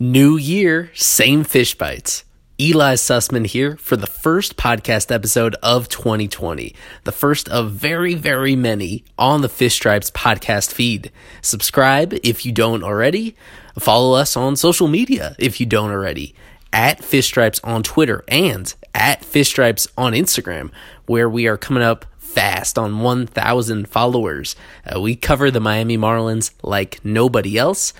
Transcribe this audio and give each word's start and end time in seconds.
New 0.00 0.36
year, 0.36 0.90
same 0.94 1.44
fish 1.44 1.74
bites. 1.74 2.24
Eli 2.60 2.94
Sussman 2.94 3.46
here 3.46 3.76
for 3.76 3.96
the 3.96 4.08
first 4.08 4.56
podcast 4.56 5.14
episode 5.14 5.54
of 5.62 5.88
2020, 5.88 6.74
the 7.04 7.12
first 7.12 7.48
of 7.48 7.70
very, 7.70 8.14
very 8.14 8.56
many 8.56 9.04
on 9.16 9.42
the 9.42 9.48
Fish 9.48 9.74
Stripes 9.74 10.10
podcast 10.10 10.72
feed. 10.72 11.12
Subscribe 11.40 12.18
if 12.24 12.44
you 12.44 12.50
don't 12.50 12.82
already. 12.82 13.36
Follow 13.78 14.18
us 14.18 14.36
on 14.36 14.56
social 14.56 14.88
media 14.88 15.36
if 15.38 15.60
you 15.60 15.66
don't 15.66 15.92
already. 15.92 16.34
At 16.72 17.04
Fish 17.04 17.26
Stripes 17.26 17.60
on 17.62 17.84
Twitter 17.84 18.24
and 18.26 18.74
at 18.92 19.24
Fish 19.24 19.50
Stripes 19.50 19.86
on 19.96 20.12
Instagram, 20.12 20.72
where 21.06 21.28
we 21.28 21.46
are 21.46 21.56
coming 21.56 21.84
up 21.84 22.06
fast 22.28 22.78
on 22.78 23.00
1,000 23.00 23.88
followers. 23.88 24.54
Uh, 24.84 25.00
we 25.00 25.16
cover 25.16 25.50
the 25.50 25.60
Miami 25.60 25.96
Marlins 25.96 26.52
like 26.62 27.00
nobody 27.02 27.56
else, 27.56 27.92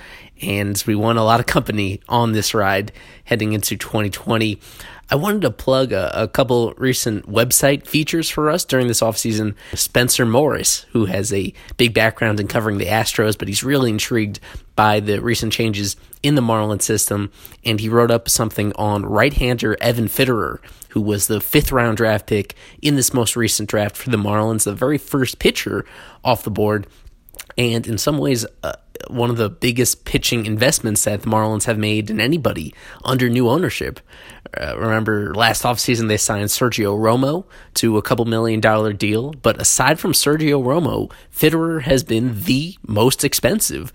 and 0.42 0.82
we 0.86 0.94
want 0.94 1.18
a 1.18 1.22
lot 1.22 1.40
of 1.40 1.46
company 1.46 2.00
on 2.08 2.32
this 2.32 2.54
ride 2.54 2.92
heading 3.24 3.52
into 3.52 3.76
2020. 3.76 4.60
I 5.10 5.16
wanted 5.16 5.40
to 5.42 5.50
plug 5.50 5.92
a, 5.92 6.24
a, 6.24 6.28
couple 6.28 6.74
recent 6.76 7.26
website 7.26 7.86
features 7.86 8.28
for 8.28 8.50
us 8.50 8.66
during 8.66 8.88
this 8.88 9.00
offseason. 9.00 9.54
Spencer 9.72 10.26
Morris, 10.26 10.84
who 10.92 11.06
has 11.06 11.32
a 11.32 11.54
big 11.78 11.94
background 11.94 12.38
in 12.38 12.46
covering 12.46 12.76
the 12.76 12.84
Astros, 12.84 13.38
but 13.38 13.48
he's 13.48 13.64
really 13.64 13.88
intrigued 13.88 14.38
by 14.76 15.00
the 15.00 15.22
recent 15.22 15.54
changes 15.54 15.96
in 16.22 16.34
the 16.34 16.42
Marlins 16.42 16.82
system, 16.82 17.32
and 17.64 17.80
he 17.80 17.88
wrote 17.88 18.10
up 18.10 18.28
something 18.28 18.74
on 18.74 19.06
right 19.06 19.32
hander 19.32 19.78
Evan 19.80 20.08
Fitterer, 20.08 20.58
who 20.90 21.00
was 21.00 21.26
the 21.26 21.40
fifth 21.40 21.72
round 21.72 21.96
draft 21.96 22.26
pick 22.26 22.54
in 22.82 22.96
this 22.96 23.12
most 23.14 23.36
recent 23.36 23.68
draft 23.68 23.96
for 23.96 24.10
the 24.10 24.16
Marlins, 24.16 24.64
the 24.64 24.74
very 24.74 24.98
first 24.98 25.38
pitcher 25.38 25.84
off 26.24 26.42
the 26.42 26.50
board. 26.50 26.86
And 27.56 27.86
in 27.86 27.98
some 27.98 28.18
ways, 28.18 28.46
uh, 28.62 28.74
one 29.08 29.30
of 29.30 29.36
the 29.36 29.48
biggest 29.48 30.04
pitching 30.04 30.46
investments 30.46 31.04
that 31.04 31.22
the 31.22 31.28
Marlins 31.28 31.64
have 31.64 31.78
made 31.78 32.10
in 32.10 32.20
anybody 32.20 32.74
under 33.04 33.28
new 33.28 33.48
ownership. 33.48 34.00
Uh, 34.58 34.76
remember 34.78 35.34
last 35.34 35.62
offseason 35.62 36.08
they 36.08 36.16
signed 36.16 36.48
Sergio 36.48 36.98
Romo 36.98 37.44
to 37.74 37.96
a 37.96 38.02
couple 38.02 38.24
million 38.24 38.60
dollar 38.60 38.92
deal, 38.92 39.32
but 39.42 39.60
aside 39.60 40.00
from 40.00 40.12
Sergio 40.12 40.62
Romo, 40.62 41.12
Fitterer 41.34 41.82
has 41.82 42.02
been 42.02 42.40
the 42.42 42.76
most 42.86 43.24
expensive 43.24 43.92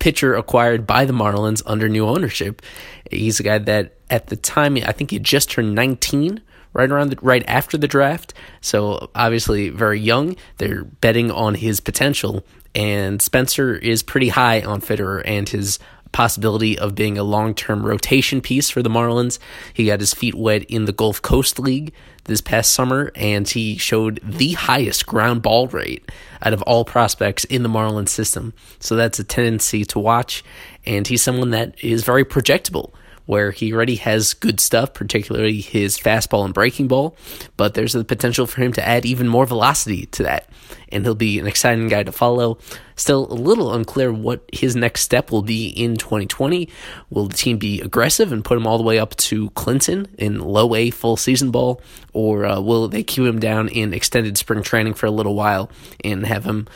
pitcher 0.00 0.34
acquired 0.34 0.86
by 0.86 1.04
the 1.04 1.12
Marlins 1.12 1.62
under 1.64 1.88
new 1.88 2.06
ownership. 2.08 2.62
He's 3.10 3.38
a 3.38 3.44
guy 3.44 3.58
that 3.58 3.94
at 4.10 4.26
the 4.26 4.36
time 4.36 4.76
I 4.76 4.92
think 4.92 5.12
he 5.12 5.20
just 5.20 5.50
turned 5.50 5.74
19 5.74 6.42
right 6.72 6.90
around 6.90 7.10
the, 7.10 7.18
right 7.22 7.44
after 7.46 7.78
the 7.78 7.88
draft. 7.88 8.34
So 8.60 9.10
obviously 9.14 9.68
very 9.68 10.00
young. 10.00 10.36
They're 10.58 10.84
betting 10.84 11.30
on 11.30 11.54
his 11.54 11.80
potential 11.80 12.44
and 12.74 13.20
Spencer 13.20 13.74
is 13.74 14.02
pretty 14.02 14.28
high 14.28 14.62
on 14.62 14.80
Fitterer 14.80 15.22
and 15.24 15.48
his 15.48 15.78
possibility 16.12 16.78
of 16.78 16.94
being 16.94 17.18
a 17.18 17.22
long 17.22 17.54
term 17.54 17.84
rotation 17.84 18.40
piece 18.40 18.70
for 18.70 18.82
the 18.82 18.90
Marlins. 18.90 19.38
He 19.74 19.86
got 19.86 20.00
his 20.00 20.14
feet 20.14 20.34
wet 20.34 20.64
in 20.64 20.84
the 20.84 20.92
Gulf 20.92 21.22
Coast 21.22 21.58
League 21.58 21.92
this 22.30 22.40
past 22.40 22.72
summer, 22.72 23.10
and 23.16 23.46
he 23.48 23.76
showed 23.76 24.20
the 24.22 24.52
highest 24.52 25.04
ground 25.04 25.42
ball 25.42 25.66
rate 25.66 26.10
out 26.42 26.52
of 26.52 26.62
all 26.62 26.84
prospects 26.84 27.44
in 27.44 27.64
the 27.64 27.68
Marlins 27.68 28.08
system. 28.08 28.54
So 28.78 28.94
that's 28.96 29.18
a 29.18 29.24
tendency 29.24 29.84
to 29.86 29.98
watch, 29.98 30.42
and 30.86 31.06
he's 31.06 31.22
someone 31.22 31.50
that 31.50 31.74
is 31.84 32.04
very 32.04 32.24
projectable 32.24 32.92
where 33.30 33.52
he 33.52 33.72
already 33.72 33.94
has 33.94 34.34
good 34.34 34.58
stuff, 34.58 34.92
particularly 34.92 35.60
his 35.60 35.96
fastball 35.96 36.44
and 36.44 36.52
breaking 36.52 36.88
ball, 36.88 37.16
but 37.56 37.74
there's 37.74 37.92
the 37.92 38.02
potential 38.02 38.44
for 38.44 38.60
him 38.60 38.72
to 38.72 38.84
add 38.84 39.06
even 39.06 39.28
more 39.28 39.46
velocity 39.46 40.06
to 40.06 40.24
that. 40.24 40.48
And 40.90 41.04
he'll 41.04 41.14
be 41.14 41.38
an 41.38 41.46
exciting 41.46 41.86
guy 41.86 42.02
to 42.02 42.10
follow. 42.10 42.58
Still 42.96 43.32
a 43.32 43.34
little 43.34 43.72
unclear 43.72 44.12
what 44.12 44.42
his 44.52 44.74
next 44.74 45.02
step 45.02 45.30
will 45.30 45.42
be 45.42 45.68
in 45.68 45.96
2020. 45.96 46.68
Will 47.08 47.28
the 47.28 47.36
team 47.36 47.56
be 47.56 47.80
aggressive 47.80 48.32
and 48.32 48.44
put 48.44 48.58
him 48.58 48.66
all 48.66 48.78
the 48.78 48.82
way 48.82 48.98
up 48.98 49.14
to 49.18 49.50
Clinton 49.50 50.08
in 50.18 50.40
low 50.40 50.74
A 50.74 50.90
full 50.90 51.16
season 51.16 51.52
ball, 51.52 51.80
or 52.12 52.44
uh, 52.44 52.60
will 52.60 52.88
they 52.88 53.04
queue 53.04 53.26
him 53.26 53.38
down 53.38 53.68
in 53.68 53.94
extended 53.94 54.38
spring 54.38 54.64
training 54.64 54.94
for 54.94 55.06
a 55.06 55.10
little 55.12 55.36
while 55.36 55.70
and 56.02 56.26
have 56.26 56.44
him 56.44 56.66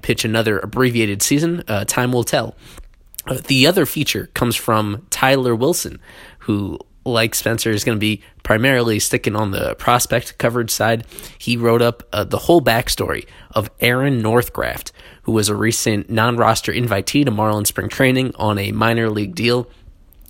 pitch 0.00 0.24
another 0.24 0.58
abbreviated 0.60 1.20
season? 1.20 1.62
Uh, 1.68 1.84
time 1.84 2.10
will 2.10 2.24
tell. 2.24 2.56
The 3.26 3.66
other 3.66 3.86
feature 3.86 4.30
comes 4.34 4.56
from 4.56 5.06
Tyler 5.10 5.54
Wilson, 5.54 6.00
who, 6.40 6.78
like 7.04 7.34
Spencer, 7.34 7.70
is 7.70 7.84
going 7.84 7.96
to 7.96 8.00
be 8.00 8.22
primarily 8.42 8.98
sticking 8.98 9.36
on 9.36 9.50
the 9.50 9.74
prospect 9.76 10.38
coverage 10.38 10.70
side. 10.70 11.06
He 11.38 11.56
wrote 11.56 11.82
up 11.82 12.02
uh, 12.12 12.24
the 12.24 12.38
whole 12.38 12.60
backstory 12.60 13.26
of 13.50 13.70
Aaron 13.80 14.22
Northcraft, 14.22 14.92
who 15.22 15.32
was 15.32 15.48
a 15.48 15.54
recent 15.54 16.08
non 16.08 16.36
roster 16.36 16.72
invitee 16.72 17.24
to 17.24 17.30
Marlins 17.30 17.68
spring 17.68 17.88
training 17.88 18.32
on 18.36 18.58
a 18.58 18.72
minor 18.72 19.10
league 19.10 19.34
deal. 19.34 19.68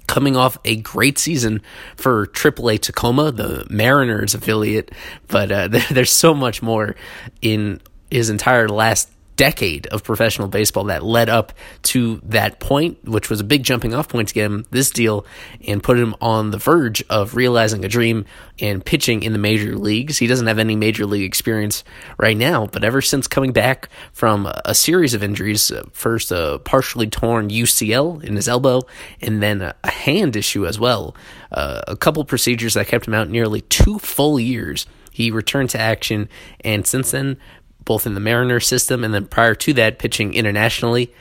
Coming 0.09 0.37
off 0.37 0.59
a 0.65 0.75
great 0.75 1.19
season 1.19 1.63
for 1.95 2.27
AAA 2.27 2.81
Tacoma, 2.81 3.31
the 3.31 3.65
Mariners 3.71 4.35
affiliate, 4.35 4.91
but 5.29 5.53
uh, 5.53 5.69
there's 5.91 6.11
so 6.11 6.35
much 6.35 6.61
more 6.61 6.97
in 7.41 7.81
his 8.11 8.29
entire 8.29 8.69
last 8.69 9.09
decade 9.41 9.87
of 9.87 10.05
professional 10.05 10.49
baseball 10.49 10.85
that 10.85 11.03
led 11.03 11.31
up 11.31 11.55
to 11.81 12.21
that 12.23 12.61
point, 12.61 13.03
which 13.09 13.31
was 13.31 13.41
a 13.41 13.45
big 13.45 13.63
jumping 13.63 13.95
off 13.95 14.07
point 14.07 14.29
to 14.29 14.35
get 14.35 14.45
him 14.45 14.67
this 14.71 14.91
deal 14.91 15.25
and 15.67 15.83
put 15.83 15.99
him 15.99 16.15
on 16.21 16.51
the 16.51 16.59
verge 16.59 17.03
of 17.09 17.35
realizing 17.35 17.83
a 17.83 17.89
dream 17.89 18.27
and 18.61 18.85
pitching 18.85 19.23
in 19.23 19.33
the 19.33 19.39
major 19.39 19.79
leagues. 19.79 20.19
He 20.19 20.27
doesn't 20.27 20.47
have 20.47 20.59
any 20.59 20.77
major 20.77 21.07
league 21.07 21.25
experience 21.25 21.85
right 22.19 22.37
now, 22.37 22.67
but 22.67 22.85
ever 22.85 23.01
since 23.01 23.27
coming 23.27 23.53
back 23.53 23.89
from 24.13 24.45
a 24.67 24.75
series 24.75 25.15
of 25.15 25.23
injuries, 25.23 25.71
uh, 25.71 25.85
first 25.91 26.31
a 26.33 26.61
partially 26.63 27.07
torn 27.07 27.49
UCL 27.49 28.23
in 28.23 28.37
his 28.37 28.47
elbow, 28.47 28.83
and 29.23 29.43
then 29.43 29.63
a 29.63 29.91
hand 29.91 30.37
issue 30.37 30.67
as 30.67 30.79
well, 30.79 31.17
uh, 31.51 31.81
a 31.89 31.97
couple 31.97 32.23
procedures 32.27 32.75
that 32.75 32.89
kept 32.89 33.09
him 33.09 33.15
out 33.15 33.31
nearly 33.31 33.63
two 33.63 33.99
full 33.99 34.39
years. 34.39 34.85
He 35.11 35.31
returned 35.31 35.71
to 35.71 35.81
action, 35.81 36.29
and 36.63 36.87
since 36.87 37.11
then, 37.11 37.37
both 37.85 38.07
in 38.07 38.15
the 38.15 38.21
Mariner 38.21 38.61
system 38.61 39.05
and 39.05 39.13
then 39.13 39.27
prior 39.27 39.55
to 39.55 39.73
that, 39.75 39.99
pitching 39.99 40.35
internationally. 40.35 41.13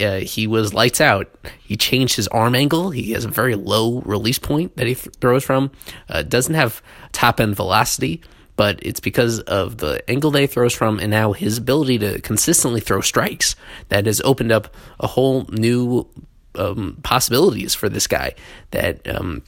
Uh, 0.00 0.16
he 0.16 0.46
was 0.46 0.74
lights 0.74 1.00
out. 1.00 1.32
He 1.60 1.76
changed 1.76 2.16
his 2.16 2.26
arm 2.28 2.56
angle. 2.56 2.90
He 2.90 3.12
has 3.12 3.24
a 3.24 3.28
very 3.28 3.54
low 3.54 4.00
release 4.00 4.40
point 4.40 4.76
that 4.76 4.88
he 4.88 4.94
th- 4.96 5.14
throws 5.20 5.44
from. 5.44 5.70
Uh, 6.08 6.22
doesn't 6.22 6.54
have 6.54 6.82
top 7.12 7.40
end 7.40 7.54
velocity, 7.54 8.20
but 8.56 8.80
it's 8.82 8.98
because 8.98 9.40
of 9.40 9.78
the 9.78 10.08
angle 10.10 10.32
he 10.32 10.46
throws 10.48 10.74
from 10.74 10.98
and 10.98 11.10
now 11.10 11.32
his 11.32 11.58
ability 11.58 11.98
to 11.98 12.20
consistently 12.22 12.80
throw 12.80 13.00
strikes 13.00 13.54
that 13.88 14.06
has 14.06 14.20
opened 14.22 14.50
up 14.50 14.74
a 14.98 15.06
whole 15.06 15.46
new 15.50 16.08
um, 16.56 16.98
possibilities 17.02 17.74
for 17.74 17.88
this 17.88 18.06
guy 18.06 18.34
that 18.70 19.08
um, 19.08 19.42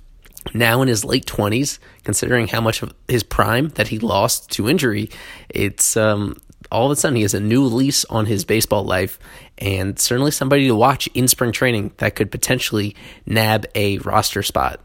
now 0.55 0.82
in 0.82 0.88
his 0.88 1.05
late 1.05 1.26
20s, 1.26 1.78
considering 2.05 2.49
how 2.49 2.60
much 2.60 2.82
of 2.82 2.94
his 3.09 3.22
prime 3.22 3.69
that 3.71 3.88
he 3.88 3.99
lost 3.99 4.50
to 4.53 4.69
injury, 4.69 5.10
it's 5.49 5.97
um, 5.97 6.37
all 6.71 6.87
of 6.87 6.93
a 6.93 6.97
sudden 6.97 7.16
he 7.16 7.22
has 7.22 7.34
a 7.34 7.41
new 7.41 7.65
lease 7.65 8.04
on 8.06 8.27
his 8.27 8.44
baseball 8.44 8.84
life 8.84 9.19
and 9.59 9.99
certainly 9.99 10.31
somebody 10.31 10.66
to 10.66 10.75
watch 10.75 11.09
in 11.15 11.28
spring 11.28 11.53
training 11.53 11.93
that 11.99 12.15
could 12.15 12.31
potentially 12.31 12.94
nab 13.25 13.66
a 13.75 13.99
roster 13.99 14.43
spot. 14.43 14.81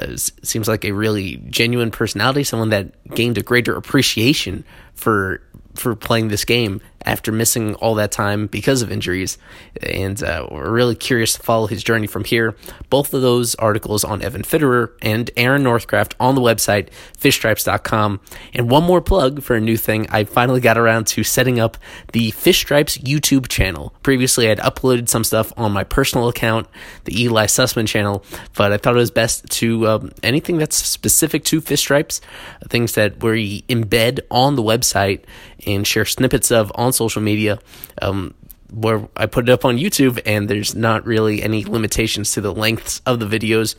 Uh, 0.00 0.16
seems 0.16 0.68
like 0.68 0.84
a 0.84 0.92
really 0.92 1.36
genuine 1.48 1.90
personality, 1.90 2.44
someone 2.44 2.70
that 2.70 2.92
gained 3.14 3.38
a 3.38 3.42
greater 3.42 3.74
appreciation 3.74 4.64
for 4.94 5.40
for 5.74 5.94
playing 5.94 6.28
this 6.28 6.44
game 6.44 6.80
after 7.04 7.32
missing 7.32 7.74
all 7.76 7.94
that 7.94 8.12
time 8.12 8.46
because 8.46 8.82
of 8.82 8.90
injuries. 8.90 9.38
And 9.82 10.22
uh, 10.22 10.46
we're 10.50 10.70
really 10.70 10.94
curious 10.94 11.34
to 11.34 11.42
follow 11.42 11.66
his 11.66 11.82
journey 11.82 12.06
from 12.06 12.24
here. 12.24 12.56
Both 12.90 13.14
of 13.14 13.22
those 13.22 13.54
articles 13.56 14.04
on 14.04 14.22
Evan 14.22 14.42
Fitterer 14.42 14.92
and 15.02 15.30
Aaron 15.36 15.62
Northcraft 15.62 16.14
on 16.20 16.34
the 16.34 16.40
website, 16.40 16.88
fishstripes.com. 17.16 18.20
And 18.54 18.70
one 18.70 18.84
more 18.84 19.00
plug 19.00 19.42
for 19.42 19.56
a 19.56 19.60
new 19.60 19.76
thing. 19.76 20.06
I 20.10 20.24
finally 20.24 20.60
got 20.60 20.78
around 20.78 21.06
to 21.08 21.24
setting 21.24 21.60
up 21.60 21.76
the 22.12 22.30
Fish 22.32 22.58
Stripes 22.58 22.98
YouTube 22.98 23.48
channel. 23.48 23.94
Previously, 24.02 24.50
I'd 24.50 24.58
uploaded 24.58 25.08
some 25.08 25.24
stuff 25.24 25.52
on 25.56 25.72
my 25.72 25.84
personal 25.84 26.28
account, 26.28 26.66
the 27.04 27.22
Eli 27.22 27.46
Sussman 27.46 27.86
channel, 27.86 28.24
but 28.56 28.72
I 28.72 28.76
thought 28.76 28.94
it 28.94 28.98
was 28.98 29.10
best 29.10 29.48
to 29.50 29.88
um, 29.88 30.12
anything 30.22 30.58
that's 30.58 30.76
specific 30.76 31.44
to 31.44 31.60
Fish 31.60 31.80
Stripes, 31.80 32.20
things 32.68 32.94
that 32.94 33.22
we 33.22 33.62
embed 33.62 34.20
on 34.30 34.56
the 34.56 34.62
website 34.62 35.24
and 35.66 35.86
share 35.86 36.04
snippets 36.04 36.50
of 36.50 36.70
on 36.74 36.87
social 36.92 37.22
media. 37.22 37.58
Um, 38.00 38.34
where 38.70 39.08
I 39.16 39.26
put 39.26 39.48
it 39.48 39.52
up 39.52 39.64
on 39.64 39.78
YouTube, 39.78 40.20
and 40.26 40.48
there's 40.48 40.74
not 40.74 41.06
really 41.06 41.42
any 41.42 41.64
limitations 41.64 42.32
to 42.32 42.40
the 42.40 42.52
lengths 42.52 43.00
of 43.06 43.18
the 43.18 43.26
videos. 43.26 43.76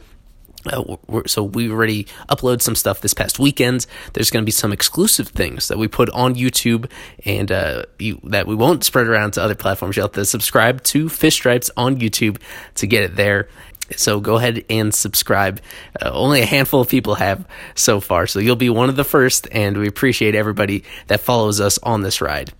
Uh, 0.65 0.97
so 1.25 1.43
we 1.43 1.71
already 1.71 2.05
upload 2.27 2.61
some 2.61 2.75
stuff 2.75 2.99
this 2.99 3.13
past 3.13 3.39
weekend. 3.39 3.85
There's 4.13 4.29
going 4.29 4.43
to 4.43 4.45
be 4.45 4.51
some 4.51 4.73
exclusive 4.73 5.29
things 5.29 5.69
that 5.69 5.77
we 5.77 5.87
put 5.87 6.09
on 6.09 6.35
YouTube 6.35 6.89
and 7.23 7.51
uh, 7.51 7.83
you, 7.97 8.19
that 8.25 8.45
we 8.45 8.55
won't 8.55 8.83
spread 8.83 9.07
around 9.07 9.31
to 9.33 9.43
other 9.43 9.55
platforms. 9.55 9.95
You'll 9.95 10.07
have 10.07 10.13
to 10.13 10.25
subscribe 10.25 10.83
to 10.85 11.07
Fish 11.07 11.35
Stripes 11.35 11.71
on 11.77 11.99
YouTube 11.99 12.41
to 12.75 12.87
get 12.87 13.03
it 13.03 13.15
there. 13.15 13.47
So 13.95 14.19
go 14.19 14.35
ahead 14.35 14.65
and 14.69 14.93
subscribe. 14.93 15.61
Uh, 16.01 16.11
only 16.11 16.41
a 16.41 16.45
handful 16.45 16.81
of 16.81 16.89
people 16.89 17.15
have 17.15 17.47
so 17.73 17.99
far, 17.99 18.27
so 18.27 18.39
you'll 18.39 18.55
be 18.55 18.69
one 18.69 18.89
of 18.89 18.95
the 18.95 19.03
first, 19.03 19.47
and 19.51 19.77
we 19.77 19.87
appreciate 19.87 20.35
everybody 20.35 20.83
that 21.07 21.21
follows 21.21 21.59
us 21.59 21.79
on 21.79 22.01
this 22.01 22.21
ride. 22.21 22.53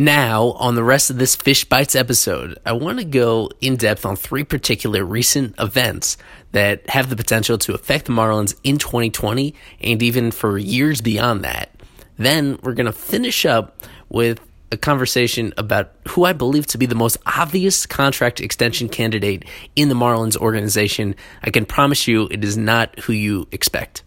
Now, 0.00 0.52
on 0.52 0.76
the 0.76 0.84
rest 0.84 1.10
of 1.10 1.18
this 1.18 1.34
Fish 1.34 1.64
Bites 1.64 1.96
episode, 1.96 2.56
I 2.64 2.70
want 2.70 2.98
to 2.98 3.04
go 3.04 3.50
in 3.60 3.74
depth 3.74 4.06
on 4.06 4.14
three 4.14 4.44
particular 4.44 5.04
recent 5.04 5.56
events 5.58 6.16
that 6.52 6.88
have 6.90 7.10
the 7.10 7.16
potential 7.16 7.58
to 7.58 7.74
affect 7.74 8.06
the 8.06 8.12
Marlins 8.12 8.54
in 8.62 8.78
2020 8.78 9.56
and 9.80 10.00
even 10.00 10.30
for 10.30 10.56
years 10.56 11.00
beyond 11.00 11.42
that. 11.42 11.70
Then 12.16 12.60
we're 12.62 12.74
going 12.74 12.86
to 12.86 12.92
finish 12.92 13.44
up 13.44 13.82
with 14.08 14.40
a 14.70 14.76
conversation 14.76 15.52
about 15.56 15.90
who 16.10 16.24
I 16.24 16.32
believe 16.32 16.68
to 16.68 16.78
be 16.78 16.86
the 16.86 16.94
most 16.94 17.16
obvious 17.26 17.84
contract 17.84 18.40
extension 18.40 18.88
candidate 18.88 19.46
in 19.74 19.88
the 19.88 19.96
Marlins 19.96 20.36
organization. 20.36 21.16
I 21.42 21.50
can 21.50 21.66
promise 21.66 22.06
you 22.06 22.28
it 22.30 22.44
is 22.44 22.56
not 22.56 22.96
who 23.00 23.12
you 23.12 23.48
expect. 23.50 24.04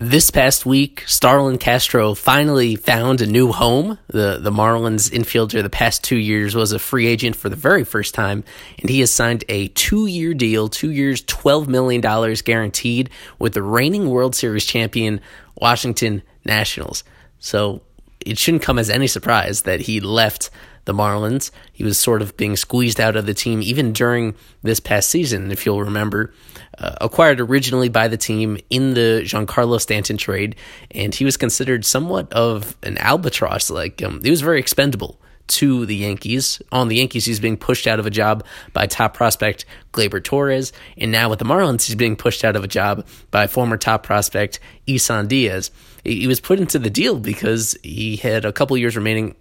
This 0.00 0.30
past 0.30 0.64
week, 0.64 1.02
Starlin 1.08 1.58
Castro 1.58 2.14
finally 2.14 2.76
found 2.76 3.20
a 3.20 3.26
new 3.26 3.50
home. 3.50 3.98
The 4.06 4.38
the 4.40 4.52
Marlins 4.52 5.10
infielder 5.10 5.60
the 5.60 5.68
past 5.68 6.04
two 6.04 6.16
years 6.16 6.54
was 6.54 6.70
a 6.70 6.78
free 6.78 7.08
agent 7.08 7.34
for 7.34 7.48
the 7.48 7.56
very 7.56 7.82
first 7.82 8.14
time, 8.14 8.44
and 8.78 8.88
he 8.88 9.00
has 9.00 9.10
signed 9.10 9.42
a 9.48 9.66
two 9.68 10.06
year 10.06 10.34
deal, 10.34 10.68
two 10.68 10.92
years, 10.92 11.20
twelve 11.22 11.66
million 11.66 12.00
dollars 12.00 12.42
guaranteed 12.42 13.10
with 13.40 13.54
the 13.54 13.62
reigning 13.62 14.08
World 14.08 14.36
Series 14.36 14.64
champion 14.64 15.20
Washington 15.56 16.22
Nationals. 16.44 17.02
So 17.40 17.82
it 18.20 18.38
shouldn't 18.38 18.62
come 18.62 18.78
as 18.78 18.90
any 18.90 19.08
surprise 19.08 19.62
that 19.62 19.80
he 19.80 19.98
left 19.98 20.50
the 20.88 20.94
Marlins. 20.94 21.50
He 21.70 21.84
was 21.84 22.00
sort 22.00 22.22
of 22.22 22.36
being 22.38 22.56
squeezed 22.56 22.98
out 22.98 23.14
of 23.14 23.26
the 23.26 23.34
team 23.34 23.60
even 23.62 23.92
during 23.92 24.34
this 24.62 24.80
past 24.80 25.10
season, 25.10 25.52
if 25.52 25.66
you'll 25.66 25.84
remember. 25.84 26.32
Uh, 26.78 26.94
acquired 27.02 27.40
originally 27.40 27.90
by 27.90 28.08
the 28.08 28.16
team 28.16 28.56
in 28.70 28.94
the 28.94 29.20
Giancarlo 29.22 29.80
Stanton 29.80 30.16
trade, 30.16 30.56
and 30.90 31.14
he 31.14 31.26
was 31.26 31.36
considered 31.36 31.84
somewhat 31.84 32.32
of 32.32 32.74
an 32.82 32.96
albatross. 32.98 33.68
Like 33.68 34.02
um, 34.02 34.22
he 34.22 34.30
was 34.30 34.40
very 34.40 34.58
expendable 34.58 35.20
to 35.48 35.84
the 35.84 35.96
Yankees. 35.96 36.62
On 36.72 36.88
the 36.88 36.96
Yankees, 36.96 37.26
he's 37.26 37.40
being 37.40 37.58
pushed 37.58 37.86
out 37.86 37.98
of 37.98 38.06
a 38.06 38.10
job 38.10 38.44
by 38.72 38.86
top 38.86 39.12
prospect 39.14 39.66
Gleyber 39.92 40.24
Torres, 40.24 40.72
and 40.96 41.12
now 41.12 41.28
with 41.28 41.38
the 41.38 41.44
Marlins, 41.44 41.86
he's 41.86 41.96
being 41.96 42.16
pushed 42.16 42.44
out 42.44 42.56
of 42.56 42.64
a 42.64 42.68
job 42.68 43.06
by 43.30 43.46
former 43.46 43.76
top 43.76 44.04
prospect 44.04 44.58
Isan 44.86 45.26
Diaz. 45.26 45.70
He 46.02 46.26
was 46.26 46.40
put 46.40 46.60
into 46.60 46.78
the 46.78 46.90
deal 46.90 47.18
because 47.18 47.76
he 47.82 48.16
had 48.16 48.46
a 48.46 48.52
couple 48.52 48.78
years 48.78 48.96
remaining 48.96 49.34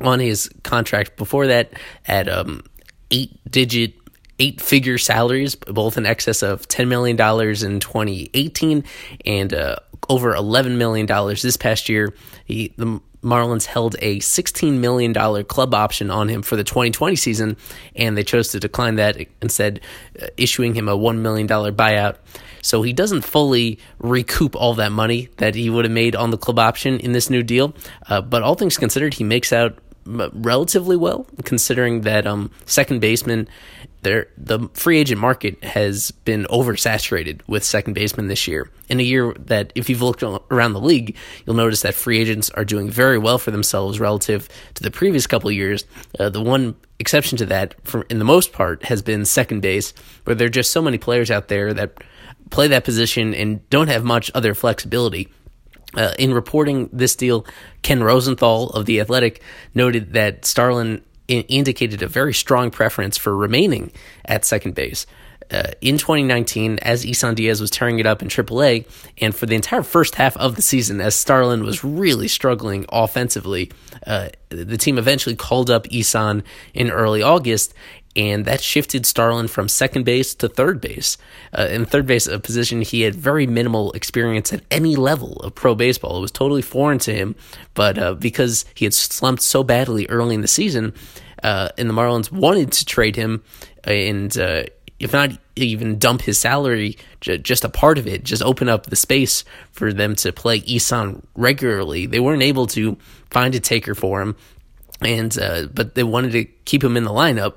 on 0.00 0.20
his 0.20 0.50
contract 0.62 1.16
before 1.16 1.48
that 1.48 1.72
at 2.06 2.28
um, 2.28 2.62
eight 3.10 3.38
digit 3.50 3.94
eight 4.40 4.60
figure 4.60 4.98
salaries, 4.98 5.54
both 5.54 5.98
in 5.98 6.06
excess 6.06 6.42
of 6.42 6.66
$10 6.66 6.88
million 6.88 7.14
in 7.14 7.80
2018 7.80 8.84
and 9.26 9.54
uh, 9.54 9.76
over 10.08 10.32
$11 10.32 10.76
million 10.76 11.06
this 11.06 11.56
past 11.56 11.88
year. 11.88 12.14
He, 12.46 12.72
the 12.76 13.00
Marlins 13.22 13.66
held 13.66 13.96
a 14.00 14.18
$16 14.18 14.78
million 14.78 15.12
club 15.44 15.74
option 15.74 16.10
on 16.10 16.28
him 16.28 16.42
for 16.42 16.56
the 16.56 16.64
2020 16.64 17.16
season, 17.16 17.56
and 17.94 18.16
they 18.16 18.24
chose 18.24 18.48
to 18.48 18.60
decline 18.60 18.96
that, 18.96 19.18
instead, 19.42 19.80
uh, 20.20 20.26
issuing 20.36 20.74
him 20.74 20.88
a 20.88 20.96
$1 20.96 21.18
million 21.18 21.46
buyout. 21.46 22.16
So 22.62 22.82
he 22.82 22.92
doesn't 22.92 23.22
fully 23.22 23.78
recoup 23.98 24.56
all 24.56 24.74
that 24.74 24.92
money 24.92 25.28
that 25.36 25.54
he 25.54 25.70
would 25.70 25.84
have 25.84 25.92
made 25.92 26.16
on 26.16 26.30
the 26.30 26.38
club 26.38 26.58
option 26.58 26.98
in 26.98 27.12
this 27.12 27.30
new 27.30 27.42
deal. 27.42 27.74
Uh, 28.08 28.20
but 28.20 28.42
all 28.42 28.54
things 28.54 28.76
considered, 28.76 29.14
he 29.14 29.24
makes 29.24 29.52
out 29.52 29.78
relatively 30.04 30.96
well, 30.96 31.26
considering 31.44 32.02
that 32.02 32.26
um, 32.26 32.50
second 32.66 33.00
baseman 33.00 33.48
there 34.02 34.28
the 34.36 34.68
free 34.72 34.98
agent 34.98 35.20
market 35.20 35.62
has 35.62 36.10
been 36.10 36.44
oversaturated 36.44 37.40
with 37.46 37.64
second 37.64 37.94
basemen 37.94 38.28
this 38.28 38.48
year. 38.48 38.70
In 38.88 38.98
a 38.98 39.02
year 39.02 39.34
that, 39.38 39.72
if 39.74 39.88
you've 39.88 40.02
looked 40.02 40.22
around 40.22 40.72
the 40.72 40.80
league, 40.80 41.16
you'll 41.44 41.56
notice 41.56 41.82
that 41.82 41.94
free 41.94 42.20
agents 42.20 42.50
are 42.50 42.64
doing 42.64 42.90
very 42.90 43.18
well 43.18 43.38
for 43.38 43.50
themselves 43.50 44.00
relative 44.00 44.48
to 44.74 44.82
the 44.82 44.90
previous 44.90 45.26
couple 45.26 45.50
years. 45.50 45.84
Uh, 46.18 46.28
the 46.28 46.40
one 46.40 46.74
exception 46.98 47.38
to 47.38 47.46
that, 47.46 47.74
for, 47.86 48.02
in 48.02 48.18
the 48.18 48.24
most 48.24 48.52
part, 48.52 48.84
has 48.84 49.02
been 49.02 49.24
second 49.24 49.60
base, 49.60 49.92
where 50.24 50.34
there 50.34 50.46
are 50.46 50.50
just 50.50 50.70
so 50.70 50.82
many 50.82 50.98
players 50.98 51.30
out 51.30 51.48
there 51.48 51.72
that 51.74 52.02
play 52.50 52.66
that 52.68 52.84
position 52.84 53.32
and 53.34 53.68
don't 53.70 53.88
have 53.88 54.02
much 54.02 54.30
other 54.34 54.54
flexibility. 54.54 55.28
Uh, 55.96 56.12
in 56.18 56.32
reporting 56.32 56.88
this 56.92 57.16
deal, 57.16 57.44
Ken 57.82 58.02
Rosenthal 58.02 58.70
of 58.70 58.86
The 58.86 59.00
Athletic 59.00 59.42
noted 59.74 60.12
that 60.12 60.44
Starlin 60.44 61.02
indicated 61.28 62.02
a 62.02 62.08
very 62.08 62.34
strong 62.34 62.70
preference 62.70 63.16
for 63.16 63.36
remaining 63.36 63.92
at 64.24 64.44
second 64.44 64.74
base. 64.74 65.06
Uh, 65.50 65.64
in 65.80 65.98
2019, 65.98 66.78
as 66.78 67.04
Isan 67.04 67.34
Diaz 67.34 67.60
was 67.60 67.70
tearing 67.70 67.98
it 67.98 68.06
up 68.06 68.22
in 68.22 68.28
AAA, 68.28 68.86
and 69.18 69.34
for 69.34 69.46
the 69.46 69.56
entire 69.56 69.82
first 69.82 70.14
half 70.14 70.36
of 70.36 70.54
the 70.54 70.62
season, 70.62 71.00
as 71.00 71.16
Starlin 71.16 71.64
was 71.64 71.82
really 71.82 72.28
struggling 72.28 72.86
offensively, 72.90 73.72
uh, 74.06 74.28
the 74.50 74.76
team 74.76 74.96
eventually 74.96 75.34
called 75.34 75.68
up 75.68 75.92
Isan 75.92 76.44
in 76.72 76.88
early 76.88 77.20
August, 77.20 77.74
and 78.16 78.44
that 78.44 78.60
shifted 78.60 79.06
Starlin 79.06 79.48
from 79.48 79.68
second 79.68 80.04
base 80.04 80.34
to 80.36 80.48
third 80.48 80.80
base. 80.80 81.16
Uh, 81.56 81.68
in 81.70 81.84
third 81.84 82.06
base, 82.06 82.26
a 82.26 82.40
position 82.40 82.82
he 82.82 83.02
had 83.02 83.14
very 83.14 83.46
minimal 83.46 83.92
experience 83.92 84.52
at 84.52 84.62
any 84.70 84.96
level 84.96 85.34
of 85.40 85.54
pro 85.54 85.74
baseball. 85.74 86.18
It 86.18 86.20
was 86.20 86.32
totally 86.32 86.62
foreign 86.62 86.98
to 87.00 87.14
him, 87.14 87.36
but 87.74 87.98
uh, 87.98 88.14
because 88.14 88.64
he 88.74 88.84
had 88.84 88.94
slumped 88.94 89.42
so 89.42 89.62
badly 89.62 90.06
early 90.08 90.34
in 90.34 90.40
the 90.40 90.48
season, 90.48 90.92
uh, 91.42 91.68
and 91.78 91.88
the 91.88 91.94
Marlins 91.94 92.32
wanted 92.32 92.72
to 92.72 92.84
trade 92.84 93.16
him, 93.16 93.42
and 93.84 94.36
uh, 94.36 94.64
if 94.98 95.12
not 95.12 95.30
even 95.56 95.98
dump 95.98 96.22
his 96.22 96.38
salary, 96.38 96.98
just 97.20 97.64
a 97.64 97.68
part 97.68 97.96
of 97.96 98.06
it, 98.06 98.24
just 98.24 98.42
open 98.42 98.68
up 98.68 98.86
the 98.86 98.96
space 98.96 99.44
for 99.72 99.92
them 99.92 100.14
to 100.16 100.32
play 100.32 100.62
Isan 100.66 101.26
regularly. 101.34 102.06
They 102.06 102.20
weren't 102.20 102.42
able 102.42 102.66
to 102.68 102.96
find 103.30 103.54
a 103.54 103.60
taker 103.60 103.94
for 103.94 104.20
him, 104.20 104.36
and 105.00 105.38
uh, 105.38 105.66
but 105.72 105.94
they 105.94 106.02
wanted 106.02 106.32
to 106.32 106.44
keep 106.64 106.82
him 106.82 106.96
in 106.96 107.04
the 107.04 107.10
lineup 107.10 107.54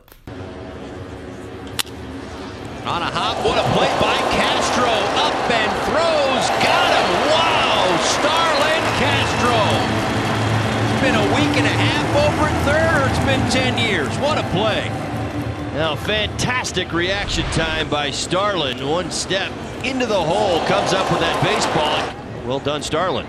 on 2.85 3.01
a 3.01 3.05
hop, 3.05 3.37
what 3.45 3.57
a 3.57 3.63
play 3.71 3.87
by 4.01 4.17
Castro. 4.35 4.91
Up 5.23 5.33
and 5.49 5.71
throws. 5.87 6.45
Got 6.59 6.91
him. 6.91 7.09
Wow. 7.31 7.87
Starlin 8.19 8.83
Castro. 8.99 9.59
It's 10.91 11.01
been 11.01 11.15
a 11.15 11.27
week 11.35 11.55
and 11.55 11.65
a 11.65 11.77
half 11.79 12.07
over 12.27 12.47
at 12.49 12.65
third, 12.65 13.01
or 13.01 13.09
it's 13.09 13.25
been 13.25 13.39
10 13.51 13.77
years. 13.77 14.09
What 14.19 14.37
a 14.37 14.43
play. 14.49 14.89
Now, 15.75 15.95
fantastic 15.95 16.91
reaction 16.91 17.45
time 17.51 17.89
by 17.89 18.11
Starlin. 18.11 18.85
One 18.87 19.11
step 19.11 19.51
into 19.85 20.05
the 20.05 20.21
hole, 20.21 20.59
comes 20.65 20.93
up 20.93 21.09
with 21.09 21.21
that 21.21 21.41
baseball. 21.41 22.45
Well 22.45 22.59
done, 22.59 22.83
Starlin. 22.83 23.25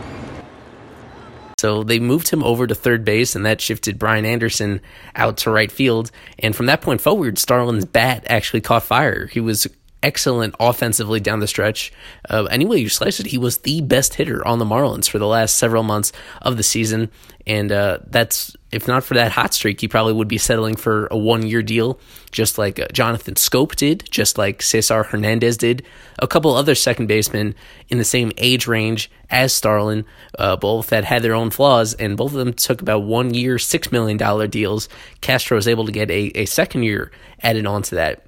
So 1.65 1.83
they 1.83 1.99
moved 1.99 2.29
him 2.29 2.45
over 2.45 2.67
to 2.67 2.75
third 2.75 3.07
base, 3.07 3.35
and 3.35 3.47
that 3.47 3.59
shifted 3.59 3.99
Brian 3.99 4.27
Anderson 4.27 4.83
out 5.17 5.39
to 5.39 5.51
right 5.51 5.73
field. 5.73 6.11
And 6.39 6.55
from 6.55 6.67
that 6.67 6.83
point 6.83 7.01
forward, 7.01 7.39
Starlin's 7.39 7.87
bat 7.87 8.23
actually 8.29 8.61
caught 8.61 8.83
fire. 8.83 9.29
He 9.29 9.41
was 9.41 9.67
excellent 10.05 10.55
offensively 10.61 11.19
down 11.19 11.41
the 11.41 11.47
stretch. 11.49 11.91
Uh, 12.29 12.45
anyway, 12.45 12.79
you 12.79 12.91
slice 12.91 13.19
it, 13.19 13.27
he 13.27 13.39
was 13.39 13.59
the 13.59 13.81
best 13.81 14.15
hitter 14.15 14.47
on 14.47 14.59
the 14.59 14.65
Marlins 14.65 15.09
for 15.09 15.19
the 15.19 15.27
last 15.27 15.57
several 15.57 15.83
months 15.83 16.13
of 16.43 16.59
the 16.59 16.63
season. 16.63 17.11
And 17.47 17.73
uh, 17.73 17.99
that's, 18.07 18.55
if 18.71 18.87
not 18.87 19.03
for 19.03 19.15
that 19.15 19.33
hot 19.33 19.55
streak, 19.55 19.81
he 19.81 19.89
probably 19.89 20.13
would 20.13 20.29
be 20.29 20.39
settling 20.39 20.77
for 20.77 21.09
a 21.11 21.17
one 21.17 21.47
year 21.47 21.63
deal, 21.63 21.99
just 22.31 22.59
like 22.59 22.79
uh, 22.79 22.87
Jonathan 22.93 23.35
Schoop 23.35 23.77
did, 23.77 24.05
just 24.11 24.37
like 24.37 24.61
Cesar 24.61 25.05
Hernandez 25.05 25.57
did. 25.57 25.85
A 26.19 26.27
couple 26.27 26.55
other 26.55 26.75
second 26.75 27.07
basemen 27.07 27.55
in 27.89 27.97
the 27.97 28.05
same 28.05 28.31
age 28.37 28.67
range 28.67 29.11
as 29.31 29.53
Starlin, 29.53 30.05
uh, 30.39 30.57
both 30.57 30.89
that 30.89 31.05
had 31.05 31.23
their 31.23 31.35
own 31.35 31.51
flaws, 31.51 31.95
and 31.95 32.17
both 32.17 32.33
of 32.33 32.39
them 32.39 32.53
took 32.53 32.83
about 32.83 33.05
one 33.05 33.33
year, 33.33 33.57
$6 33.57 33.93
million 33.93 34.51
deals. 34.51 34.89
Castro 35.23 35.57
was 35.57 35.69
able 35.69 35.87
to 35.87 35.93
get 35.93 36.11
a, 36.11 36.31
a 36.35 36.45
second 36.45 36.83
year 36.83 37.11
added 37.43 37.67
on 37.67 37.83
to 37.83 37.95
that 37.95 38.25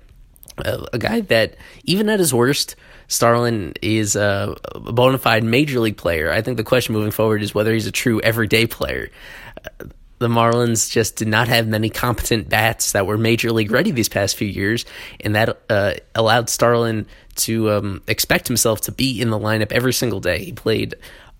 a 0.59 0.99
guy 0.99 1.21
that 1.23 1.57
even 1.85 2.09
at 2.09 2.19
his 2.19 2.33
worst, 2.33 2.77
Starlin 3.09 3.75
is 3.83 4.17
a 4.17 4.57
bona 4.75 5.19
fide 5.19 5.45
major 5.45 5.81
league 5.81 5.97
player. 5.97 6.31
I 6.31 6.43
think 6.43 6.57
the 6.57 6.65
question 6.65 6.95
moving 6.95 7.11
forward 7.11 7.43
is 7.43 7.55
whether 7.55 7.73
he's 7.73 7.87
a 7.87 7.93
true 7.93 8.21
everyday 8.21 8.67
player. 8.67 9.11
The 10.19 10.29
Marlins 10.29 10.91
just 10.91 11.17
did 11.17 11.29
not 11.29 11.49
have 11.49 11.69
many 11.69 11.91
competent 11.91 12.49
bats 12.49 12.93
that 12.93 13.07
were 13.07 13.19
major 13.19 13.53
league 13.53 13.71
ready 13.71 13.91
these 13.91 14.09
past 14.09 14.37
few 14.37 14.49
years, 14.49 14.87
and 15.21 15.35
that 15.35 15.61
uh, 15.69 15.95
allowed 16.15 16.49
Starlin 16.49 17.07
to 17.37 17.71
um, 17.71 18.03
expect 18.09 18.49
himself 18.49 18.81
to 18.83 18.93
be 18.93 19.21
in 19.21 19.29
the 19.29 19.39
lineup 19.39 19.73
every 19.73 19.93
single 19.93 20.21
day. 20.21 20.43
He 20.43 20.53
played 20.53 20.95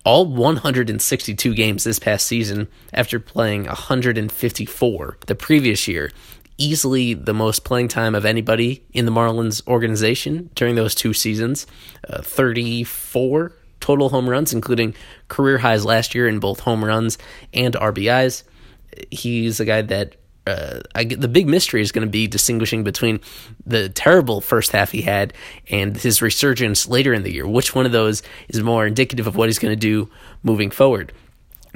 all 0.07 0.25
162 0.25 1.53
games 1.53 1.83
this 1.83 1.99
past 1.99 2.27
season 2.27 2.69
after 2.93 3.19
playing 3.19 3.65
154 3.65 5.17
the 5.25 5.35
previous 5.35 5.85
year 5.85 6.11
easily 6.57 7.13
the 7.13 7.33
most 7.33 7.63
playing 7.63 7.87
time 7.87 8.15
of 8.15 8.25
anybody 8.25 8.83
in 8.93 9.05
the 9.05 9.11
Marlins 9.11 9.65
organization 9.67 10.49
during 10.55 10.75
those 10.75 10.95
two 10.95 11.13
seasons. 11.13 11.67
Uh, 12.07 12.21
34 12.21 13.53
total 13.79 14.09
home 14.09 14.29
runs, 14.29 14.53
including 14.53 14.95
career 15.27 15.59
highs 15.59 15.85
last 15.85 16.15
year 16.15 16.27
in 16.27 16.39
both 16.39 16.61
home 16.61 16.83
runs 16.83 17.17
and 17.53 17.75
RBIs. 17.75 18.43
He's 19.11 19.59
a 19.59 19.65
guy 19.65 19.83
that 19.83 20.15
uh, 20.47 20.79
I, 20.95 21.03
the 21.03 21.27
big 21.27 21.47
mystery 21.47 21.81
is 21.81 21.91
going 21.91 22.07
to 22.07 22.11
be 22.11 22.25
distinguishing 22.25 22.83
between 22.83 23.19
the 23.65 23.89
terrible 23.89 24.39
first 24.39 24.71
half 24.71 24.91
he 24.91 25.01
had 25.01 25.33
and 25.69 25.95
his 25.97 26.21
resurgence 26.21 26.87
later 26.87 27.13
in 27.13 27.23
the 27.23 27.33
year. 27.33 27.45
Which 27.45 27.75
one 27.75 27.85
of 27.85 27.91
those 27.91 28.23
is 28.47 28.63
more 28.63 28.87
indicative 28.87 29.27
of 29.27 29.35
what 29.35 29.49
he's 29.49 29.59
going 29.59 29.73
to 29.73 29.79
do 29.79 30.09
moving 30.43 30.71
forward? 30.71 31.11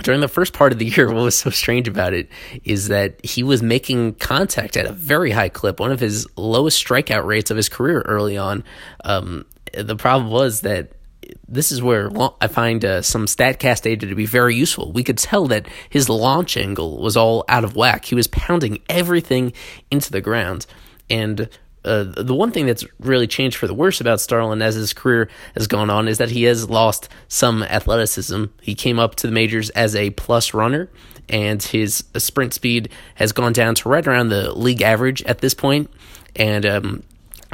During 0.03 0.21
the 0.21 0.27
first 0.27 0.53
part 0.53 0.71
of 0.71 0.79
the 0.79 0.85
year, 0.85 1.07
what 1.07 1.23
was 1.23 1.35
so 1.35 1.49
strange 1.49 1.87
about 1.87 2.13
it 2.13 2.29
is 2.63 2.87
that 2.87 3.23
he 3.25 3.43
was 3.43 3.61
making 3.61 4.15
contact 4.15 4.77
at 4.77 4.85
a 4.85 4.91
very 4.91 5.31
high 5.31 5.49
clip, 5.49 5.79
one 5.79 5.91
of 5.91 5.99
his 5.99 6.27
lowest 6.35 6.83
strikeout 6.83 7.25
rates 7.25 7.51
of 7.51 7.57
his 7.57 7.69
career 7.69 8.01
early 8.01 8.37
on. 8.37 8.63
Um, 9.03 9.45
the 9.73 9.95
problem 9.95 10.31
was 10.31 10.61
that 10.61 10.93
this 11.47 11.71
is 11.71 11.81
where 11.81 12.09
I 12.41 12.47
find 12.47 12.83
uh, 12.83 13.01
some 13.01 13.25
StatCast 13.25 13.83
data 13.83 14.07
to 14.07 14.15
be 14.15 14.25
very 14.25 14.55
useful. 14.55 14.91
We 14.91 15.03
could 15.03 15.17
tell 15.17 15.47
that 15.47 15.67
his 15.89 16.09
launch 16.09 16.57
angle 16.57 17.01
was 17.01 17.15
all 17.15 17.45
out 17.47 17.63
of 17.63 17.75
whack. 17.75 18.05
He 18.05 18.15
was 18.15 18.27
pounding 18.27 18.79
everything 18.89 19.53
into 19.89 20.11
the 20.11 20.21
ground. 20.21 20.65
And 21.09 21.49
uh, 21.83 22.03
the 22.03 22.35
one 22.35 22.51
thing 22.51 22.67
that's 22.67 22.85
really 22.99 23.27
changed 23.27 23.57
for 23.57 23.67
the 23.67 23.73
worse 23.73 24.01
about 24.01 24.21
Starlin 24.21 24.61
as 24.61 24.75
his 24.75 24.93
career 24.93 25.29
has 25.55 25.67
gone 25.67 25.89
on 25.89 26.07
is 26.07 26.19
that 26.19 26.29
he 26.29 26.43
has 26.43 26.69
lost 26.69 27.09
some 27.27 27.63
athleticism. 27.63 28.45
He 28.61 28.75
came 28.75 28.99
up 28.99 29.15
to 29.15 29.27
the 29.27 29.33
majors 29.33 29.69
as 29.71 29.95
a 29.95 30.11
plus 30.11 30.53
runner, 30.53 30.89
and 31.27 31.61
his 31.61 32.03
sprint 32.17 32.53
speed 32.53 32.89
has 33.15 33.31
gone 33.31 33.53
down 33.53 33.75
to 33.75 33.89
right 33.89 34.05
around 34.05 34.29
the 34.29 34.53
league 34.53 34.81
average 34.81 35.23
at 35.23 35.39
this 35.39 35.55
point. 35.55 35.89
And 36.35 36.65
um, 36.65 37.03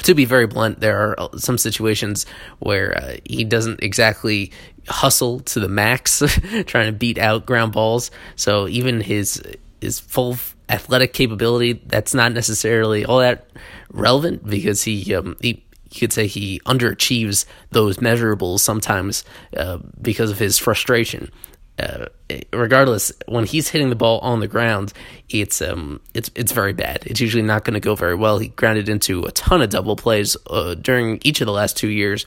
to 0.04 0.14
be 0.14 0.26
very 0.26 0.46
blunt, 0.46 0.80
there 0.82 0.98
are 1.00 1.20
uh, 1.20 1.38
some 1.38 1.58
situations 1.58 2.26
where 2.60 2.98
uh, 2.98 3.16
he 3.24 3.44
doesn't 3.44 3.82
exactly 3.82 4.52
hustle 4.90 5.40
to 5.42 5.60
the 5.60 5.70
max, 5.70 6.22
trying 6.66 6.88
to 6.88 6.92
beat 6.92 7.18
out 7.18 7.46
ground 7.46 7.72
balls. 7.72 8.12
So 8.36 8.68
even 8.68 9.02
his 9.02 9.42
his 9.80 10.00
full 10.00 10.38
athletic 10.70 11.14
capability, 11.14 11.74
that's 11.74 12.14
not 12.14 12.34
necessarily 12.34 13.06
all 13.06 13.20
that 13.20 13.48
relevant 13.91 14.46
because 14.46 14.84
he 14.84 15.13
um, 15.15 15.36
he 15.41 15.63
you 15.91 16.00
could 16.01 16.13
say 16.13 16.27
he 16.27 16.60
underachieves 16.65 17.46
those 17.72 17.98
measurables 17.98 18.60
sometimes 18.60 19.24
uh, 19.56 19.77
because 20.01 20.32
of 20.32 20.39
his 20.39 20.58
frustration 20.58 21.32
uh, 21.79 22.08
regardless, 22.53 23.12
when 23.27 23.46
he's 23.46 23.70
hitting 23.70 23.89
the 23.89 23.96
ball 23.96 24.20
on 24.20 24.39
the 24.39 24.48
ground, 24.48 24.94
it's 25.29 25.62
um 25.62 26.01
it's 26.13 26.32
it's 26.36 26.51
very 26.51 26.74
bad. 26.74 27.03
It's 27.06 27.20
usually 27.20 27.44
not 27.44 27.63
going 27.63 27.75
to 27.75 27.79
go 27.79 27.94
very 27.96 28.15
well. 28.15 28.39
He 28.39 28.48
grounded 28.48 28.89
into 28.89 29.24
a 29.24 29.32
ton 29.32 29.62
of 29.62 29.70
double 29.70 29.96
plays 29.96 30.36
uh, 30.48 30.74
during 30.74 31.20
each 31.24 31.39
of 31.39 31.46
the 31.46 31.53
last 31.53 31.77
two 31.77 31.89
years, 31.89 32.25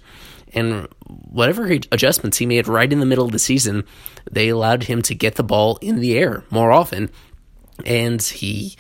and 0.54 0.86
whatever 1.08 1.66
adjustments 1.66 2.38
he 2.38 2.46
made 2.46 2.68
right 2.68 2.92
in 2.92 3.00
the 3.00 3.06
middle 3.06 3.24
of 3.24 3.32
the 3.32 3.40
season, 3.40 3.84
they 4.30 4.48
allowed 4.48 4.84
him 4.84 5.02
to 5.02 5.14
get 5.14 5.34
the 5.34 5.42
ball 5.42 5.78
in 5.80 5.98
the 5.98 6.16
air 6.16 6.44
more 6.50 6.70
often, 6.70 7.10
and 7.84 8.22
he 8.22 8.76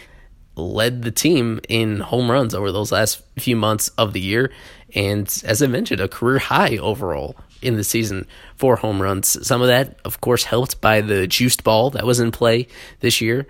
led 0.60 1.02
the 1.02 1.10
team 1.10 1.60
in 1.68 2.00
home 2.00 2.30
runs 2.30 2.54
over 2.54 2.70
those 2.70 2.92
last 2.92 3.22
few 3.38 3.56
months 3.56 3.88
of 3.98 4.12
the 4.12 4.20
year, 4.20 4.50
and 4.94 5.42
as 5.44 5.62
I 5.62 5.66
mentioned, 5.66 6.00
a 6.00 6.08
career 6.08 6.38
high 6.38 6.76
overall 6.76 7.36
in 7.62 7.76
the 7.76 7.84
season 7.84 8.26
for 8.60 8.76
home 8.76 9.00
runs. 9.00 9.46
Some 9.46 9.62
of 9.62 9.68
that, 9.68 9.98
of 10.04 10.20
course, 10.20 10.44
helped 10.44 10.82
by 10.82 11.00
the 11.00 11.26
juiced 11.26 11.64
ball 11.64 11.88
that 11.90 12.04
was 12.04 12.20
in 12.20 12.30
play 12.30 12.66
this 13.00 13.22
year. 13.22 13.46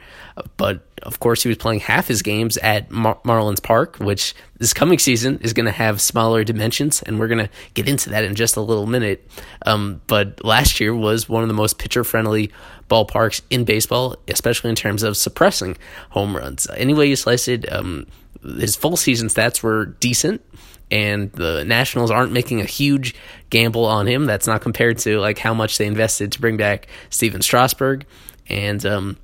But 0.56 0.86
of 1.02 1.18
course, 1.18 1.42
he 1.42 1.48
was 1.48 1.58
playing 1.58 1.80
half 1.80 2.06
his 2.06 2.22
games 2.22 2.56
at 2.58 2.92
Mar- 2.92 3.18
Marlins 3.24 3.60
Park, 3.60 3.96
which 3.96 4.36
this 4.58 4.72
coming 4.72 5.00
season 5.00 5.40
is 5.42 5.52
going 5.52 5.66
to 5.66 5.72
have 5.72 6.00
smaller 6.00 6.44
dimensions, 6.44 7.02
and 7.02 7.18
we're 7.18 7.26
going 7.26 7.44
to 7.44 7.50
get 7.74 7.88
into 7.88 8.10
that 8.10 8.22
in 8.22 8.36
just 8.36 8.56
a 8.56 8.60
little 8.60 8.86
minute. 8.86 9.28
Um, 9.66 10.00
but 10.06 10.44
last 10.44 10.78
year 10.78 10.94
was 10.94 11.28
one 11.28 11.42
of 11.42 11.48
the 11.48 11.54
most 11.54 11.76
pitcher 11.76 12.04
friendly 12.04 12.52
ballparks 12.88 13.42
in 13.50 13.64
baseball, 13.64 14.14
especially 14.28 14.70
in 14.70 14.76
terms 14.76 15.02
of 15.02 15.16
suppressing 15.16 15.76
home 16.10 16.36
runs. 16.36 16.68
Any 16.76 16.94
way 16.94 17.06
you 17.06 17.16
slice 17.16 17.48
it, 17.48 17.70
um, 17.72 18.06
his 18.44 18.76
full 18.76 18.96
season 18.96 19.26
stats 19.26 19.60
were 19.60 19.86
decent 19.86 20.40
and 20.90 21.32
the 21.32 21.64
Nationals 21.64 22.10
aren't 22.10 22.32
making 22.32 22.60
a 22.60 22.64
huge 22.64 23.14
gamble 23.50 23.84
on 23.84 24.06
him. 24.06 24.26
That's 24.26 24.46
not 24.46 24.60
compared 24.60 24.98
to 24.98 25.18
like 25.18 25.38
how 25.38 25.54
much 25.54 25.78
they 25.78 25.86
invested 25.86 26.32
to 26.32 26.40
bring 26.40 26.56
back 26.56 26.86
Stephen 27.10 27.42
Strasburg, 27.42 28.06
and 28.48 28.84
um, 28.86 29.16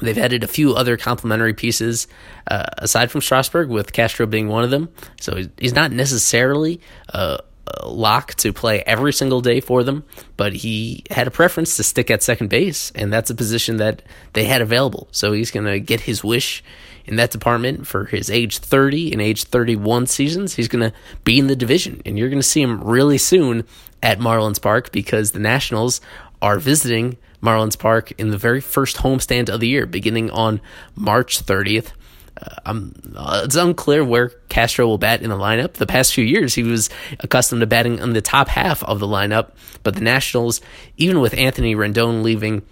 they've 0.00 0.18
added 0.18 0.44
a 0.44 0.48
few 0.48 0.74
other 0.74 0.96
complementary 0.96 1.54
pieces 1.54 2.06
uh, 2.50 2.66
aside 2.78 3.10
from 3.10 3.20
Strasburg, 3.20 3.68
with 3.68 3.92
Castro 3.92 4.26
being 4.26 4.48
one 4.48 4.64
of 4.64 4.70
them. 4.70 4.88
So 5.20 5.42
he's 5.58 5.74
not 5.74 5.92
necessarily 5.92 6.80
a 7.08 7.40
lock 7.84 8.34
to 8.34 8.52
play 8.52 8.82
every 8.86 9.12
single 9.12 9.40
day 9.40 9.60
for 9.60 9.82
them, 9.82 10.04
but 10.36 10.52
he 10.52 11.04
had 11.10 11.26
a 11.26 11.30
preference 11.30 11.76
to 11.76 11.82
stick 11.82 12.10
at 12.10 12.22
second 12.22 12.48
base, 12.48 12.92
and 12.94 13.12
that's 13.12 13.30
a 13.30 13.34
position 13.34 13.78
that 13.78 14.02
they 14.34 14.44
had 14.44 14.60
available. 14.60 15.08
So 15.10 15.32
he's 15.32 15.50
going 15.50 15.66
to 15.66 15.80
get 15.80 16.00
his 16.00 16.22
wish 16.22 16.62
in 17.06 17.16
that 17.16 17.30
department 17.30 17.86
for 17.86 18.04
his 18.04 18.30
age 18.30 18.58
30 18.58 19.12
and 19.12 19.22
age 19.22 19.44
31 19.44 20.06
seasons. 20.06 20.54
He's 20.54 20.68
going 20.68 20.90
to 20.90 20.96
be 21.24 21.38
in 21.38 21.46
the 21.46 21.56
division, 21.56 22.02
and 22.04 22.18
you're 22.18 22.28
going 22.28 22.40
to 22.40 22.46
see 22.46 22.62
him 22.62 22.82
really 22.82 23.18
soon 23.18 23.64
at 24.02 24.18
Marlins 24.18 24.60
Park 24.60 24.92
because 24.92 25.32
the 25.32 25.38
Nationals 25.38 26.00
are 26.42 26.58
visiting 26.58 27.16
Marlins 27.42 27.78
Park 27.78 28.12
in 28.18 28.30
the 28.30 28.38
very 28.38 28.60
first 28.60 28.98
homestand 28.98 29.48
of 29.48 29.60
the 29.60 29.68
year, 29.68 29.86
beginning 29.86 30.30
on 30.30 30.60
March 30.94 31.44
30th. 31.44 31.92
Uh, 32.38 32.80
uh, 33.16 33.42
it's 33.44 33.56
unclear 33.56 34.04
where 34.04 34.28
Castro 34.48 34.86
will 34.86 34.98
bat 34.98 35.22
in 35.22 35.30
the 35.30 35.36
lineup. 35.36 35.74
The 35.74 35.86
past 35.86 36.12
few 36.12 36.24
years, 36.24 36.54
he 36.54 36.62
was 36.62 36.90
accustomed 37.20 37.60
to 37.60 37.66
batting 37.66 37.98
in 37.98 38.12
the 38.12 38.20
top 38.20 38.48
half 38.48 38.82
of 38.84 39.00
the 39.00 39.06
lineup, 39.06 39.52
but 39.82 39.94
the 39.94 40.02
Nationals, 40.02 40.60
even 40.96 41.20
with 41.20 41.32
Anthony 41.34 41.74
Rendon 41.74 42.22
leaving, 42.22 42.62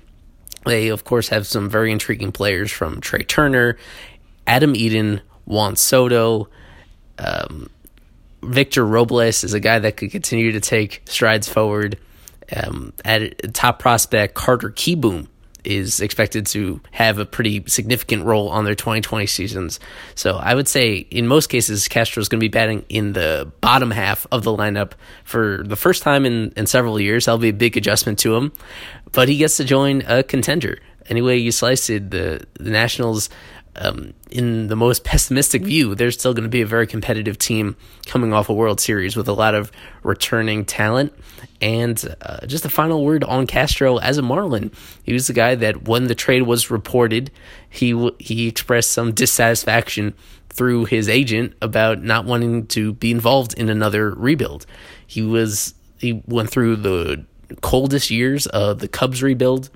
they 0.66 0.88
of 0.88 1.04
course 1.04 1.28
have 1.28 1.46
some 1.46 1.68
very 1.68 1.92
intriguing 1.92 2.32
players 2.32 2.70
from 2.70 3.00
Trea 3.00 3.24
Turner 3.24 3.76
Adam 4.46 4.74
Eaton, 4.76 5.20
Juan 5.46 5.76
Soto, 5.76 6.48
um, 7.18 7.68
Victor 8.42 8.84
Robles 8.84 9.44
is 9.44 9.54
a 9.54 9.60
guy 9.60 9.78
that 9.78 9.96
could 9.96 10.10
continue 10.10 10.52
to 10.52 10.60
take 10.60 11.02
strides 11.06 11.48
forward. 11.48 11.98
Um, 12.54 12.92
at 13.06 13.54
top 13.54 13.78
prospect 13.78 14.34
Carter 14.34 14.68
Kieboom 14.68 15.28
is 15.64 16.00
expected 16.00 16.44
to 16.44 16.78
have 16.90 17.18
a 17.18 17.24
pretty 17.24 17.64
significant 17.66 18.24
role 18.24 18.50
on 18.50 18.66
their 18.66 18.74
2020 18.74 19.26
seasons. 19.26 19.80
So 20.14 20.36
I 20.36 20.54
would 20.54 20.68
say 20.68 20.96
in 20.96 21.26
most 21.26 21.46
cases 21.46 21.88
Castro 21.88 22.20
is 22.20 22.28
going 22.28 22.38
to 22.38 22.44
be 22.44 22.48
batting 22.48 22.84
in 22.90 23.14
the 23.14 23.50
bottom 23.62 23.90
half 23.90 24.26
of 24.30 24.44
the 24.44 24.54
lineup 24.54 24.92
for 25.24 25.62
the 25.64 25.76
first 25.76 26.02
time 26.02 26.26
in, 26.26 26.52
in 26.54 26.66
several 26.66 27.00
years. 27.00 27.24
That'll 27.24 27.38
be 27.38 27.48
a 27.48 27.54
big 27.54 27.78
adjustment 27.78 28.18
to 28.20 28.36
him, 28.36 28.52
but 29.12 29.28
he 29.28 29.38
gets 29.38 29.56
to 29.56 29.64
join 29.64 30.02
a 30.06 30.22
contender. 30.22 30.78
Anyway, 31.06 31.36
you 31.36 31.50
slice 31.50 31.88
it, 31.90 32.10
the, 32.10 32.46
the 32.54 32.70
Nationals 32.70 33.28
um, 33.76 34.14
in 34.30 34.68
the 34.68 34.76
most 34.76 35.04
pessimistic 35.04 35.62
view, 35.62 35.94
there's 35.94 36.18
still 36.18 36.34
going 36.34 36.44
to 36.44 36.50
be 36.50 36.62
a 36.62 36.66
very 36.66 36.86
competitive 36.86 37.38
team 37.38 37.76
coming 38.06 38.32
off 38.32 38.48
a 38.48 38.54
World 38.54 38.80
Series 38.80 39.16
with 39.16 39.28
a 39.28 39.32
lot 39.32 39.54
of 39.54 39.72
returning 40.02 40.64
talent. 40.64 41.12
And 41.60 42.16
uh, 42.20 42.46
just 42.46 42.64
a 42.64 42.68
final 42.68 43.04
word 43.04 43.24
on 43.24 43.46
Castro 43.46 43.98
as 43.98 44.18
a 44.18 44.22
Marlin. 44.22 44.70
He 45.02 45.12
was 45.12 45.26
the 45.26 45.32
guy 45.32 45.54
that 45.54 45.88
when 45.88 46.08
the 46.08 46.14
trade 46.14 46.42
was 46.42 46.70
reported, 46.70 47.30
he 47.70 48.10
he 48.18 48.48
expressed 48.48 48.90
some 48.90 49.12
dissatisfaction 49.12 50.14
through 50.50 50.84
his 50.84 51.08
agent 51.08 51.54
about 51.62 52.02
not 52.02 52.24
wanting 52.24 52.66
to 52.68 52.92
be 52.94 53.10
involved 53.10 53.54
in 53.54 53.68
another 53.68 54.10
rebuild. 54.10 54.66
He 55.06 55.22
was 55.22 55.74
he 55.98 56.22
went 56.26 56.50
through 56.50 56.76
the 56.76 57.24
coldest 57.60 58.10
years 58.10 58.46
of 58.48 58.80
the 58.80 58.88
Cubs 58.88 59.22
rebuild 59.22 59.70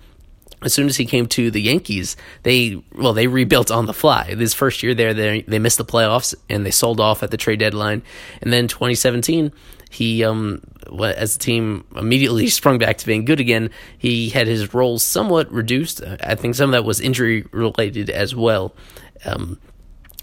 as 0.62 0.72
soon 0.72 0.86
as 0.88 0.96
he 0.96 1.06
came 1.06 1.26
to 1.26 1.50
the 1.50 1.60
Yankees, 1.60 2.16
they 2.42 2.82
well 2.94 3.12
they 3.12 3.26
rebuilt 3.26 3.70
on 3.70 3.86
the 3.86 3.94
fly. 3.94 4.34
This 4.34 4.54
first 4.54 4.82
year 4.82 4.94
there, 4.94 5.14
they 5.14 5.42
they 5.42 5.58
missed 5.58 5.78
the 5.78 5.84
playoffs 5.84 6.34
and 6.48 6.66
they 6.66 6.70
sold 6.70 7.00
off 7.00 7.22
at 7.22 7.30
the 7.30 7.36
trade 7.36 7.60
deadline. 7.60 8.02
And 8.42 8.52
then 8.52 8.68
2017, 8.68 9.52
he 9.90 10.24
um 10.24 10.62
as 11.00 11.36
the 11.36 11.44
team 11.44 11.84
immediately 11.96 12.48
sprung 12.48 12.78
back 12.78 12.98
to 12.98 13.06
being 13.06 13.24
good 13.24 13.40
again, 13.40 13.70
he 13.96 14.30
had 14.30 14.46
his 14.46 14.74
roles 14.74 15.04
somewhat 15.04 15.50
reduced. 15.52 16.02
I 16.04 16.34
think 16.34 16.54
some 16.54 16.70
of 16.70 16.72
that 16.72 16.84
was 16.84 17.00
injury 17.00 17.46
related 17.52 18.10
as 18.10 18.34
well. 18.34 18.74
Um, 19.24 19.58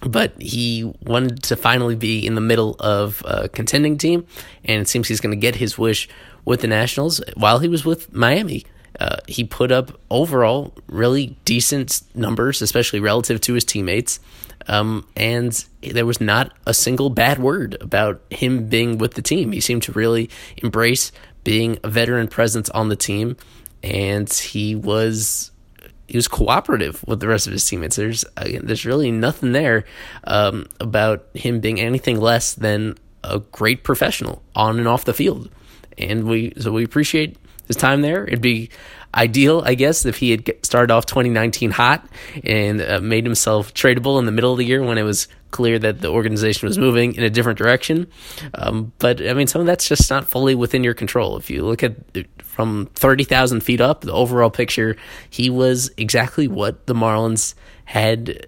but 0.02 0.40
he 0.42 0.84
wanted 1.02 1.42
to 1.44 1.56
finally 1.56 1.96
be 1.96 2.26
in 2.26 2.36
the 2.36 2.42
middle 2.42 2.76
of 2.80 3.24
a 3.26 3.50
contending 3.50 3.98
team, 3.98 4.26
and 4.64 4.82
it 4.82 4.88
seems 4.88 5.08
he's 5.08 5.22
going 5.22 5.32
to 5.32 5.40
get 5.40 5.56
his 5.56 5.78
wish 5.78 6.08
with 6.44 6.62
the 6.62 6.68
Nationals 6.68 7.22
while 7.36 7.60
he 7.60 7.68
was 7.68 7.86
with 7.86 8.14
Miami. 8.14 8.66
Uh, 9.00 9.18
he 9.28 9.44
put 9.44 9.72
up 9.72 10.00
overall 10.10 10.74
really 10.88 11.38
decent 11.46 12.02
numbers, 12.14 12.62
especially 12.62 13.00
relative 13.00 13.42
to 13.42 13.54
his 13.54 13.66
teammates. 13.66 14.20
Um, 14.68 15.08
and 15.16 15.64
there 15.82 16.06
was 16.06 16.20
not 16.20 16.52
a 16.66 16.74
single 16.74 17.10
bad 17.10 17.40
word 17.40 17.78
about 17.82 18.22
him 18.30 18.68
being 18.68 18.98
with 18.98 19.14
the 19.14 19.22
team. 19.22 19.52
He 19.52 19.60
seemed 19.60 19.84
to 19.84 19.92
really 19.92 20.30
embrace 20.58 21.12
being 21.44 21.78
a 21.84 21.90
veteran 21.90 22.28
presence 22.28 22.70
on 22.72 22.90
the 22.90 22.96
team, 22.96 23.38
and 23.84 24.32
he 24.32 24.76
was 24.76 25.52
he 26.08 26.18
was 26.18 26.28
cooperative 26.28 27.04
with 27.08 27.20
the 27.20 27.28
rest 27.28 27.48
of 27.48 27.54
his 27.54 27.66
teammates. 27.68 27.96
There's 27.96 28.26
again, 28.38 28.66
there's 28.66 28.86
really 28.86 29.12
nothing 29.12 29.52
there 29.52 29.86
um, 30.24 30.68
about 30.80 31.28
him 31.34 31.60
being 31.60 31.80
anything 31.80 32.20
less 32.20 32.54
than 32.54 32.98
a 33.24 33.40
great 33.40 33.84
professional 33.84 34.42
on 34.56 34.80
and 34.80 34.88
off 34.88 35.06
the 35.06 35.14
field, 35.14 35.50
and 35.98 36.26
we 36.26 36.54
so 36.60 36.72
we 36.72 36.84
appreciate 36.84 37.38
his 37.68 37.76
time 37.76 38.02
there. 38.02 38.26
It'd 38.26 38.42
be 38.42 38.70
ideal, 39.14 39.64
I 39.66 39.76
guess, 39.76 40.06
if 40.06 40.18
he 40.18 40.32
had 40.32 40.52
started 40.64 40.94
off 40.94 41.06
2019 41.06 41.72
hot 41.72 42.08
and 42.44 42.82
uh, 42.82 43.00
made 43.02 43.26
himself 43.26 43.74
tradable 43.74 44.20
in 44.20 44.26
the 44.26 44.32
middle 44.32 44.52
of 44.52 44.58
the 44.58 44.66
year 44.66 44.84
when 44.84 44.98
it 44.98 45.04
was 45.04 45.28
clear 45.52 45.80
that 45.80 46.02
the 46.02 46.10
organization 46.10 46.68
was 46.68 46.78
moving 46.78 47.16
in 47.16 47.24
a 47.24 47.30
different 47.30 47.58
direction. 47.58 48.08
Um, 48.54 48.92
but 49.00 49.26
I 49.26 49.34
mean, 49.34 49.48
some 49.48 49.62
of 49.62 49.68
that's 49.68 49.88
just 49.88 50.10
not 50.10 50.26
fully 50.26 50.54
within 50.54 50.84
your 50.84 50.94
control. 50.94 51.38
If 51.38 51.50
you 51.50 51.66
look 51.66 51.82
at 51.82 51.96
from 52.44 52.90
30,000 52.96 53.62
feet 53.62 53.80
up, 53.80 54.02
the 54.02 54.12
overall 54.12 54.50
picture, 54.50 54.98
he 55.30 55.50
was 55.50 55.92
exactly 55.96 56.48
what 56.48 56.88
the 56.88 56.94
Marlins 56.94 57.54
had 57.86 58.48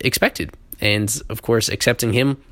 expected. 0.00 0.54
And 0.80 1.14
of 1.28 1.42
course, 1.42 1.68
accepting 1.68 2.12
him 2.14 2.42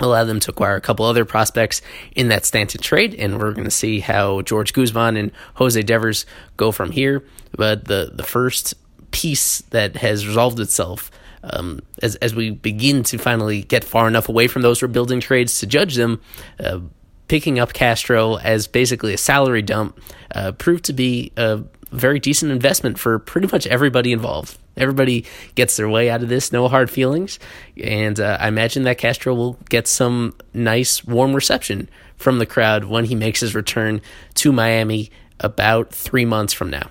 allowed 0.00 0.24
them 0.24 0.40
to 0.40 0.50
acquire 0.50 0.76
a 0.76 0.80
couple 0.80 1.04
other 1.04 1.24
prospects 1.24 1.82
in 2.14 2.28
that 2.28 2.44
Stanton 2.44 2.80
trade, 2.80 3.14
and 3.14 3.38
we're 3.38 3.52
going 3.52 3.64
to 3.64 3.70
see 3.70 4.00
how 4.00 4.42
Jorge 4.48 4.72
Guzman 4.72 5.16
and 5.16 5.32
Jose 5.54 5.80
Devers 5.82 6.26
go 6.56 6.72
from 6.72 6.90
here. 6.90 7.24
But 7.52 7.86
the 7.86 8.12
the 8.14 8.22
first 8.24 8.74
piece 9.10 9.62
that 9.70 9.96
has 9.96 10.26
resolved 10.26 10.60
itself 10.60 11.10
um, 11.42 11.80
as 12.02 12.16
as 12.16 12.34
we 12.34 12.50
begin 12.50 13.02
to 13.04 13.18
finally 13.18 13.62
get 13.62 13.84
far 13.84 14.08
enough 14.08 14.28
away 14.28 14.48
from 14.48 14.62
those 14.62 14.82
rebuilding 14.82 15.20
trades 15.20 15.58
to 15.60 15.66
judge 15.66 15.94
them. 15.94 16.20
Uh, 16.62 16.80
picking 17.28 17.58
up 17.58 17.74
Castro 17.74 18.36
as 18.36 18.66
basically 18.66 19.12
a 19.12 19.18
salary 19.18 19.60
dump 19.60 20.00
uh, 20.34 20.50
proved 20.52 20.86
to 20.86 20.94
be 20.94 21.30
a 21.36 21.60
very 21.90 22.18
decent 22.18 22.52
investment 22.52 22.98
for 22.98 23.18
pretty 23.18 23.48
much 23.50 23.66
everybody 23.66 24.12
involved. 24.12 24.58
Everybody 24.76 25.24
gets 25.54 25.76
their 25.76 25.88
way 25.88 26.08
out 26.08 26.22
of 26.22 26.28
this, 26.28 26.52
no 26.52 26.68
hard 26.68 26.90
feelings. 26.90 27.38
And 27.82 28.20
uh, 28.20 28.38
I 28.40 28.48
imagine 28.48 28.84
that 28.84 28.98
Castro 28.98 29.34
will 29.34 29.58
get 29.68 29.88
some 29.88 30.34
nice, 30.54 31.04
warm 31.04 31.34
reception 31.34 31.88
from 32.16 32.38
the 32.38 32.46
crowd 32.46 32.84
when 32.84 33.06
he 33.06 33.14
makes 33.14 33.40
his 33.40 33.54
return 33.54 34.00
to 34.34 34.52
Miami 34.52 35.10
about 35.40 35.90
three 35.90 36.24
months 36.24 36.52
from 36.52 36.70
now. 36.70 36.90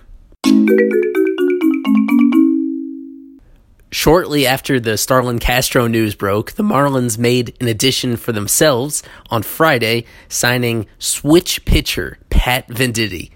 Shortly 3.89 4.45
after 4.45 4.79
the 4.79 4.97
Starlin 4.97 5.39
Castro 5.39 5.87
news 5.87 6.13
broke, 6.13 6.51
the 6.51 6.63
Marlins 6.63 7.17
made 7.17 7.55
an 7.61 7.67
addition 7.69 8.17
for 8.17 8.33
themselves 8.33 9.01
on 9.29 9.43
Friday, 9.43 10.05
signing 10.27 10.87
switch 10.99 11.63
pitcher 11.63 12.17
Pat 12.29 12.67
Venditti. 12.67 13.31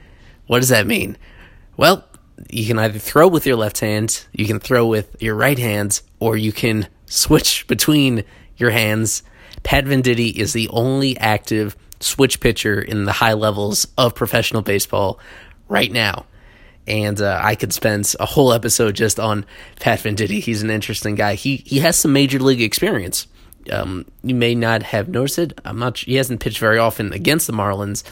What 0.47 0.59
does 0.59 0.69
that 0.69 0.85
mean? 0.85 1.17
Well, 1.81 2.03
you 2.47 2.67
can 2.67 2.77
either 2.77 3.00
throw 3.00 3.27
with 3.27 3.47
your 3.47 3.55
left 3.55 3.79
hand, 3.79 4.27
you 4.33 4.45
can 4.45 4.59
throw 4.59 4.85
with 4.85 5.19
your 5.19 5.33
right 5.33 5.57
hand, 5.57 6.00
or 6.19 6.38
you 6.38 6.51
can 6.51 6.88
switch 7.07 7.65
between 7.65 8.23
your 8.55 8.69
hands. 8.69 9.23
Pat 9.63 9.85
Venditti 9.85 10.31
is 10.35 10.53
the 10.53 10.69
only 10.69 11.17
active 11.17 11.75
switch 12.00 12.39
pitcher 12.39 12.79
in 12.79 13.05
the 13.05 13.13
high 13.13 13.33
levels 13.33 13.88
of 13.97 14.13
professional 14.13 14.61
baseball 14.61 15.19
right 15.67 15.91
now. 15.91 16.27
And 16.85 17.19
uh, 17.19 17.41
I 17.41 17.55
could 17.55 17.73
spend 17.73 18.13
a 18.19 18.27
whole 18.27 18.53
episode 18.53 18.93
just 18.93 19.19
on 19.19 19.43
Pat 19.79 20.01
Venditti. 20.01 20.39
He's 20.39 20.61
an 20.61 20.69
interesting 20.69 21.15
guy. 21.15 21.33
He 21.33 21.55
he 21.65 21.79
has 21.79 21.97
some 21.97 22.13
major 22.13 22.38
league 22.38 22.61
experience. 22.61 23.25
Um, 23.71 24.05
you 24.23 24.35
may 24.35 24.53
not 24.53 24.83
have 24.83 25.09
noticed 25.09 25.39
it. 25.39 25.59
I'm 25.65 25.79
not. 25.79 25.97
He 25.97 26.13
hasn't 26.17 26.41
pitched 26.41 26.59
very 26.59 26.77
often 26.77 27.11
against 27.11 27.47
the 27.47 27.53
Marlins, 27.53 28.03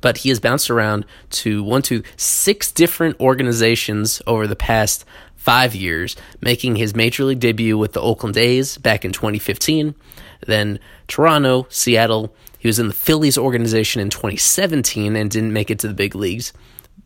but 0.00 0.18
he 0.18 0.28
has 0.28 0.40
bounced 0.40 0.70
around 0.70 1.04
to 1.30 1.62
one 1.62 1.82
to 1.82 2.02
six 2.16 2.70
different 2.72 3.18
organizations 3.20 4.22
over 4.26 4.46
the 4.46 4.56
past 4.56 5.04
five 5.36 5.74
years, 5.74 6.16
making 6.40 6.76
his 6.76 6.94
major 6.94 7.24
league 7.24 7.40
debut 7.40 7.78
with 7.78 7.92
the 7.92 8.00
Oakland 8.00 8.36
A's 8.36 8.78
back 8.78 9.04
in 9.04 9.12
2015, 9.12 9.94
then 10.46 10.78
Toronto, 11.08 11.66
Seattle. 11.70 12.34
He 12.58 12.68
was 12.68 12.78
in 12.78 12.88
the 12.88 12.94
Phillies 12.94 13.38
organization 13.38 14.02
in 14.02 14.10
2017 14.10 15.16
and 15.16 15.30
didn't 15.30 15.52
make 15.52 15.70
it 15.70 15.78
to 15.80 15.88
the 15.88 15.94
big 15.94 16.14
leagues. 16.14 16.52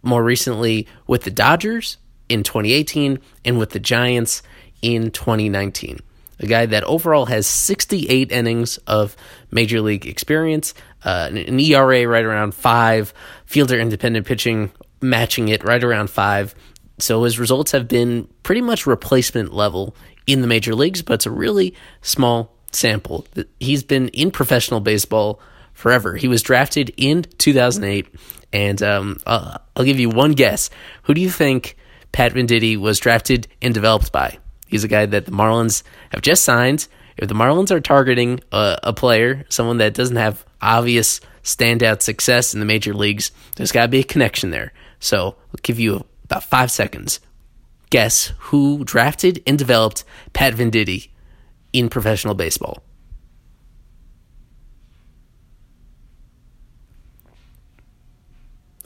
More 0.02 0.22
recently, 0.22 0.86
with 1.06 1.22
the 1.22 1.30
Dodgers 1.30 1.96
in 2.28 2.42
2018 2.42 3.20
and 3.44 3.59
with 3.59 3.70
the 3.70 3.78
Giants 3.78 4.42
in 4.83 5.11
2019 5.11 6.00
a 6.40 6.46
guy 6.46 6.66
that 6.66 6.85
overall 6.85 7.26
has 7.26 7.46
68 7.46 8.33
innings 8.33 8.78
of 8.87 9.16
major 9.50 9.80
league 9.80 10.07
experience, 10.07 10.74
uh, 11.04 11.30
an 11.30 11.60
ERA 11.60 12.06
right 12.06 12.24
around 12.24 12.54
five, 12.54 13.12
fielder 13.46 13.78
independent 13.78 14.26
pitching 14.26 14.72
matching 15.00 15.48
it 15.48 15.62
right 15.64 15.84
around 15.84 16.10
five. 16.10 16.54
So 16.98 17.24
his 17.24 17.38
results 17.38 17.72
have 17.72 17.88
been 17.88 18.28
pretty 18.42 18.60
much 18.60 18.86
replacement 18.86 19.52
level 19.52 19.94
in 20.26 20.40
the 20.40 20.46
major 20.46 20.74
leagues, 20.74 21.02
but 21.02 21.14
it's 21.14 21.26
a 21.26 21.30
really 21.30 21.74
small 22.02 22.54
sample. 22.72 23.26
He's 23.60 23.82
been 23.82 24.08
in 24.08 24.30
professional 24.30 24.80
baseball 24.80 25.40
forever. 25.72 26.16
He 26.16 26.28
was 26.28 26.42
drafted 26.42 26.92
in 26.96 27.22
2008, 27.38 28.06
and 28.52 28.82
um, 28.82 29.18
I'll, 29.26 29.60
I'll 29.76 29.84
give 29.84 29.98
you 29.98 30.08
one 30.08 30.32
guess. 30.32 30.70
Who 31.02 31.14
do 31.14 31.20
you 31.20 31.30
think 31.30 31.76
Pat 32.12 32.32
Venditti 32.32 32.76
was 32.76 32.98
drafted 32.98 33.48
and 33.60 33.74
developed 33.74 34.12
by? 34.12 34.38
He's 34.66 34.84
a 34.84 34.88
guy 34.88 35.06
that 35.06 35.26
the 35.26 35.32
Marlins 35.32 35.82
have 36.10 36.22
just 36.22 36.44
signed. 36.44 36.88
If 37.16 37.29
the 37.29 37.35
Marlins 37.35 37.70
are 37.70 37.81
targeting 37.81 38.40
a, 38.53 38.79
a 38.83 38.92
player, 38.92 39.44
someone 39.48 39.79
that 39.79 39.94
doesn't 39.94 40.16
have 40.16 40.44
obvious 40.61 41.20
standout 41.42 42.03
success 42.03 42.55
in 42.55 42.61
the 42.61 42.66
major 42.66 42.94
leagues, 42.94 43.31
there's 43.57 43.72
got 43.72 43.83
to 43.83 43.88
be 43.88 44.00
a 44.00 44.05
connection 44.05 44.50
there. 44.50 44.72
So 44.98 45.37
I'll 45.48 45.61
give 45.62 45.79
you 45.79 46.05
about 46.24 46.44
five 46.44 46.70
seconds. 46.70 47.20
Guess 47.90 48.33
who 48.38 48.85
drafted 48.85 49.42
and 49.46 49.59
developed 49.59 50.05
Pat 50.33 50.55
Venditti 50.55 51.11
in 51.72 51.88
professional 51.88 52.35
baseball? 52.35 52.83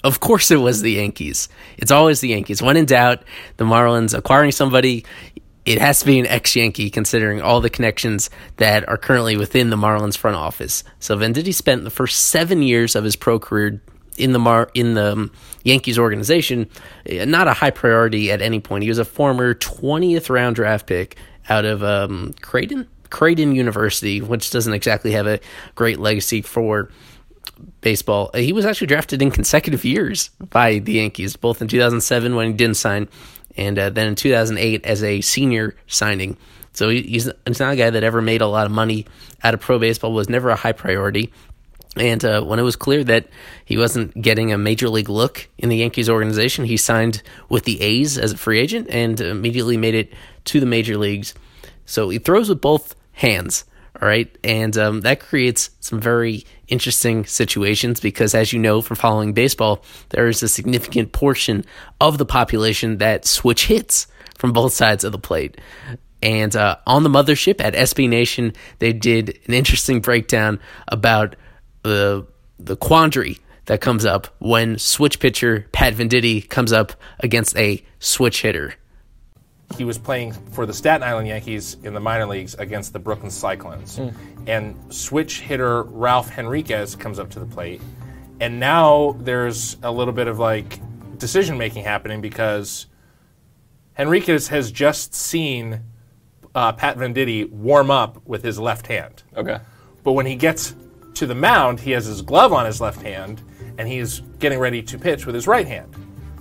Of 0.04 0.20
course, 0.20 0.50
it 0.50 0.56
was 0.56 0.82
the 0.82 0.92
Yankees. 0.92 1.48
It's 1.76 1.90
always 1.90 2.20
the 2.20 2.28
Yankees. 2.28 2.62
When 2.62 2.76
in 2.76 2.86
doubt, 2.86 3.24
the 3.56 3.64
Marlins 3.64 4.16
acquiring 4.16 4.52
somebody, 4.52 5.04
it 5.68 5.78
has 5.78 6.00
to 6.00 6.06
be 6.06 6.18
an 6.18 6.26
ex 6.26 6.56
Yankee 6.56 6.88
considering 6.88 7.42
all 7.42 7.60
the 7.60 7.68
connections 7.68 8.30
that 8.56 8.88
are 8.88 8.96
currently 8.96 9.36
within 9.36 9.68
the 9.68 9.76
Marlins 9.76 10.16
front 10.16 10.34
office. 10.34 10.82
So 10.98 11.14
Venditti 11.14 11.52
spent 11.52 11.84
the 11.84 11.90
first 11.90 12.26
seven 12.26 12.62
years 12.62 12.96
of 12.96 13.04
his 13.04 13.16
pro 13.16 13.38
career 13.38 13.82
in 14.16 14.32
the 14.32 14.38
Mar 14.38 14.70
in 14.72 14.94
the 14.94 15.12
um, 15.12 15.30
Yankees 15.64 15.98
organization, 15.98 16.70
eh, 17.04 17.26
not 17.26 17.48
a 17.48 17.52
high 17.52 17.70
priority 17.70 18.32
at 18.32 18.40
any 18.40 18.60
point. 18.60 18.82
He 18.82 18.88
was 18.88 18.98
a 18.98 19.04
former 19.04 19.54
20th 19.54 20.30
round 20.30 20.56
draft 20.56 20.86
pick 20.86 21.16
out 21.50 21.66
of 21.66 21.84
um, 21.84 22.34
Creighton 22.40 22.88
Creighton 23.10 23.54
University, 23.54 24.22
which 24.22 24.50
doesn't 24.50 24.72
exactly 24.72 25.12
have 25.12 25.26
a 25.26 25.38
great 25.74 25.98
legacy 25.98 26.40
for 26.40 26.88
baseball. 27.82 28.30
He 28.34 28.54
was 28.54 28.64
actually 28.64 28.86
drafted 28.86 29.20
in 29.20 29.30
consecutive 29.30 29.84
years 29.84 30.30
by 30.50 30.78
the 30.78 30.92
Yankees, 30.92 31.36
both 31.36 31.60
in 31.60 31.68
2007 31.68 32.34
when 32.34 32.46
he 32.46 32.52
didn't 32.54 32.76
sign 32.76 33.08
and 33.58 33.78
uh, 33.78 33.90
then 33.90 34.06
in 34.06 34.14
2008 34.14 34.86
as 34.86 35.02
a 35.02 35.20
senior 35.20 35.74
signing. 35.86 36.36
So 36.72 36.88
he's, 36.88 37.30
he's 37.44 37.60
not 37.60 37.72
a 37.72 37.76
guy 37.76 37.90
that 37.90 38.04
ever 38.04 38.22
made 38.22 38.40
a 38.40 38.46
lot 38.46 38.66
of 38.66 38.72
money 38.72 39.06
out 39.42 39.52
of 39.52 39.60
pro 39.60 39.78
baseball, 39.78 40.12
was 40.12 40.28
never 40.28 40.48
a 40.48 40.56
high 40.56 40.72
priority. 40.72 41.32
And 41.96 42.24
uh, 42.24 42.42
when 42.42 42.60
it 42.60 42.62
was 42.62 42.76
clear 42.76 43.02
that 43.04 43.28
he 43.64 43.76
wasn't 43.76 44.20
getting 44.20 44.52
a 44.52 44.58
major 44.58 44.88
league 44.88 45.08
look 45.08 45.48
in 45.58 45.68
the 45.68 45.76
Yankees 45.76 46.08
organization, 46.08 46.64
he 46.64 46.76
signed 46.76 47.22
with 47.48 47.64
the 47.64 47.80
A's 47.80 48.16
as 48.16 48.32
a 48.32 48.36
free 48.36 48.60
agent 48.60 48.88
and 48.90 49.20
immediately 49.20 49.76
made 49.76 49.96
it 49.96 50.12
to 50.44 50.60
the 50.60 50.66
major 50.66 50.96
leagues. 50.96 51.34
So 51.84 52.10
he 52.10 52.18
throws 52.18 52.48
with 52.48 52.60
both 52.60 52.94
hands. 53.12 53.64
All 54.00 54.06
right. 54.06 54.36
And 54.44 54.76
um, 54.76 55.00
that 55.00 55.20
creates 55.20 55.70
some 55.80 56.00
very 56.00 56.44
interesting 56.68 57.24
situations 57.24 58.00
because, 58.00 58.34
as 58.34 58.52
you 58.52 58.58
know 58.58 58.80
from 58.80 58.96
following 58.96 59.32
baseball, 59.32 59.84
there 60.10 60.28
is 60.28 60.42
a 60.42 60.48
significant 60.48 61.12
portion 61.12 61.64
of 62.00 62.18
the 62.18 62.26
population 62.26 62.98
that 62.98 63.24
switch 63.24 63.66
hits 63.66 64.06
from 64.36 64.52
both 64.52 64.72
sides 64.72 65.04
of 65.04 65.12
the 65.12 65.18
plate. 65.18 65.60
And 66.22 66.54
uh, 66.54 66.76
on 66.86 67.02
the 67.02 67.08
mothership 67.08 67.60
at 67.60 67.74
SB 67.74 68.08
Nation, 68.08 68.52
they 68.78 68.92
did 68.92 69.38
an 69.46 69.54
interesting 69.54 70.00
breakdown 70.00 70.60
about 70.88 71.36
the 71.82 72.26
the 72.58 72.76
quandary 72.76 73.38
that 73.66 73.80
comes 73.80 74.04
up 74.04 74.26
when 74.38 74.78
switch 74.78 75.20
pitcher 75.20 75.66
Pat 75.72 75.94
Venditti 75.94 76.48
comes 76.48 76.72
up 76.72 76.92
against 77.20 77.56
a 77.56 77.82
switch 78.00 78.42
hitter 78.42 78.74
he 79.76 79.84
was 79.84 79.98
playing 79.98 80.32
for 80.32 80.66
the 80.66 80.72
Staten 80.72 81.02
Island 81.02 81.28
Yankees 81.28 81.76
in 81.82 81.94
the 81.94 82.00
minor 82.00 82.26
leagues 82.26 82.54
against 82.54 82.92
the 82.92 82.98
Brooklyn 82.98 83.30
Cyclones. 83.30 83.98
Mm. 83.98 84.14
And 84.46 84.94
switch 84.94 85.40
hitter 85.40 85.82
Ralph 85.84 86.30
Henriquez 86.30 86.96
comes 86.96 87.18
up 87.18 87.30
to 87.30 87.40
the 87.40 87.46
plate. 87.46 87.80
And 88.40 88.58
now 88.58 89.16
there's 89.20 89.76
a 89.82 89.90
little 89.90 90.14
bit 90.14 90.26
of 90.26 90.38
like 90.38 90.80
decision 91.18 91.58
making 91.58 91.84
happening 91.84 92.20
because 92.20 92.86
Henriquez 93.94 94.48
has 94.48 94.70
just 94.70 95.14
seen 95.14 95.80
uh, 96.54 96.72
Pat 96.72 96.96
Venditti 96.96 97.50
warm 97.50 97.90
up 97.90 98.24
with 98.26 98.42
his 98.42 98.58
left 98.58 98.86
hand. 98.86 99.22
Okay. 99.36 99.58
But 100.02 100.12
when 100.12 100.26
he 100.26 100.36
gets 100.36 100.74
to 101.14 101.26
the 101.26 101.34
mound, 101.34 101.80
he 101.80 101.90
has 101.90 102.06
his 102.06 102.22
glove 102.22 102.52
on 102.52 102.64
his 102.64 102.80
left 102.80 103.02
hand 103.02 103.42
and 103.76 103.86
he's 103.86 104.20
getting 104.38 104.58
ready 104.58 104.82
to 104.82 104.98
pitch 104.98 105.26
with 105.26 105.34
his 105.34 105.46
right 105.46 105.66
hand. 105.66 105.94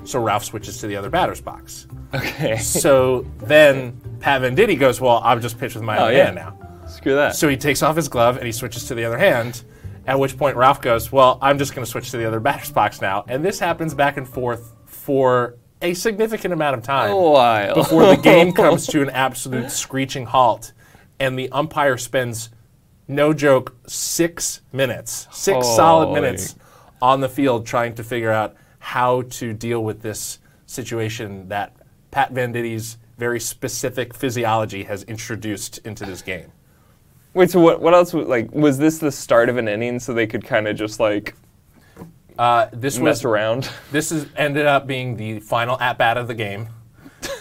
So 0.07 0.21
Ralph 0.21 0.45
switches 0.45 0.79
to 0.79 0.87
the 0.87 0.95
other 0.95 1.09
batter's 1.09 1.41
box. 1.41 1.87
Okay. 2.13 2.57
So 2.57 3.25
then 3.39 3.99
Pat 4.21 4.41
Venditti 4.41 4.79
goes, 4.79 5.01
Well, 5.01 5.19
I'll 5.23 5.39
just 5.39 5.59
pitch 5.59 5.75
with 5.75 5.83
my 5.83 5.97
Oh, 5.97 6.03
other 6.05 6.13
yeah. 6.13 6.23
hand 6.25 6.35
now. 6.35 6.57
Screw 6.87 7.15
that. 7.15 7.35
So 7.35 7.47
he 7.49 7.57
takes 7.57 7.83
off 7.83 7.95
his 7.95 8.07
glove 8.07 8.37
and 8.37 8.45
he 8.45 8.51
switches 8.51 8.85
to 8.85 8.95
the 8.95 9.03
other 9.03 9.17
hand. 9.17 9.63
At 10.05 10.17
which 10.19 10.37
point 10.37 10.55
Ralph 10.55 10.81
goes, 10.81 11.11
Well, 11.11 11.37
I'm 11.41 11.57
just 11.57 11.75
going 11.75 11.83
to 11.85 11.91
switch 11.91 12.11
to 12.11 12.17
the 12.17 12.25
other 12.25 12.39
batter's 12.39 12.71
box 12.71 13.01
now. 13.01 13.25
And 13.27 13.43
this 13.43 13.59
happens 13.59 13.93
back 13.93 14.15
and 14.17 14.27
forth 14.27 14.73
for 14.85 15.57
a 15.81 15.93
significant 15.93 16.53
amount 16.53 16.77
of 16.77 16.83
time 16.83 17.11
a 17.11 17.15
while. 17.15 17.73
before 17.75 18.05
the 18.07 18.15
game 18.15 18.51
comes 18.53 18.87
to 18.87 19.01
an 19.01 19.09
absolute 19.09 19.69
screeching 19.69 20.25
halt. 20.25 20.71
And 21.19 21.37
the 21.37 21.49
umpire 21.51 21.97
spends, 21.97 22.49
no 23.09 23.33
joke, 23.33 23.75
six 23.87 24.61
minutes, 24.71 25.27
six 25.31 25.67
solid 25.67 26.13
minutes 26.13 26.55
on 27.01 27.19
the 27.19 27.29
field 27.29 27.65
trying 27.65 27.93
to 27.95 28.03
figure 28.03 28.31
out 28.31 28.55
how 28.87 29.21
to 29.23 29.51
deal 29.51 29.83
with 29.83 30.01
this 30.01 30.39
situation 30.65 31.49
that 31.49 31.73
Pat 32.09 32.31
Venditti's 32.33 32.97
very 33.17 33.37
specific 33.37 34.13
physiology 34.13 34.83
has 34.83 35.03
introduced 35.03 35.79
into 35.79 36.05
this 36.05 36.21
game. 36.21 36.49
Wait, 37.33 37.51
so 37.51 37.59
what? 37.59 37.81
What 37.81 37.93
else? 37.93 38.13
was- 38.13 38.27
Like, 38.27 38.49
was 38.53 38.77
this 38.77 38.97
the 38.99 39.11
start 39.11 39.49
of 39.49 39.57
an 39.57 39.67
inning 39.67 39.99
so 39.99 40.13
they 40.13 40.25
could 40.25 40.45
kind 40.45 40.69
of 40.69 40.77
just 40.77 41.01
like 41.01 41.35
Uh, 42.39 42.67
this 42.71 42.97
mess 42.97 43.17
was 43.17 43.25
around? 43.25 43.69
this 43.91 44.09
is 44.13 44.25
ended 44.37 44.65
up 44.65 44.87
being 44.87 45.17
the 45.17 45.41
final 45.41 45.77
at 45.81 45.97
bat 45.97 46.15
of 46.17 46.29
the 46.29 46.33
game. 46.35 46.69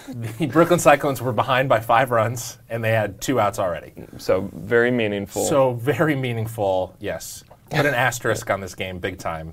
the 0.08 0.46
Brooklyn 0.46 0.80
Cyclones 0.80 1.22
were 1.22 1.32
behind 1.32 1.68
by 1.68 1.78
five 1.78 2.10
runs, 2.10 2.58
and 2.68 2.82
they 2.82 2.90
had 2.90 3.20
two 3.20 3.38
outs 3.38 3.60
already. 3.60 3.92
So 4.18 4.50
very 4.52 4.90
meaningful. 4.90 5.44
So 5.44 5.74
very 5.74 6.16
meaningful. 6.16 6.96
Yes, 6.98 7.44
put 7.70 7.86
an 7.86 7.94
asterisk 7.94 8.50
on 8.50 8.60
this 8.60 8.74
game, 8.74 8.98
big 8.98 9.18
time. 9.18 9.52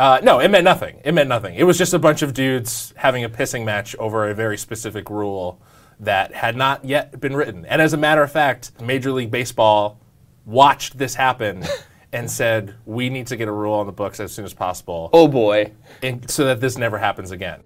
Uh, 0.00 0.18
no, 0.22 0.38
it 0.38 0.50
meant 0.50 0.64
nothing. 0.64 0.98
It 1.04 1.12
meant 1.12 1.28
nothing. 1.28 1.54
It 1.56 1.64
was 1.64 1.76
just 1.76 1.92
a 1.92 1.98
bunch 1.98 2.22
of 2.22 2.32
dudes 2.32 2.94
having 2.96 3.22
a 3.22 3.28
pissing 3.28 3.66
match 3.66 3.94
over 3.96 4.30
a 4.30 4.34
very 4.34 4.56
specific 4.56 5.10
rule 5.10 5.60
that 6.00 6.32
had 6.32 6.56
not 6.56 6.86
yet 6.86 7.20
been 7.20 7.36
written. 7.36 7.66
And 7.66 7.82
as 7.82 7.92
a 7.92 7.98
matter 7.98 8.22
of 8.22 8.32
fact, 8.32 8.72
Major 8.80 9.12
League 9.12 9.30
Baseball 9.30 10.00
watched 10.46 10.96
this 10.96 11.14
happen 11.14 11.64
and 12.14 12.30
said, 12.30 12.76
"We 12.86 13.10
need 13.10 13.26
to 13.26 13.36
get 13.36 13.46
a 13.46 13.52
rule 13.52 13.74
on 13.74 13.84
the 13.84 13.92
books 13.92 14.20
as 14.20 14.32
soon 14.32 14.46
as 14.46 14.54
possible, 14.54 15.10
oh 15.12 15.28
boy, 15.28 15.70
and, 16.02 16.30
so 16.30 16.46
that 16.46 16.62
this 16.62 16.78
never 16.78 16.96
happens 16.96 17.30
again." 17.30 17.60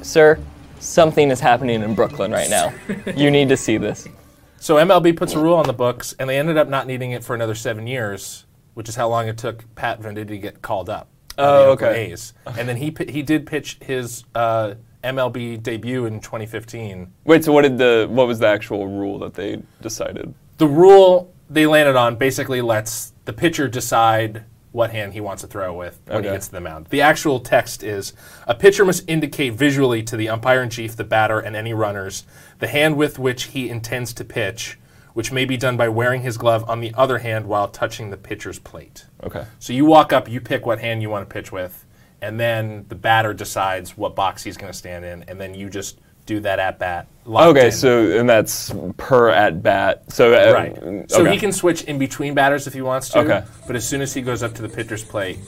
Sir, 0.00 0.38
something 0.80 1.30
is 1.30 1.38
happening 1.38 1.82
in 1.82 1.94
Brooklyn 1.94 2.32
right 2.32 2.48
now. 2.48 2.72
you 3.14 3.30
need 3.30 3.50
to 3.50 3.58
see 3.58 3.76
this. 3.76 4.08
So 4.56 4.76
MLB 4.76 5.14
puts 5.18 5.34
a 5.34 5.38
rule 5.38 5.56
on 5.56 5.66
the 5.66 5.74
books, 5.74 6.14
and 6.18 6.30
they 6.30 6.38
ended 6.38 6.56
up 6.56 6.70
not 6.70 6.86
needing 6.86 7.10
it 7.10 7.22
for 7.22 7.34
another 7.34 7.54
seven 7.54 7.86
years, 7.86 8.46
which 8.72 8.88
is 8.88 8.96
how 8.96 9.10
long 9.10 9.28
it 9.28 9.36
took 9.36 9.66
Pat 9.74 10.00
Venditti 10.00 10.28
to 10.28 10.38
get 10.38 10.62
called 10.62 10.88
up. 10.88 11.10
Oh, 11.38 11.72
okay. 11.72 12.10
A's. 12.10 12.34
And 12.58 12.68
then 12.68 12.76
he 12.76 12.94
he 13.08 13.22
did 13.22 13.46
pitch 13.46 13.78
his 13.80 14.24
uh, 14.34 14.74
MLB 15.02 15.62
debut 15.62 16.06
in 16.06 16.20
2015. 16.20 17.12
wait. 17.24 17.44
So 17.44 17.52
what 17.52 17.62
did 17.62 17.78
the? 17.78 18.06
What 18.10 18.26
was 18.26 18.38
the 18.38 18.48
actual 18.48 18.86
rule 18.86 19.18
that 19.20 19.34
they 19.34 19.62
decided? 19.80 20.34
The 20.58 20.66
rule 20.66 21.32
they 21.50 21.66
landed 21.66 21.96
on 21.96 22.16
basically 22.16 22.62
lets 22.62 23.12
the 23.24 23.32
pitcher 23.32 23.68
decide 23.68 24.44
what 24.72 24.90
hand 24.90 25.12
he 25.12 25.20
wants 25.20 25.42
to 25.42 25.48
throw 25.48 25.74
with 25.74 26.00
when 26.06 26.24
he 26.24 26.30
gets 26.30 26.46
to 26.46 26.52
the 26.52 26.60
mound. 26.60 26.86
The 26.86 27.02
actual 27.02 27.40
text 27.40 27.82
is 27.82 28.14
a 28.46 28.54
pitcher 28.54 28.86
must 28.86 29.08
indicate 29.08 29.52
visually 29.52 30.02
to 30.04 30.16
the 30.16 30.30
umpire 30.30 30.62
in 30.62 30.70
chief, 30.70 30.96
the 30.96 31.04
batter, 31.04 31.38
and 31.38 31.54
any 31.54 31.74
runners 31.74 32.24
the 32.58 32.68
hand 32.68 32.96
with 32.96 33.18
which 33.18 33.44
he 33.44 33.68
intends 33.68 34.14
to 34.14 34.24
pitch, 34.24 34.78
which 35.14 35.32
may 35.32 35.44
be 35.44 35.56
done 35.56 35.76
by 35.76 35.88
wearing 35.88 36.22
his 36.22 36.36
glove 36.36 36.68
on 36.68 36.80
the 36.80 36.92
other 36.94 37.18
hand 37.18 37.46
while 37.46 37.68
touching 37.68 38.10
the 38.10 38.16
pitcher's 38.16 38.58
plate. 38.58 39.06
Okay. 39.22 39.44
So 39.58 39.72
you 39.72 39.84
walk 39.84 40.12
up, 40.12 40.28
you 40.28 40.40
pick 40.40 40.66
what 40.66 40.78
hand 40.78 41.02
you 41.02 41.10
want 41.10 41.28
to 41.28 41.32
pitch 41.32 41.52
with, 41.52 41.84
and 42.20 42.38
then 42.38 42.86
the 42.88 42.94
batter 42.94 43.34
decides 43.34 43.96
what 43.96 44.14
box 44.14 44.42
he's 44.42 44.56
going 44.56 44.72
to 44.72 44.78
stand 44.78 45.04
in, 45.04 45.24
and 45.24 45.40
then 45.40 45.54
you 45.54 45.68
just 45.68 45.98
do 46.24 46.40
that 46.40 46.58
at 46.58 46.78
bat. 46.78 47.08
Okay. 47.26 47.66
in. 47.66 47.72
So 47.72 48.18
and 48.18 48.28
that's 48.28 48.72
per 48.96 49.28
at 49.30 49.62
bat. 49.62 50.10
So 50.10 50.32
uh, 50.32 50.52
Right. 50.52 51.10
So 51.10 51.22
okay. 51.22 51.32
he 51.32 51.38
can 51.38 51.52
switch 51.52 51.82
in 51.82 51.98
between 51.98 52.34
batters 52.34 52.66
if 52.66 52.72
he 52.72 52.82
wants 52.82 53.10
to. 53.10 53.20
Okay. 53.20 53.44
But 53.66 53.76
as 53.76 53.88
soon 53.88 54.00
as 54.00 54.14
he 54.14 54.22
goes 54.22 54.42
up 54.42 54.54
to 54.54 54.62
the 54.62 54.68
pitcher's 54.68 55.04
plate 55.04 55.38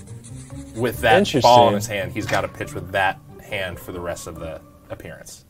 with 0.74 0.98
that 1.00 1.32
ball 1.42 1.68
in 1.68 1.74
his 1.74 1.86
hand, 1.86 2.12
he's 2.12 2.26
got 2.26 2.42
to 2.42 2.48
pitch 2.48 2.74
with 2.74 2.92
that 2.92 3.18
hand 3.42 3.78
for 3.78 3.92
the 3.92 4.00
rest 4.00 4.26
of 4.26 4.38
the 4.38 4.60
appearance. 4.90 5.43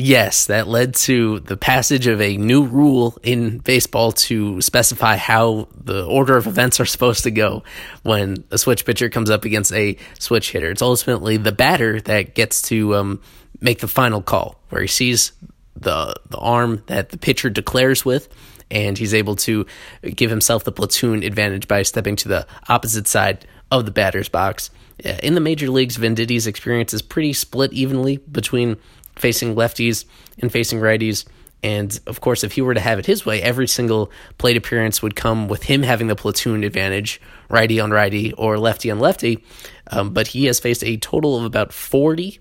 Yes, 0.00 0.46
that 0.46 0.68
led 0.68 0.94
to 0.94 1.40
the 1.40 1.56
passage 1.56 2.06
of 2.06 2.20
a 2.20 2.36
new 2.36 2.64
rule 2.64 3.18
in 3.24 3.58
baseball 3.58 4.12
to 4.12 4.60
specify 4.60 5.16
how 5.16 5.66
the 5.74 6.06
order 6.06 6.36
of 6.36 6.46
events 6.46 6.78
are 6.78 6.86
supposed 6.86 7.24
to 7.24 7.32
go 7.32 7.64
when 8.04 8.44
a 8.52 8.58
switch 8.58 8.86
pitcher 8.86 9.08
comes 9.08 9.28
up 9.28 9.44
against 9.44 9.72
a 9.72 9.96
switch 10.20 10.52
hitter. 10.52 10.70
It's 10.70 10.82
ultimately 10.82 11.36
the 11.36 11.50
batter 11.50 12.00
that 12.02 12.36
gets 12.36 12.62
to 12.68 12.94
um, 12.94 13.20
make 13.60 13.80
the 13.80 13.88
final 13.88 14.22
call, 14.22 14.60
where 14.68 14.82
he 14.82 14.86
sees 14.86 15.32
the 15.74 16.14
the 16.30 16.38
arm 16.38 16.84
that 16.86 17.08
the 17.08 17.18
pitcher 17.18 17.50
declares 17.50 18.04
with, 18.04 18.28
and 18.70 18.96
he's 18.96 19.14
able 19.14 19.34
to 19.34 19.66
give 20.14 20.30
himself 20.30 20.62
the 20.62 20.70
platoon 20.70 21.24
advantage 21.24 21.66
by 21.66 21.82
stepping 21.82 22.14
to 22.14 22.28
the 22.28 22.46
opposite 22.68 23.08
side 23.08 23.46
of 23.72 23.84
the 23.84 23.90
batter's 23.90 24.28
box. 24.28 24.70
Uh, 25.04 25.14
In 25.24 25.34
the 25.34 25.40
major 25.40 25.68
leagues, 25.70 25.96
Venditti's 25.96 26.46
experience 26.46 26.94
is 26.94 27.02
pretty 27.02 27.32
split 27.32 27.72
evenly 27.72 28.18
between 28.18 28.76
facing 29.18 29.54
lefties 29.54 30.04
and 30.38 30.50
facing 30.50 30.80
righties. 30.80 31.26
And 31.62 31.98
of 32.06 32.20
course, 32.20 32.44
if 32.44 32.52
he 32.52 32.62
were 32.62 32.74
to 32.74 32.80
have 32.80 32.98
it 32.98 33.06
his 33.06 33.26
way, 33.26 33.42
every 33.42 33.66
single 33.66 34.12
plate 34.38 34.56
appearance 34.56 35.02
would 35.02 35.16
come 35.16 35.48
with 35.48 35.64
him 35.64 35.82
having 35.82 36.06
the 36.06 36.14
platoon 36.14 36.62
advantage, 36.62 37.20
righty 37.48 37.80
on 37.80 37.90
righty 37.90 38.32
or 38.34 38.58
lefty 38.58 38.90
on 38.90 39.00
lefty. 39.00 39.44
Um, 39.90 40.10
but 40.10 40.28
he 40.28 40.44
has 40.44 40.60
faced 40.60 40.84
a 40.84 40.96
total 40.98 41.36
of 41.36 41.44
about 41.44 41.72
40, 41.72 42.38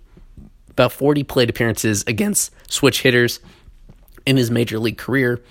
about 0.69 0.91
40 0.91 1.23
plate 1.23 1.49
appearances 1.49 2.03
against 2.05 2.53
switch 2.71 3.01
hitters 3.01 3.39
in 4.27 4.37
his 4.37 4.51
major 4.51 4.77
league 4.77 4.97
career. 4.97 5.41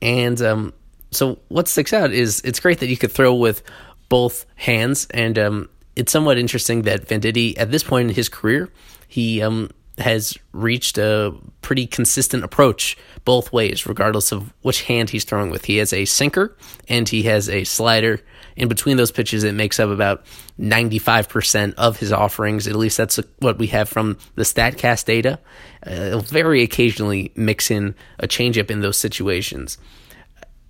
And 0.00 0.40
um, 0.40 0.72
so 1.10 1.38
what 1.48 1.68
sticks 1.68 1.92
out 1.92 2.12
is 2.12 2.40
it's 2.44 2.60
great 2.60 2.80
that 2.80 2.88
you 2.88 2.96
could 2.96 3.12
throw 3.12 3.34
with 3.34 3.62
both 4.08 4.46
hands. 4.54 5.06
And 5.10 5.38
um, 5.38 5.68
it's 5.96 6.12
somewhat 6.12 6.38
interesting 6.38 6.82
that 6.82 7.06
Venditti, 7.06 7.58
at 7.58 7.70
this 7.70 7.82
point 7.82 8.08
in 8.08 8.14
his 8.14 8.28
career, 8.28 8.70
he 9.08 9.42
um, 9.42 9.70
has 9.98 10.38
reached 10.52 10.98
a 10.98 11.34
pretty 11.60 11.86
consistent 11.86 12.44
approach 12.44 12.96
both 13.24 13.52
ways, 13.52 13.86
regardless 13.86 14.32
of 14.32 14.52
which 14.62 14.82
hand 14.82 15.10
he's 15.10 15.24
throwing 15.24 15.50
with. 15.50 15.66
He 15.66 15.76
has 15.76 15.92
a 15.92 16.04
sinker 16.04 16.56
and 16.88 17.08
he 17.08 17.22
has 17.24 17.48
a 17.48 17.64
slider. 17.64 18.20
In 18.56 18.68
between 18.68 18.96
those 18.96 19.10
pitches, 19.10 19.44
it 19.44 19.54
makes 19.54 19.78
up 19.80 19.90
about 19.90 20.24
95% 20.58 21.74
of 21.74 21.98
his 21.98 22.12
offerings. 22.12 22.66
At 22.66 22.76
least 22.76 22.96
that's 22.96 23.18
what 23.38 23.58
we 23.58 23.68
have 23.68 23.88
from 23.88 24.18
the 24.34 24.42
StatCast 24.42 25.04
data. 25.04 25.38
Uh, 25.86 25.90
he'll 25.90 26.20
very 26.20 26.62
occasionally 26.62 27.32
mix 27.34 27.70
in 27.70 27.94
a 28.18 28.28
changeup 28.28 28.70
in 28.70 28.80
those 28.80 28.98
situations. 28.98 29.78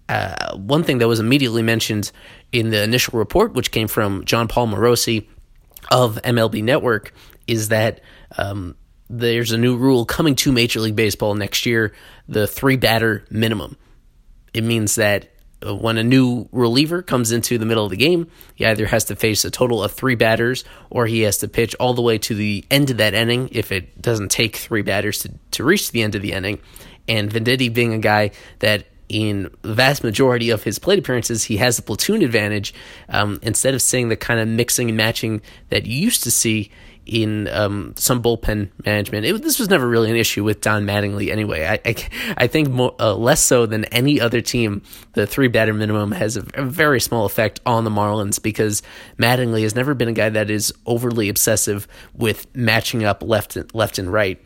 Uh, 0.09 0.57
one 0.57 0.85
thing 0.85 0.99
that 0.99 1.09
was 1.09 1.21
immediately 1.21 1.63
mentioned 1.63 2.11
in 2.51 2.71
the 2.71 2.83
initial 2.83 3.19
report, 3.19 3.55
which 3.55 3.71
came 3.71 3.89
from 3.89 4.25
Jon 4.25 4.47
Paul 4.47 4.69
Morosi 4.69 5.27
of 5.91 6.21
MLB 6.23 6.63
Network, 6.63 7.15
is 7.47 7.69
that 7.69 8.01
um, 8.37 8.77
there's 9.13 9.53
a 9.53 9.59
new 9.59 9.77
rule 9.77 10.07
coming 10.07 10.35
to 10.37 10.51
Major 10.51 10.81
League 10.81 10.97
Baseball 10.97 11.35
next 11.35 11.67
year 11.67 11.93
the 12.29 12.47
three 12.47 12.77
batter 12.77 13.25
minimum. 13.31 13.77
It 14.55 14.65
means 14.65 14.95
that 14.95 15.29
uh, 15.65 15.75
when 15.75 15.99
a 15.99 16.03
new 16.03 16.49
reliever 16.51 17.03
comes 17.03 17.31
into 17.31 17.59
the 17.59 17.67
middle 17.67 17.85
of 17.85 17.91
the 17.91 17.97
game, 17.97 18.29
he 18.55 18.65
either 18.65 18.87
has 18.87 19.05
to 19.05 19.17
face 19.17 19.45
a 19.45 19.51
total 19.51 19.85
of 19.85 19.93
three 19.93 20.15
batters 20.15 20.65
or 20.89 21.07
he 21.07 21.21
has 21.21 21.37
to 21.39 21.49
pitch 21.49 21.75
all 21.79 21.93
the 21.93 22.01
way 22.01 22.17
to 22.19 22.35
the 22.35 22.65
end 22.71 22.91
of 22.91 22.97
that 22.97 23.13
inning 23.13 23.51
if 23.53 23.71
it 23.71 24.01
doesn't 24.01 24.31
take 24.31 24.57
three 24.57 24.83
batters 24.83 25.19
to, 25.19 25.33
to 25.51 25.63
reach 25.63 25.93
the 25.93 26.03
end 26.03 26.15
of 26.15 26.23
the 26.23 26.33
inning. 26.33 26.59
And 27.07 27.31
Venditti 27.31 27.73
being 27.73 27.93
a 27.93 27.99
guy 27.99 28.31
that 28.61 28.87
in 29.11 29.51
the 29.61 29.75
vast 29.75 30.03
majority 30.03 30.49
of 30.49 30.63
his 30.63 30.79
plate 30.79 30.99
appearances, 30.99 31.45
he 31.45 31.59
has 31.59 31.77
the 31.77 31.83
platoon 31.83 32.23
advantage. 32.23 32.73
Um, 33.11 33.41
instead 33.43 33.75
of 33.75 33.83
seeing 33.83 34.09
the 34.09 34.17
kind 34.17 34.41
of 34.41 34.49
mixing 34.49 34.89
and 34.89 34.97
matching 34.97 35.43
that 35.69 35.85
you 35.85 35.99
used 35.99 36.23
to 36.23 36.31
see 36.31 36.71
in 37.07 37.49
um, 37.49 37.95
some 37.97 38.23
bullpen 38.23 38.71
management, 38.85 39.27
it, 39.27 39.43
this 39.43 39.59
was 39.59 39.69
never 39.69 39.87
really 39.87 40.11
an 40.11 40.17
issue 40.17 40.45
with 40.45 40.61
Don 40.61 40.85
Mattingly 40.85 41.31
anyway. 41.31 41.67
I, 41.67 41.81
I, 41.85 41.95
I 42.37 42.47
think 42.47 42.71
more, 42.71 42.95
uh, 43.01 43.15
less 43.15 43.43
so 43.43 43.67
than 43.67 43.85
any 43.87 44.21
other 44.21 44.41
team, 44.41 44.83
the 45.15 45.27
three 45.27 45.49
batter 45.49 45.75
minimum 45.75 46.13
has 46.13 46.37
a, 46.37 46.45
a 46.55 46.65
very 46.65 47.01
small 47.01 47.25
effect 47.25 47.61
on 47.67 47.85
the 47.85 47.91
Marlins 47.91 48.41
because 48.41 48.83
Mattingly 49.19 49.63
has 49.63 49.75
never 49.75 49.95
been 49.95 50.09
a 50.09 50.13
guy 50.13 50.29
that 50.29 50.51
is 50.51 50.73
overly 50.87 51.29
obsessive 51.29 51.89
with 52.15 52.47
matching 52.55 53.05
up 53.05 53.23
left 53.23 53.57
and, 53.57 53.73
left 53.75 53.99
and 53.99 54.13
right. 54.13 54.43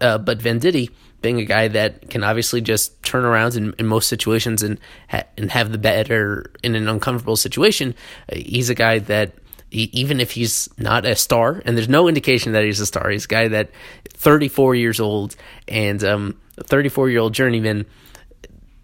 Uh, 0.00 0.18
but 0.18 0.38
Venditti, 0.38 0.90
being 1.22 1.40
a 1.40 1.44
guy 1.44 1.68
that 1.68 2.10
can 2.10 2.22
obviously 2.24 2.60
just 2.60 3.02
turn 3.02 3.24
around 3.24 3.54
in, 3.54 3.74
in 3.78 3.86
most 3.86 4.08
situations 4.08 4.62
and 4.62 4.78
ha- 5.08 5.24
and 5.38 5.50
have 5.50 5.72
the 5.72 5.78
better 5.78 6.52
in 6.62 6.74
an 6.74 6.88
uncomfortable 6.88 7.36
situation, 7.36 7.94
uh, 8.30 8.36
he's 8.36 8.70
a 8.70 8.74
guy 8.74 8.98
that 8.98 9.32
even 9.70 10.20
if 10.20 10.32
he's 10.32 10.68
not 10.78 11.04
a 11.04 11.16
star, 11.16 11.62
and 11.64 11.76
there's 11.76 11.88
no 11.88 12.08
indication 12.08 12.52
that 12.52 12.64
he's 12.64 12.80
a 12.80 12.86
star, 12.86 13.10
he's 13.10 13.24
a 13.24 13.28
guy 13.28 13.48
that 13.48 13.70
34 14.10 14.74
years 14.74 15.00
old 15.00 15.36
and 15.68 16.02
um, 16.04 16.40
34 16.62 17.10
year 17.10 17.20
old 17.20 17.34
journeyman. 17.34 17.86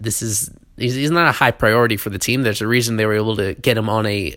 This 0.00 0.22
is 0.22 0.50
he's, 0.76 0.94
he's 0.94 1.10
not 1.10 1.28
a 1.28 1.32
high 1.32 1.52
priority 1.52 1.96
for 1.96 2.10
the 2.10 2.18
team. 2.18 2.42
There's 2.42 2.60
a 2.60 2.66
reason 2.66 2.96
they 2.96 3.06
were 3.06 3.14
able 3.14 3.36
to 3.36 3.54
get 3.54 3.76
him 3.76 3.88
on 3.88 4.06
a, 4.06 4.34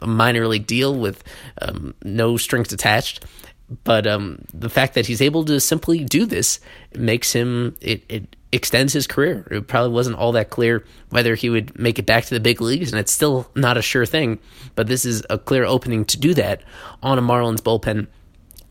a 0.00 0.06
minor 0.06 0.46
league 0.46 0.66
deal 0.66 0.94
with 0.94 1.24
um, 1.60 1.94
no 2.04 2.36
strings 2.36 2.72
attached 2.72 3.24
but 3.84 4.06
um, 4.06 4.38
the 4.52 4.70
fact 4.70 4.94
that 4.94 5.06
he's 5.06 5.20
able 5.20 5.44
to 5.44 5.60
simply 5.60 6.04
do 6.04 6.24
this 6.24 6.60
makes 6.94 7.32
him 7.32 7.76
it, 7.80 8.02
it 8.08 8.36
extends 8.52 8.92
his 8.92 9.06
career. 9.06 9.46
It 9.50 9.66
probably 9.66 9.92
wasn't 9.92 10.16
all 10.16 10.32
that 10.32 10.50
clear 10.50 10.84
whether 11.10 11.34
he 11.34 11.50
would 11.50 11.78
make 11.78 11.98
it 11.98 12.06
back 12.06 12.24
to 12.24 12.34
the 12.34 12.40
big 12.40 12.60
leagues, 12.60 12.90
and 12.90 12.98
it's 12.98 13.12
still 13.12 13.50
not 13.54 13.76
a 13.76 13.82
sure 13.82 14.06
thing. 14.06 14.38
But 14.74 14.86
this 14.86 15.04
is 15.04 15.22
a 15.28 15.38
clear 15.38 15.64
opening 15.64 16.04
to 16.06 16.18
do 16.18 16.34
that 16.34 16.62
on 17.02 17.18
a 17.18 17.22
Marlins 17.22 17.60
bullpen 17.60 18.06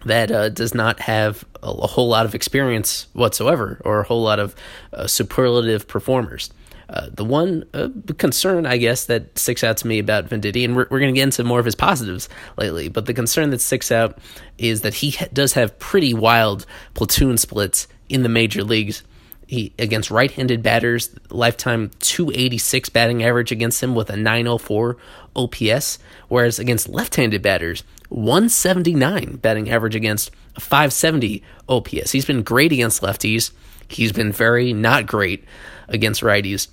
that 0.06 0.32
uh, 0.32 0.50
does 0.50 0.74
not 0.74 1.00
have 1.02 1.44
a, 1.62 1.68
a, 1.68 1.88
whole 1.88 2.08
lot 2.08 2.26
of 2.26 2.36
experience 2.36 3.08
whatsoever 3.14 3.82
or 3.84 4.00
a 4.00 4.04
whole 4.04 4.22
lot 4.22 4.40
of 4.40 4.56
uh, 4.94 5.08
superlative 5.08 5.88
performers. 5.88 6.52
Uh, 6.90 7.10
the 7.12 7.26
one 7.26 7.66
uh, 7.74 7.90
concern, 8.18 8.66
I 8.66 8.78
guess, 8.78 9.06
that 9.06 9.38
sticks 9.38 9.64
out 9.64 9.76
to 9.78 9.88
me 9.88 10.00
about 10.00 10.30
Venditti, 10.30 10.64
and 10.64 10.74
we're, 10.74 10.88
we're 10.90 11.00
going 11.00 11.14
to 11.14 11.18
get 11.18 11.24
into 11.24 11.44
more 11.44 11.60
of 11.60 11.66
his 11.66 11.76
positives 11.76 12.30
lately, 12.58 12.88
but 12.88 13.08
the 13.08 13.14
concern 13.14 13.50
that 13.50 13.60
sticks 13.60 13.92
out 13.92 14.18
is 14.58 14.82
that 14.82 14.94
he 14.96 15.12
ha- 15.12 15.28
does 15.34 15.54
have 15.54 15.78
pretty 15.80 16.14
wild 16.14 16.66
platoon 16.94 17.38
splits 17.38 17.88
in 18.08 18.24
the 18.24 18.30
major 18.30 18.64
leagues. 18.64 19.04
He 19.48 19.74
against 19.80 20.12
right-handed 20.12 20.62
batters, 20.62 21.10
lifetime 21.30 21.92
286 22.00 22.90
batting 22.90 23.24
average 23.24 23.52
against 23.52 23.82
him 23.82 23.96
with 23.96 24.10
a 24.10 24.18
904 24.18 24.98
OPS, 25.36 26.00
whereas 26.28 26.60
against 26.60 26.90
left-handed 26.90 27.42
batters, 27.42 27.84
179 28.10 29.38
batting 29.38 29.70
average 29.70 29.96
against 29.96 30.32
a 30.56 30.60
570 30.60 31.44
OPS. 31.70 32.12
He's 32.12 32.26
been 32.26 32.44
great 32.44 32.74
against 32.74 33.02
lefties. 33.02 33.52
He's 33.88 34.12
been 34.12 34.34
very 34.34 34.74
not 34.74 35.08
great 35.08 35.46
against 35.88 36.22
righties 36.22 36.68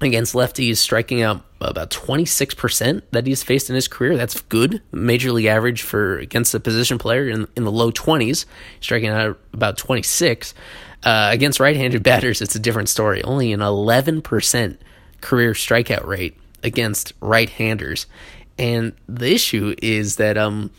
against 0.00 0.34
lefties, 0.34 0.76
striking 0.76 1.22
out 1.22 1.42
about 1.60 1.90
26% 1.90 3.02
that 3.12 3.26
he's 3.26 3.42
faced 3.42 3.70
in 3.70 3.74
his 3.74 3.88
career. 3.88 4.16
That's 4.16 4.40
good. 4.42 4.82
Major 4.92 5.32
league 5.32 5.46
average 5.46 5.82
for 5.82 6.18
against 6.18 6.54
a 6.54 6.60
position 6.60 6.98
player 6.98 7.28
in, 7.28 7.46
in 7.56 7.64
the 7.64 7.72
low 7.72 7.90
20s, 7.90 8.44
striking 8.80 9.08
out 9.08 9.38
about 9.52 9.78
26. 9.78 10.54
Uh, 11.06 11.30
against 11.30 11.60
right 11.60 11.76
handed 11.76 12.02
batters, 12.02 12.42
it's 12.42 12.56
a 12.56 12.58
different 12.58 12.88
story. 12.88 13.22
Only 13.22 13.52
an 13.52 13.60
11% 13.60 14.76
career 15.20 15.52
strikeout 15.52 16.04
rate 16.04 16.36
against 16.64 17.12
right 17.20 17.48
handers. 17.48 18.06
And 18.58 18.92
the 19.08 19.32
issue 19.32 19.74
is 19.80 20.16
that 20.16 20.36
um, 20.36 20.70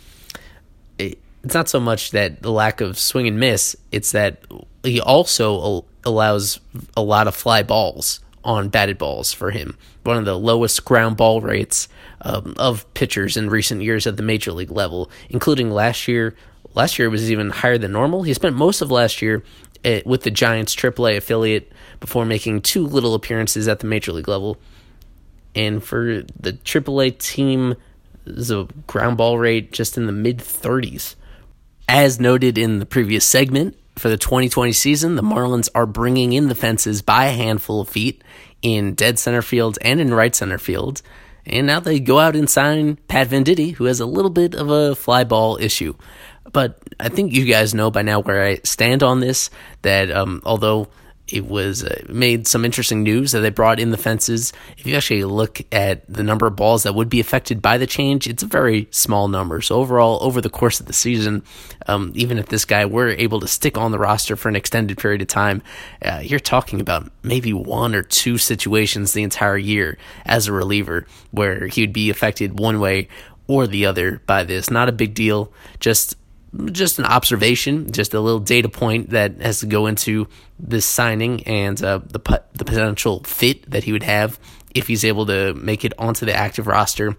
it, 0.98 1.18
it's 1.44 1.54
not 1.54 1.70
so 1.70 1.80
much 1.80 2.12
that 2.12 2.42
the 2.42 2.52
lack 2.52 2.82
of 2.82 3.00
swing 3.00 3.28
and 3.28 3.40
miss, 3.40 3.78
it's 3.92 4.12
that 4.12 4.44
he 4.84 5.00
also 5.00 5.86
allows 6.04 6.60
a 6.96 7.02
lot 7.02 7.28
of 7.28 7.36
fly 7.36 7.64
balls 7.64 8.20
on 8.44 8.70
batted 8.70 8.98
balls 8.98 9.34
for 9.34 9.52
him. 9.52 9.78
One 10.04 10.18
of 10.18 10.26
the 10.26 10.38
lowest 10.38 10.86
ground 10.86 11.18
ball 11.18 11.42
rates 11.42 11.88
um, 12.22 12.56
of 12.58 12.92
pitchers 12.94 13.38
in 13.38 13.50
recent 13.50 13.82
years 13.82 14.08
at 14.08 14.18
the 14.18 14.24
major 14.24 14.52
league 14.52 14.72
level, 14.72 15.12
including 15.30 15.72
last 15.72 16.08
year. 16.08 16.36
Last 16.74 17.00
year 17.00 17.10
was 17.10 17.32
even 17.32 17.50
higher 17.50 17.78
than 17.78 17.92
normal. 17.92 18.24
He 18.24 18.34
spent 18.34 18.56
most 18.56 18.82
of 18.82 18.92
last 18.92 19.22
year 19.22 19.44
eh, 19.88 20.02
with 20.06 20.24
the 20.24 20.32
Giants 20.32 20.76
AAA 20.76 21.18
affiliate 21.18 21.72
before 22.00 22.26
making 22.26 22.62
two 22.62 22.86
little 22.86 23.14
appearances 23.14 23.68
at 23.68 23.80
the 23.80 23.88
major 23.88 24.12
league 24.12 24.28
level. 24.28 24.58
And 25.56 25.84
for 25.84 26.24
the 26.40 26.54
AAA 26.54 27.18
team, 27.18 27.76
a 28.26 28.68
ground 28.86 29.18
ball 29.18 29.38
rate 29.40 29.72
just 29.72 29.98
in 29.98 30.06
the 30.06 30.12
mid 30.12 30.40
30s. 30.40 31.16
As 31.90 32.20
noted 32.20 32.58
in 32.58 32.80
the 32.80 32.86
previous 32.86 33.26
segment, 33.26 33.78
for 33.98 34.10
the 34.10 34.18
2020 34.18 34.72
season, 34.74 35.16
the 35.16 35.24
Marlins 35.24 35.70
are 35.74 35.86
bringing 35.86 36.34
in 36.34 36.50
the 36.50 36.56
fences 36.56 37.02
by 37.02 37.26
a 37.26 37.32
handful 37.32 37.82
of 37.82 37.90
feet 37.90 38.24
in 38.62 38.94
dead 38.94 39.18
center 39.18 39.42
field 39.42 39.78
and 39.82 40.00
in 40.00 40.14
right 40.14 40.36
center 40.36 40.58
field. 40.58 41.02
And 41.46 41.66
now 41.66 41.80
they 41.80 42.00
go 42.00 42.20
out 42.20 42.36
and 42.36 42.50
sign 42.50 42.98
Pat 43.08 43.30
Venditti, 43.30 43.74
who 43.74 43.86
has 43.86 44.00
a 44.00 44.06
little 44.06 44.30
bit 44.30 44.54
of 44.54 44.70
a 44.70 44.96
fly 44.96 45.24
ball 45.24 45.58
issue. 45.58 45.96
But 46.52 46.80
I 47.00 47.10
think 47.10 47.34
you 47.34 47.46
guys 47.46 47.74
know 47.74 47.92
by 47.92 48.02
now 48.02 48.22
where 48.22 48.46
I 48.46 48.60
stand 48.64 49.04
on 49.04 49.20
this. 49.20 49.50
That 49.82 50.12
um, 50.12 50.42
although 50.46 50.88
it 51.28 51.46
was 51.46 51.84
uh, 51.84 52.04
made 52.08 52.48
some 52.48 52.64
interesting 52.64 53.04
news 53.04 53.32
that 53.32 53.42
they 53.42 53.50
brought 53.50 53.80
in 53.80 53.92
the 53.92 53.98
fences. 53.98 54.54
If 54.78 54.86
you 54.86 54.96
actually 54.96 55.24
look 55.26 55.62
at 55.72 56.02
the 56.12 56.24
number 56.24 56.48
of 56.48 56.56
balls 56.56 56.84
that 56.84 56.96
would 56.96 57.10
be 57.10 57.20
affected 57.20 57.62
by 57.62 57.78
the 57.78 57.88
change, 57.88 58.28
it's 58.28 58.44
a 58.44 58.48
very 58.48 58.88
small 58.92 59.28
number. 59.28 59.62
So 59.62 59.76
overall, 59.76 60.20
over 60.22 60.42
the 60.42 60.50
course 60.50 60.80
of 60.80 60.86
the 60.86 60.94
season, 60.94 61.44
um, 61.88 62.12
even 62.16 62.38
if 62.38 62.48
this 62.48 62.66
guy 62.66 62.86
were 62.86 63.10
able 63.10 63.40
to 63.42 63.48
stick 63.48 63.78
on 63.78 63.92
the 63.92 64.00
roster 64.00 64.36
for 64.36 64.50
an 64.50 64.56
extended 64.56 64.98
period 64.98 65.22
of 65.22 65.28
time, 65.28 65.62
uh, 66.02 66.22
you're 66.24 66.40
talking 66.40 66.80
about 66.80 67.12
maybe 67.24 67.54
one 67.54 67.94
or 67.94 68.04
two 68.04 68.38
situations 68.38 69.12
the 69.12 69.24
entire 69.24 69.58
year 69.58 69.98
as 70.26 70.48
a 70.48 70.54
reliever 70.54 71.06
where 71.32 71.68
he 71.68 71.82
would 71.82 71.94
be 71.94 72.10
affected 72.10 72.60
one 72.60 72.80
way 72.80 73.10
or 73.48 73.68
the 73.68 73.86
other 73.86 74.22
by 74.26 74.44
this. 74.44 74.70
Not 74.70 74.90
a 74.90 74.94
big 74.94 75.14
deal. 75.14 75.52
Just 75.80 76.16
just 76.66 77.00
an 77.00 77.06
observation, 77.06 77.92
just 77.92 78.14
a 78.14 78.20
little 78.20 78.40
data 78.40 78.70
point 78.70 79.12
that 79.12 79.42
has 79.42 79.60
to 79.60 79.66
go 79.66 79.86
into 79.88 80.28
this 80.60 80.86
signing 80.86 81.44
and 81.44 81.82
uh, 81.84 82.00
the 82.00 82.42
the 82.54 82.66
potential 82.66 83.24
fit 83.24 83.70
that 83.70 83.84
he 83.84 83.92
would 83.92 84.04
have 84.04 84.40
if 84.74 84.88
he's 84.88 85.06
able 85.06 85.26
to 85.26 85.54
make 85.54 85.86
it 85.86 85.94
onto 85.98 86.26
the 86.26 86.36
active 86.36 86.68
roster. 86.68 87.16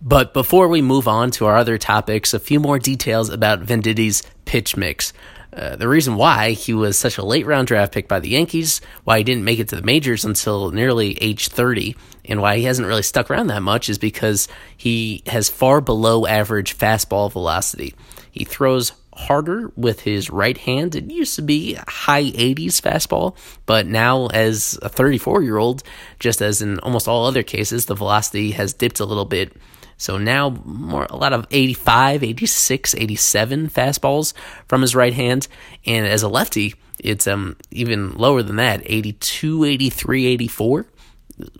But 0.00 0.34
before 0.34 0.68
we 0.68 0.82
move 0.82 1.08
on 1.08 1.30
to 1.32 1.46
our 1.46 1.56
other 1.56 1.78
topics, 1.78 2.34
a 2.34 2.38
few 2.38 2.60
more 2.60 2.78
details 2.78 3.30
about 3.30 3.60
Venditti's 3.60 4.22
pitch 4.44 4.76
mix. 4.76 5.12
Uh, 5.50 5.76
the 5.76 5.88
reason 5.88 6.16
why 6.16 6.50
he 6.50 6.74
was 6.74 6.98
such 6.98 7.16
a 7.16 7.24
late 7.24 7.46
round 7.46 7.68
draft 7.68 7.92
pick 7.92 8.08
by 8.08 8.18
the 8.18 8.28
Yankees, 8.28 8.80
why 9.04 9.18
he 9.18 9.24
didn't 9.24 9.44
make 9.44 9.60
it 9.60 9.68
to 9.68 9.76
the 9.76 9.82
majors 9.82 10.24
until 10.24 10.72
nearly 10.72 11.16
age 11.22 11.48
30, 11.48 11.94
and 12.24 12.42
why 12.42 12.58
he 12.58 12.64
hasn't 12.64 12.88
really 12.88 13.02
stuck 13.02 13.30
around 13.30 13.46
that 13.46 13.62
much 13.62 13.88
is 13.88 13.98
because 13.98 14.48
he 14.76 15.22
has 15.26 15.48
far 15.48 15.80
below 15.80 16.26
average 16.26 16.76
fastball 16.76 17.30
velocity. 17.30 17.94
He 18.34 18.44
throws 18.44 18.90
harder 19.14 19.70
with 19.76 20.00
his 20.00 20.28
right 20.28 20.58
hand. 20.58 20.96
It 20.96 21.08
used 21.08 21.36
to 21.36 21.42
be 21.42 21.74
high 21.86 22.24
80s 22.24 22.80
fastball, 22.80 23.36
but 23.64 23.86
now 23.86 24.26
as 24.26 24.76
a 24.82 24.88
34 24.88 25.44
year 25.44 25.56
old, 25.56 25.84
just 26.18 26.42
as 26.42 26.60
in 26.60 26.80
almost 26.80 27.06
all 27.06 27.26
other 27.26 27.44
cases, 27.44 27.86
the 27.86 27.94
velocity 27.94 28.50
has 28.50 28.72
dipped 28.72 28.98
a 28.98 29.04
little 29.04 29.24
bit. 29.24 29.52
So 29.98 30.18
now 30.18 30.50
more 30.64 31.06
a 31.10 31.14
lot 31.14 31.32
of 31.32 31.46
85, 31.52 32.24
86, 32.24 32.96
87 32.96 33.68
fastballs 33.68 34.32
from 34.66 34.82
his 34.82 34.96
right 34.96 35.14
hand, 35.14 35.46
and 35.86 36.04
as 36.04 36.24
a 36.24 36.28
lefty, 36.28 36.74
it's 36.98 37.28
um 37.28 37.56
even 37.70 38.14
lower 38.14 38.42
than 38.42 38.56
that, 38.56 38.82
82, 38.84 39.62
83, 39.62 40.26
84, 40.26 40.86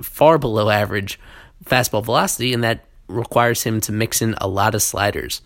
far 0.02 0.38
below 0.38 0.70
average 0.70 1.20
fastball 1.64 2.04
velocity, 2.04 2.52
and 2.52 2.64
that 2.64 2.84
requires 3.06 3.62
him 3.62 3.80
to 3.82 3.92
mix 3.92 4.20
in 4.20 4.34
a 4.38 4.48
lot 4.48 4.74
of 4.74 4.82
sliders 4.82 5.40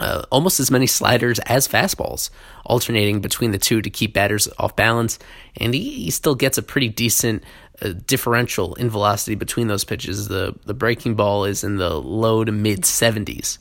uh, 0.00 0.24
almost 0.30 0.60
as 0.60 0.70
many 0.70 0.86
sliders 0.86 1.38
as 1.40 1.66
fastballs, 1.66 2.30
alternating 2.64 3.20
between 3.20 3.50
the 3.50 3.58
two 3.58 3.80
to 3.80 3.90
keep 3.90 4.12
batters 4.12 4.48
off 4.58 4.76
balance. 4.76 5.18
And 5.56 5.74
he, 5.74 6.04
he 6.04 6.10
still 6.10 6.34
gets 6.34 6.58
a 6.58 6.62
pretty 6.62 6.88
decent 6.88 7.42
uh, 7.80 7.92
differential 8.06 8.74
in 8.74 8.90
velocity 8.90 9.34
between 9.34 9.68
those 9.68 9.84
pitches. 9.84 10.28
The 10.28 10.54
the 10.64 10.74
breaking 10.74 11.14
ball 11.14 11.44
is 11.44 11.64
in 11.64 11.76
the 11.76 12.00
low 12.00 12.44
to 12.44 12.52
mid 12.52 12.82
70s. 12.82 13.58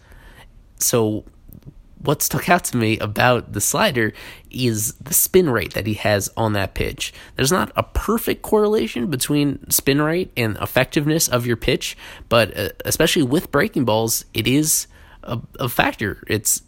So 0.78 1.24
what 2.06 2.22
stuck 2.22 2.50
out 2.50 2.64
to 2.66 2.78
me 2.78 3.00
about 3.00 3.54
the 3.54 3.62
slider 3.62 4.14
is 4.52 4.94
the 4.96 5.14
spin 5.14 5.50
rate 5.50 5.74
that 5.74 5.88
he 5.88 5.96
has 5.96 6.30
on 6.38 6.54
that 6.54 6.74
pitch. 6.74 7.14
There's 7.36 7.52
not 7.52 7.72
a 7.76 7.84
perfect 7.84 8.42
correlation 8.42 9.10
between 9.10 9.70
spin 9.70 10.02
rate 10.02 10.32
and 10.38 10.56
effectiveness 10.58 11.28
of 11.28 11.48
your 11.48 11.58
pitch, 11.58 11.98
but 12.30 12.56
uh, 12.58 12.70
especially 12.86 13.24
with 13.24 13.52
breaking 13.52 13.86
balls, 13.86 14.26
it 14.34 14.48
is 14.48 14.88
a, 15.26 15.40
a 15.60 15.70
factor. 15.70 16.24
It's 16.28 16.62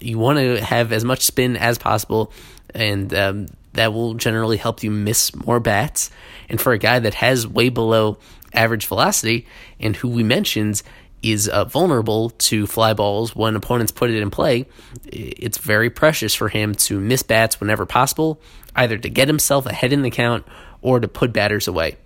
you 0.00 0.18
want 0.18 0.38
to 0.38 0.62
have 0.62 0.92
as 0.92 1.04
much 1.04 1.22
spin 1.22 1.56
as 1.56 1.78
possible, 1.78 2.32
and 2.74 3.12
um, 3.14 3.46
that 3.74 3.92
will 3.92 4.14
generally 4.14 4.56
help 4.56 4.82
you 4.82 4.90
miss 4.90 5.34
more 5.34 5.60
bats. 5.60 6.10
And 6.48 6.60
for 6.60 6.72
a 6.72 6.78
guy 6.78 6.98
that 6.98 7.14
has 7.14 7.46
way 7.46 7.68
below 7.68 8.18
average 8.52 8.86
velocity, 8.86 9.46
and 9.78 9.94
who 9.94 10.08
we 10.08 10.22
mentioned 10.22 10.82
is 11.22 11.48
uh, 11.48 11.64
vulnerable 11.66 12.30
to 12.30 12.66
fly 12.66 12.94
balls 12.94 13.36
when 13.36 13.54
opponents 13.54 13.92
put 13.92 14.10
it 14.10 14.20
in 14.20 14.30
play, 14.30 14.66
it's 15.04 15.58
very 15.58 15.90
precious 15.90 16.34
for 16.34 16.48
him 16.48 16.74
to 16.74 16.98
miss 16.98 17.22
bats 17.22 17.60
whenever 17.60 17.84
possible, 17.84 18.40
either 18.74 18.96
to 18.96 19.10
get 19.10 19.28
himself 19.28 19.66
ahead 19.66 19.92
in 19.92 20.02
the 20.02 20.10
count 20.10 20.46
or 20.80 20.98
to 20.98 21.08
put 21.08 21.32
batters 21.32 21.68
away. 21.68 21.96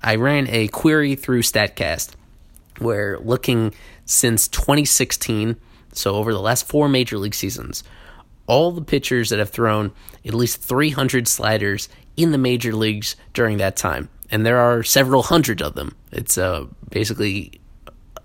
I 0.00 0.16
ran 0.16 0.48
a 0.48 0.68
query 0.68 1.16
through 1.16 1.42
StatCast 1.42 2.14
where 2.78 3.18
looking 3.18 3.74
since 4.04 4.48
2016, 4.48 5.56
so 5.92 6.14
over 6.14 6.32
the 6.32 6.40
last 6.40 6.66
four 6.66 6.88
major 6.88 7.18
league 7.18 7.34
seasons, 7.34 7.84
all 8.46 8.72
the 8.72 8.82
pitchers 8.82 9.30
that 9.30 9.38
have 9.38 9.50
thrown 9.50 9.92
at 10.24 10.34
least 10.34 10.62
300 10.62 11.28
sliders 11.28 11.88
in 12.16 12.32
the 12.32 12.38
major 12.38 12.72
leagues 12.72 13.16
during 13.32 13.58
that 13.58 13.76
time, 13.76 14.08
and 14.30 14.44
there 14.44 14.58
are 14.58 14.82
several 14.82 15.22
hundred 15.22 15.62
of 15.62 15.74
them. 15.74 15.96
It's 16.10 16.36
uh, 16.36 16.66
basically 16.90 17.60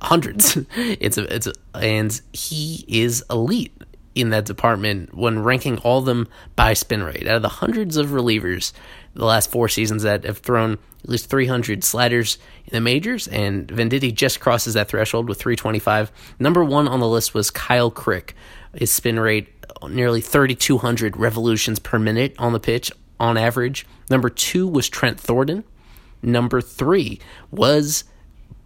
hundreds. 0.02 0.58
it's 0.76 1.18
a, 1.18 1.34
it's 1.34 1.48
a, 1.48 1.54
and 1.74 2.20
he 2.34 2.86
is 2.88 3.24
elite 3.30 3.74
in 4.16 4.32
that 4.32 4.46
department 4.46 5.14
when 5.14 5.44
ranking 5.44 5.78
all 5.80 6.00
of 6.00 6.06
them 6.06 6.28
by 6.56 6.74
spin 6.74 7.04
rate. 7.04 7.28
Out 7.28 7.36
of 7.38 7.42
the 7.44 7.50
hundreds 7.50 7.98
of 7.98 8.08
relievers 8.08 8.74
the 9.18 9.26
last 9.26 9.52
four 9.52 9.68
seasons 9.68 10.04
that 10.04 10.24
have 10.24 10.40
thrown 10.40 10.78
at 11.08 11.12
least 11.12 11.30
300 11.30 11.86
sliders 11.86 12.38
in 12.66 12.74
the 12.74 12.82
majors, 12.82 13.30
and 13.30 13.66
Venditti 13.68 14.14
just 14.14 14.42
crosses 14.42 14.74
that 14.74 14.90
threshold 14.90 15.30
with 15.30 15.40
325. 15.40 16.12
Number 16.38 16.66
one 16.66 16.86
on 16.86 17.00
the 17.00 17.08
list 17.08 17.34
was 17.34 17.50
Kyle 17.50 17.90
Crick. 17.90 18.36
His 18.76 18.92
spin 18.92 19.18
rate 19.18 19.48
nearly 19.90 20.20
3,200 20.20 21.16
revolutions 21.16 21.80
per 21.80 21.98
minute 21.98 22.36
on 22.38 22.52
the 22.52 22.60
pitch 22.60 22.92
on 23.22 23.38
average. 23.38 23.88
Number 24.10 24.30
two 24.30 24.68
was 24.68 24.90
Trent 24.90 25.18
Thornton. 25.18 25.64
Number 26.22 26.60
three 26.60 27.20
was 27.52 28.04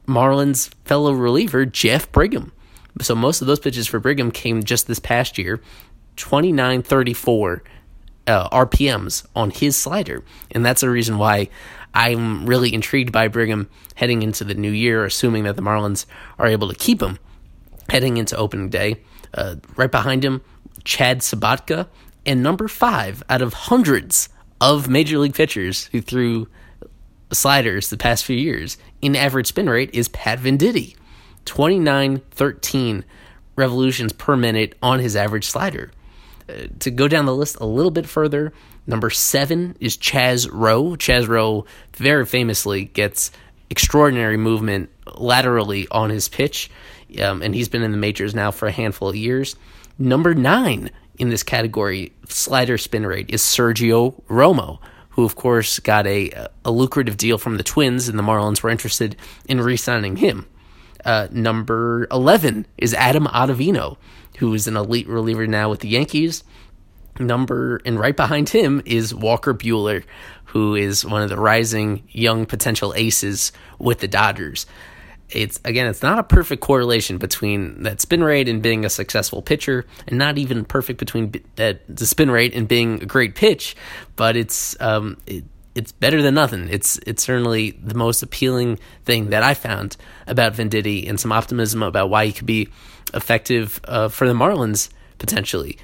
Marlins 0.07 0.73
fellow 0.83 1.13
reliever 1.13 1.65
Jeff 1.65 2.11
Brigham. 2.11 2.51
So 3.01 3.13
most 3.13 3.41
of 3.41 3.47
those 3.47 3.59
pitches 3.59 3.85
for 3.85 3.99
Brigham 3.99 4.31
came 4.31 4.63
just 4.63 4.87
this 4.87 4.99
past 4.99 5.37
year. 5.37 5.61
2934 6.15 7.63
uh, 8.27 8.49
RPMs 8.49 9.25
on 9.35 9.51
his 9.51 9.75
slider. 9.75 10.23
And 10.51 10.65
that's 10.65 10.81
the 10.81 10.89
reason 10.89 11.17
why 11.17 11.49
I'm 11.93 12.45
really 12.45 12.73
intrigued 12.73 13.11
by 13.11 13.27
Brigham 13.27 13.69
heading 13.95 14.21
into 14.21 14.43
the 14.43 14.53
new 14.53 14.71
year, 14.71 15.05
assuming 15.05 15.43
that 15.43 15.55
the 15.55 15.61
Marlins 15.61 16.05
are 16.39 16.47
able 16.47 16.69
to 16.69 16.75
keep 16.75 17.01
him 17.01 17.19
heading 17.89 18.17
into 18.17 18.37
opening 18.37 18.69
day. 18.69 19.01
Uh, 19.33 19.55
right 19.75 19.91
behind 19.91 20.23
him, 20.23 20.41
Chad 20.83 21.19
Sobotka, 21.19 21.87
And 22.25 22.43
number 22.43 22.67
five 22.67 23.23
out 23.29 23.41
of 23.41 23.53
hundreds 23.53 24.29
of 24.59 24.89
major 24.89 25.17
league 25.17 25.33
pitchers 25.33 25.85
who 25.87 26.01
threw 26.01 26.47
sliders 27.33 27.89
the 27.89 27.97
past 27.97 28.25
few 28.25 28.37
years 28.37 28.77
in 29.01 29.15
average 29.15 29.47
spin 29.47 29.69
rate 29.69 29.89
is 29.93 30.07
Pat 30.09 30.39
Venditte. 30.39 30.95
2913 31.45 33.03
revolutions 33.55 34.13
per 34.13 34.35
minute 34.35 34.75
on 34.81 34.99
his 34.99 35.15
average 35.15 35.45
slider. 35.45 35.91
Uh, 36.47 36.67
to 36.79 36.91
go 36.91 37.07
down 37.07 37.25
the 37.25 37.35
list 37.35 37.57
a 37.59 37.65
little 37.65 37.91
bit 37.91 38.07
further, 38.07 38.53
number 38.87 39.09
seven 39.09 39.75
is 39.79 39.97
Chaz 39.97 40.49
Roe. 40.51 40.95
Chaz 40.95 41.27
Roe 41.27 41.65
very 41.95 42.25
famously 42.25 42.85
gets 42.85 43.31
extraordinary 43.69 44.37
movement 44.37 44.89
laterally 45.15 45.87
on 45.89 46.09
his 46.09 46.27
pitch, 46.27 46.69
um, 47.21 47.41
and 47.41 47.55
he's 47.55 47.69
been 47.69 47.83
in 47.83 47.91
the 47.91 47.97
majors 47.97 48.35
now 48.35 48.51
for 48.51 48.67
a 48.67 48.71
handful 48.71 49.09
of 49.09 49.15
years. 49.15 49.55
Number 49.97 50.33
nine 50.33 50.91
in 51.17 51.29
this 51.29 51.43
category, 51.43 52.11
slider 52.27 52.77
spin 52.77 53.05
rate, 53.05 53.29
is 53.29 53.41
Sergio 53.41 54.21
Romo, 54.23 54.79
who, 55.09 55.23
of 55.23 55.35
course, 55.35 55.79
got 55.79 56.07
a, 56.07 56.31
a 56.65 56.71
lucrative 56.71 57.17
deal 57.17 57.37
from 57.37 57.57
the 57.57 57.63
Twins, 57.63 58.07
and 58.07 58.17
the 58.17 58.23
Marlins 58.23 58.63
were 58.63 58.69
interested 58.69 59.15
in 59.47 59.61
re 59.61 59.77
signing 59.77 60.15
him. 60.17 60.47
Uh, 61.05 61.27
number 61.31 62.07
11 62.11 62.65
is 62.77 62.93
Adam 62.93 63.25
Ottavino, 63.25 63.97
who 64.37 64.53
is 64.53 64.67
an 64.67 64.75
elite 64.75 65.07
reliever 65.07 65.47
now 65.47 65.69
with 65.69 65.79
the 65.79 65.89
Yankees. 65.89 66.43
Number, 67.27 67.81
and 67.85 67.99
right 67.99 68.15
behind 68.15 68.49
him 68.49 68.81
is 68.85 69.13
Walker 69.13 69.53
Buehler, 69.53 70.03
who 70.45 70.75
is 70.75 71.05
one 71.05 71.21
of 71.21 71.29
the 71.29 71.39
rising 71.39 72.03
young 72.09 72.45
potential 72.45 72.93
aces 72.95 73.51
with 73.79 73.99
the 73.99 74.07
Dodgers. 74.07 74.65
It's 75.29 75.59
again, 75.63 75.87
it's 75.87 76.01
not 76.01 76.19
a 76.19 76.23
perfect 76.23 76.61
correlation 76.61 77.17
between 77.17 77.83
that 77.83 78.01
spin 78.01 78.23
rate 78.23 78.49
and 78.49 78.61
being 78.61 78.83
a 78.83 78.89
successful 78.89 79.41
pitcher, 79.41 79.85
and 80.07 80.17
not 80.17 80.37
even 80.37 80.65
perfect 80.65 80.99
between 80.99 81.33
that 81.55 81.81
the 81.87 82.05
spin 82.05 82.29
rate 82.29 82.53
and 82.53 82.67
being 82.67 83.01
a 83.01 83.05
great 83.05 83.35
pitch. 83.35 83.75
But 84.17 84.35
it's 84.35 84.79
um, 84.81 85.17
it, 85.25 85.45
it's 85.73 85.93
better 85.93 86.21
than 86.21 86.33
nothing. 86.33 86.67
It's 86.69 86.99
it's 87.07 87.23
certainly 87.23 87.71
the 87.71 87.95
most 87.95 88.21
appealing 88.23 88.77
thing 89.05 89.29
that 89.29 89.41
I 89.41 89.53
found 89.53 89.95
about 90.27 90.53
Venditte, 90.53 91.07
and 91.07 91.17
some 91.17 91.31
optimism 91.31 91.81
about 91.81 92.09
why 92.09 92.25
he 92.25 92.33
could 92.33 92.45
be 92.45 92.67
effective 93.13 93.79
uh, 93.85 94.09
for 94.09 94.27
the 94.27 94.33
Marlins 94.33 94.89
potentially. 95.17 95.77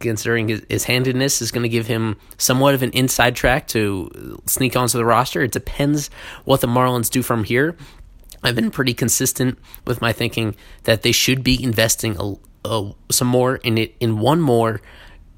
Considering 0.00 0.48
his, 0.48 0.62
his 0.68 0.84
handedness 0.84 1.40
is 1.40 1.50
going 1.52 1.62
to 1.62 1.68
give 1.68 1.86
him 1.86 2.16
somewhat 2.38 2.74
of 2.74 2.82
an 2.82 2.90
inside 2.90 3.36
track 3.36 3.68
to 3.68 4.40
sneak 4.46 4.76
onto 4.76 4.98
the 4.98 5.04
roster. 5.04 5.42
It 5.42 5.52
depends 5.52 6.10
what 6.44 6.60
the 6.60 6.66
Marlins 6.66 7.10
do 7.10 7.22
from 7.22 7.44
here. 7.44 7.76
I've 8.42 8.56
been 8.56 8.70
pretty 8.70 8.94
consistent 8.94 9.58
with 9.86 10.00
my 10.00 10.12
thinking 10.12 10.56
that 10.84 11.02
they 11.02 11.12
should 11.12 11.44
be 11.44 11.62
investing 11.62 12.16
a, 12.18 12.34
a, 12.68 12.92
some 13.10 13.28
more 13.28 13.56
in 13.56 13.78
it 13.78 13.94
in 14.00 14.18
one 14.18 14.40
more 14.40 14.80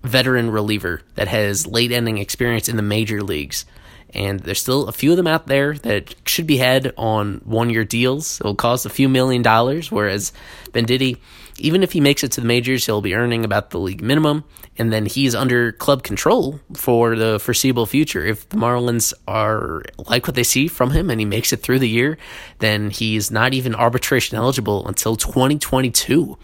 veteran 0.03 0.51
reliever 0.51 1.03
that 1.15 1.29
has 1.29 1.67
late 1.67 1.93
ending 1.93 2.19
experience 2.19 2.69
in 2.69 2.77
the 2.77 2.83
major 2.83 3.23
leagues. 3.23 3.67
And 4.15 4.41
there's 4.41 4.61
still 4.61 4.87
a 4.87 4.93
few 4.93 5.11
of 5.11 5.17
them 5.17 5.27
out 5.27 5.47
there 5.47 5.75
that 5.79 6.15
should 6.27 6.47
be 6.47 6.59
had 6.59 6.93
on 6.97 7.41
one 7.45 7.71
year 7.71 7.85
deals. 7.85 8.41
It'll 8.41 8.55
cost 8.55 8.87
a 8.87 8.91
few 8.91 9.09
million 9.09 9.43
dollars, 9.43 9.91
whereas 9.91 10.33
Venditte, 10.71 11.19
even 11.59 11.83
if 11.83 11.93
he 11.93 12.01
makes 12.01 12.23
it 12.23 12.31
to 12.33 12.41
the 12.41 12.47
majors, 12.47 12.87
he'll 12.87 13.01
be 13.01 13.15
earning 13.15 13.45
about 13.45 13.71
the 13.71 13.81
league 13.81 14.03
minimum. 14.03 14.45
And 14.77 14.93
then 14.93 15.07
he's 15.07 15.35
under 15.35 15.73
club 15.73 16.03
control 16.03 16.61
for 16.75 17.17
the 17.17 17.39
foreseeable 17.39 17.87
future. 17.87 18.25
If 18.25 18.49
the 18.49 18.57
Marlins 18.57 19.13
are 19.29 19.83
like 20.09 20.27
what 20.27 20.35
they 20.35 20.43
see 20.43 20.69
from 20.69 20.91
him 20.91 21.11
and 21.11 21.21
he 21.21 21.27
makes 21.27 21.53
it 21.53 21.63
through 21.63 21.79
the 21.81 21.89
year, 21.89 22.19
then 22.59 22.91
he's 22.91 23.31
not 23.31 23.55
even 23.55 23.75
arbitration 23.75 24.37
eligible 24.37 24.87
until 24.87 25.17
2022 25.17 26.39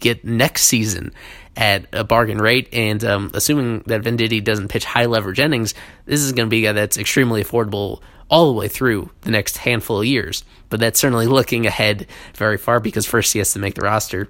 get 0.00 0.24
next 0.24 0.64
season 0.64 1.10
at 1.56 1.86
a 1.92 2.04
bargain 2.04 2.38
rate. 2.38 2.68
And 2.72 3.02
um, 3.04 3.30
assuming 3.34 3.82
that 3.86 4.02
Venditte 4.02 4.44
doesn't 4.44 4.68
pitch 4.68 4.84
high 4.84 5.06
leverage 5.06 5.40
innings, 5.40 5.74
this 6.04 6.20
is 6.20 6.32
going 6.32 6.46
to 6.46 6.50
be 6.50 6.64
a 6.66 6.68
guy 6.68 6.72
that's 6.72 6.98
extremely 6.98 7.42
affordable 7.42 8.00
all 8.28 8.46
the 8.46 8.58
way 8.58 8.68
through 8.68 9.10
the 9.22 9.30
next 9.30 9.58
handful 9.58 10.00
of 10.00 10.06
years. 10.06 10.44
But 10.68 10.80
that's 10.80 10.98
certainly 10.98 11.26
looking 11.26 11.66
ahead 11.66 12.06
very 12.34 12.58
far 12.58 12.80
because 12.80 13.06
first 13.06 13.32
he 13.32 13.38
has 13.38 13.52
to 13.52 13.58
make 13.58 13.74
the 13.74 13.82
roster. 13.82 14.28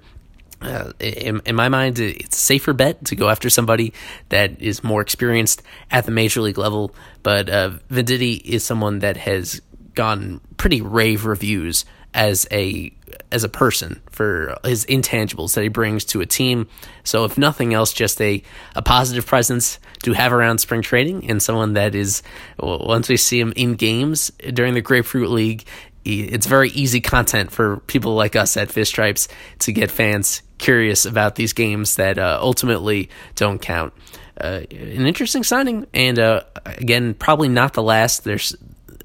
Uh, 0.59 0.91
in, 0.99 1.41
in, 1.45 1.55
my 1.55 1.69
mind, 1.69 1.99
it's 1.99 2.37
a 2.37 2.41
safer 2.41 2.73
bet 2.73 3.05
to 3.05 3.15
go 3.15 3.29
after 3.29 3.49
somebody 3.49 3.93
that 4.29 4.59
is 4.59 4.83
more 4.83 5.01
experienced 5.01 5.61
at 5.91 6.05
the 6.05 6.11
major 6.11 6.41
league 6.41 6.57
level. 6.57 6.95
But 7.21 7.49
uh, 7.49 7.71
Venditte 7.91 8.41
is 8.43 8.63
someone 8.63 8.99
that 8.99 9.17
has 9.17 9.61
gotten 9.93 10.41
pretty 10.57 10.81
rave 10.81 11.25
reviews 11.25 11.85
as 12.17 12.47
a 12.51 12.91
as 13.31 13.43
a 13.43 13.49
person 13.49 14.01
for 14.09 14.57
his 14.63 14.85
intangibles 14.85 15.53
that 15.53 15.61
he 15.61 15.69
brings 15.69 16.03
to 16.03 16.19
a 16.19 16.25
team. 16.25 16.67
So 17.03 17.23
if 17.25 17.37
nothing 17.37 17.73
else, 17.73 17.93
just 17.93 18.19
a, 18.21 18.41
a 18.75 18.81
positive 18.81 19.25
presence 19.25 19.79
to 20.03 20.13
have 20.13 20.33
around 20.33 20.57
spring 20.57 20.81
training 20.81 21.29
and 21.29 21.41
someone 21.41 21.73
that 21.73 21.93
is 21.93 22.23
once 22.59 23.07
we 23.07 23.17
see 23.17 23.39
him 23.39 23.53
in 23.55 23.75
games 23.75 24.31
during 24.53 24.73
the 24.73 24.81
Grapefruit 24.81 25.29
League, 25.29 25.65
it's 26.03 26.47
very 26.47 26.69
easy 26.69 27.01
content 27.01 27.51
for 27.51 27.77
people 27.81 28.15
like 28.15 28.35
us 28.35 28.57
at 28.57 28.71
Fish 28.71 28.89
Stripes 28.89 29.27
to 29.59 29.71
get 29.71 29.91
fans 29.91 30.41
curious 30.57 31.05
about 31.05 31.35
these 31.35 31.53
games 31.53 31.97
that 31.97 32.17
uh, 32.17 32.39
ultimately 32.41 33.09
don't 33.35 33.61
count. 33.61 33.93
Uh, 34.39 34.61
an 34.71 35.05
interesting 35.05 35.43
signing, 35.43 35.85
and 35.93 36.17
uh, 36.17 36.43
again, 36.65 37.13
probably 37.13 37.49
not 37.49 37.73
the 37.73 37.83
last. 37.83 38.23
There's 38.23 38.55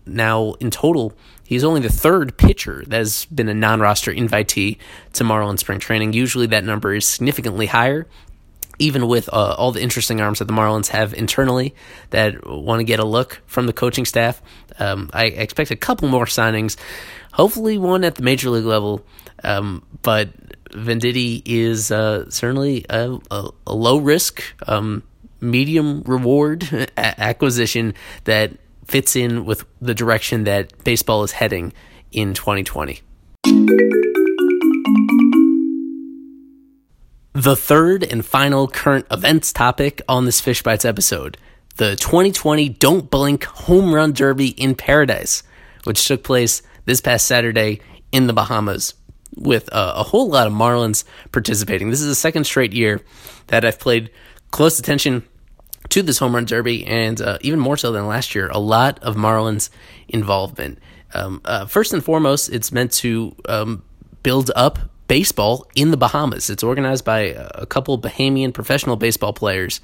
now 0.06 0.52
in 0.54 0.70
total 0.70 1.14
He's 1.44 1.64
only 1.64 1.80
the 1.80 1.90
third 1.90 2.36
pitcher 2.36 2.82
that 2.86 2.96
has 2.96 3.26
been 3.26 3.48
a 3.48 3.54
non 3.54 3.80
roster 3.80 4.12
invitee 4.12 4.78
to 5.14 5.24
Marlins 5.24 5.60
spring 5.60 5.78
training. 5.78 6.12
Usually 6.12 6.46
that 6.46 6.64
number 6.64 6.94
is 6.94 7.06
significantly 7.06 7.66
higher, 7.66 8.06
even 8.78 9.06
with 9.06 9.28
uh, 9.28 9.54
all 9.58 9.72
the 9.72 9.82
interesting 9.82 10.20
arms 10.20 10.38
that 10.38 10.46
the 10.46 10.54
Marlins 10.54 10.88
have 10.88 11.12
internally 11.14 11.74
that 12.10 12.46
want 12.46 12.80
to 12.80 12.84
get 12.84 13.00
a 13.00 13.04
look 13.04 13.42
from 13.46 13.66
the 13.66 13.72
coaching 13.72 14.04
staff. 14.04 14.40
Um, 14.78 15.10
I 15.12 15.26
expect 15.26 15.70
a 15.70 15.76
couple 15.76 16.08
more 16.08 16.24
signings, 16.24 16.76
hopefully 17.32 17.78
one 17.78 18.04
at 18.04 18.14
the 18.14 18.22
major 18.22 18.50
league 18.50 18.64
level. 18.64 19.04
Um, 19.44 19.84
but 20.02 20.30
Venditte 20.70 21.42
is 21.44 21.90
uh, 21.90 22.30
certainly 22.30 22.84
a, 22.88 23.18
a, 23.30 23.50
a, 23.66 23.74
low 23.74 23.98
risk, 23.98 24.42
um, 24.66 25.02
medium 25.40 26.02
reward 26.02 26.90
acquisition 26.96 27.94
that 28.24 28.52
fits 28.86 29.16
in 29.16 29.44
with 29.44 29.64
the 29.80 29.94
direction 29.94 30.44
that 30.44 30.84
baseball 30.84 31.22
is 31.22 31.32
heading 31.32 31.72
in 32.10 32.34
2020. 32.34 33.00
The 37.34 37.56
third 37.56 38.04
and 38.04 38.24
final 38.24 38.68
current 38.68 39.06
events 39.10 39.52
topic 39.52 40.02
on 40.08 40.26
this 40.26 40.40
Fish 40.40 40.62
Bites 40.62 40.84
episode 40.84 41.38
the 41.76 41.96
2020 41.96 42.68
Don't 42.68 43.10
Blink 43.10 43.44
Home 43.44 43.94
Run 43.94 44.12
Derby 44.12 44.48
in 44.48 44.74
Paradise, 44.74 45.42
which 45.84 46.06
took 46.06 46.22
place 46.22 46.60
this 46.84 47.00
past 47.00 47.26
Saturday 47.26 47.80
in 48.12 48.26
the 48.26 48.34
Bahamas 48.34 48.92
with 49.36 49.68
a, 49.68 49.94
a 49.96 50.02
whole 50.02 50.28
lot 50.28 50.46
of 50.46 50.52
Marlins 50.52 51.04
participating. 51.32 51.88
This 51.88 52.02
is 52.02 52.08
the 52.08 52.14
second 52.14 52.44
straight 52.44 52.74
year 52.74 53.00
that 53.46 53.64
I've 53.64 53.80
played 53.80 54.10
close 54.50 54.78
attention 54.78 55.22
to 55.90 56.02
this 56.02 56.18
home 56.18 56.34
run 56.34 56.44
derby, 56.44 56.86
and 56.86 57.20
uh, 57.20 57.38
even 57.40 57.58
more 57.58 57.76
so 57.76 57.92
than 57.92 58.06
last 58.06 58.34
year, 58.34 58.48
a 58.48 58.58
lot 58.58 58.98
of 59.02 59.16
Marlins 59.16 59.70
involvement. 60.08 60.78
Um, 61.14 61.40
uh, 61.44 61.66
first 61.66 61.92
and 61.92 62.02
foremost, 62.02 62.48
it's 62.48 62.72
meant 62.72 62.92
to 62.92 63.34
um, 63.48 63.82
build 64.22 64.50
up 64.56 64.78
baseball 65.08 65.66
in 65.74 65.90
the 65.90 65.96
Bahamas. 65.96 66.48
It's 66.48 66.62
organized 66.62 67.04
by 67.04 67.20
a 67.54 67.66
couple 67.66 67.98
Bahamian 68.00 68.54
professional 68.54 68.96
baseball 68.96 69.34
players, 69.34 69.80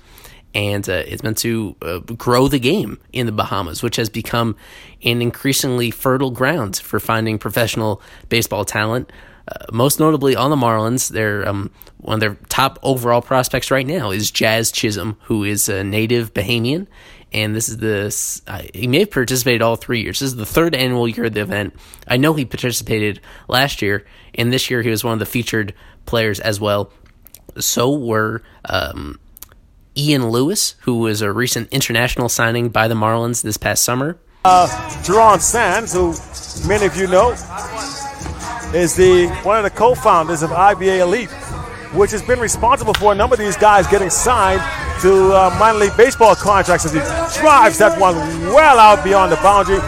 and 0.54 0.88
uh, 0.88 1.02
it's 1.06 1.22
meant 1.22 1.38
to 1.38 1.76
uh, 1.82 1.98
grow 1.98 2.48
the 2.48 2.58
game 2.58 2.98
in 3.12 3.26
the 3.26 3.32
Bahamas, 3.32 3.82
which 3.82 3.96
has 3.96 4.08
become 4.08 4.56
an 5.04 5.20
increasingly 5.20 5.90
fertile 5.90 6.30
ground 6.30 6.76
for 6.76 6.98
finding 6.98 7.38
professional 7.38 8.00
baseball 8.28 8.64
talent. 8.64 9.12
Uh, 9.48 9.64
most 9.72 9.98
notably 9.98 10.36
on 10.36 10.50
the 10.50 10.56
Marlins, 10.56 11.08
their 11.08 11.48
um, 11.48 11.70
one 11.98 12.14
of 12.14 12.20
their 12.20 12.34
top 12.48 12.78
overall 12.82 13.22
prospects 13.22 13.70
right 13.70 13.86
now 13.86 14.10
is 14.10 14.30
Jazz 14.30 14.70
Chisholm, 14.70 15.16
who 15.22 15.42
is 15.42 15.68
a 15.68 15.82
native 15.82 16.34
Bahamian 16.34 16.86
and 17.32 17.54
this 17.54 17.68
is 17.68 17.78
the 17.78 18.42
uh, 18.46 18.62
he 18.74 18.86
may 18.86 19.00
have 19.00 19.10
participated 19.10 19.62
all 19.62 19.76
three 19.76 20.02
years. 20.02 20.20
This 20.20 20.30
is 20.30 20.36
the 20.36 20.46
third 20.46 20.74
annual 20.74 21.06
year 21.06 21.26
of 21.26 21.34
the 21.34 21.40
event. 21.40 21.74
I 22.06 22.16
know 22.16 22.34
he 22.34 22.44
participated 22.44 23.20
last 23.48 23.82
year, 23.82 24.06
and 24.34 24.52
this 24.52 24.70
year 24.70 24.82
he 24.82 24.90
was 24.90 25.04
one 25.04 25.12
of 25.12 25.18
the 25.18 25.26
featured 25.26 25.74
players 26.06 26.40
as 26.40 26.60
well. 26.60 26.90
So 27.58 27.92
were 27.92 28.42
um, 28.64 29.18
Ian 29.96 30.30
Lewis, 30.30 30.74
who 30.80 31.00
was 31.00 31.20
a 31.20 31.32
recent 31.32 31.68
international 31.70 32.28
signing 32.28 32.70
by 32.70 32.88
the 32.88 32.94
Marlins 32.94 33.42
this 33.42 33.56
past 33.56 33.84
summer. 33.84 34.18
Uh, 34.44 34.68
Jerron 35.02 35.40
Sands, 35.40 35.92
who 35.92 36.14
many 36.66 36.86
of 36.86 36.96
you 36.96 37.08
know, 37.08 37.34
is 38.74 38.94
the 38.94 39.28
one 39.42 39.56
of 39.56 39.64
the 39.64 39.70
co-founders 39.70 40.42
of 40.42 40.50
IBA 40.50 41.00
Elite, 41.00 41.30
which 41.94 42.10
has 42.10 42.22
been 42.22 42.38
responsible 42.38 42.94
for 42.94 43.12
a 43.12 43.14
number 43.14 43.34
of 43.34 43.40
these 43.40 43.56
guys 43.56 43.86
getting 43.86 44.10
signed 44.10 44.60
to 45.00 45.32
uh, 45.32 45.54
minor 45.58 45.78
league 45.78 45.96
baseball 45.96 46.34
contracts 46.34 46.84
as 46.84 46.92
he 46.92 46.98
drives 47.40 47.78
that 47.78 47.98
one 47.98 48.16
well 48.52 48.78
out 48.78 49.02
beyond 49.02 49.32
the 49.32 49.36
boundary 49.36 49.78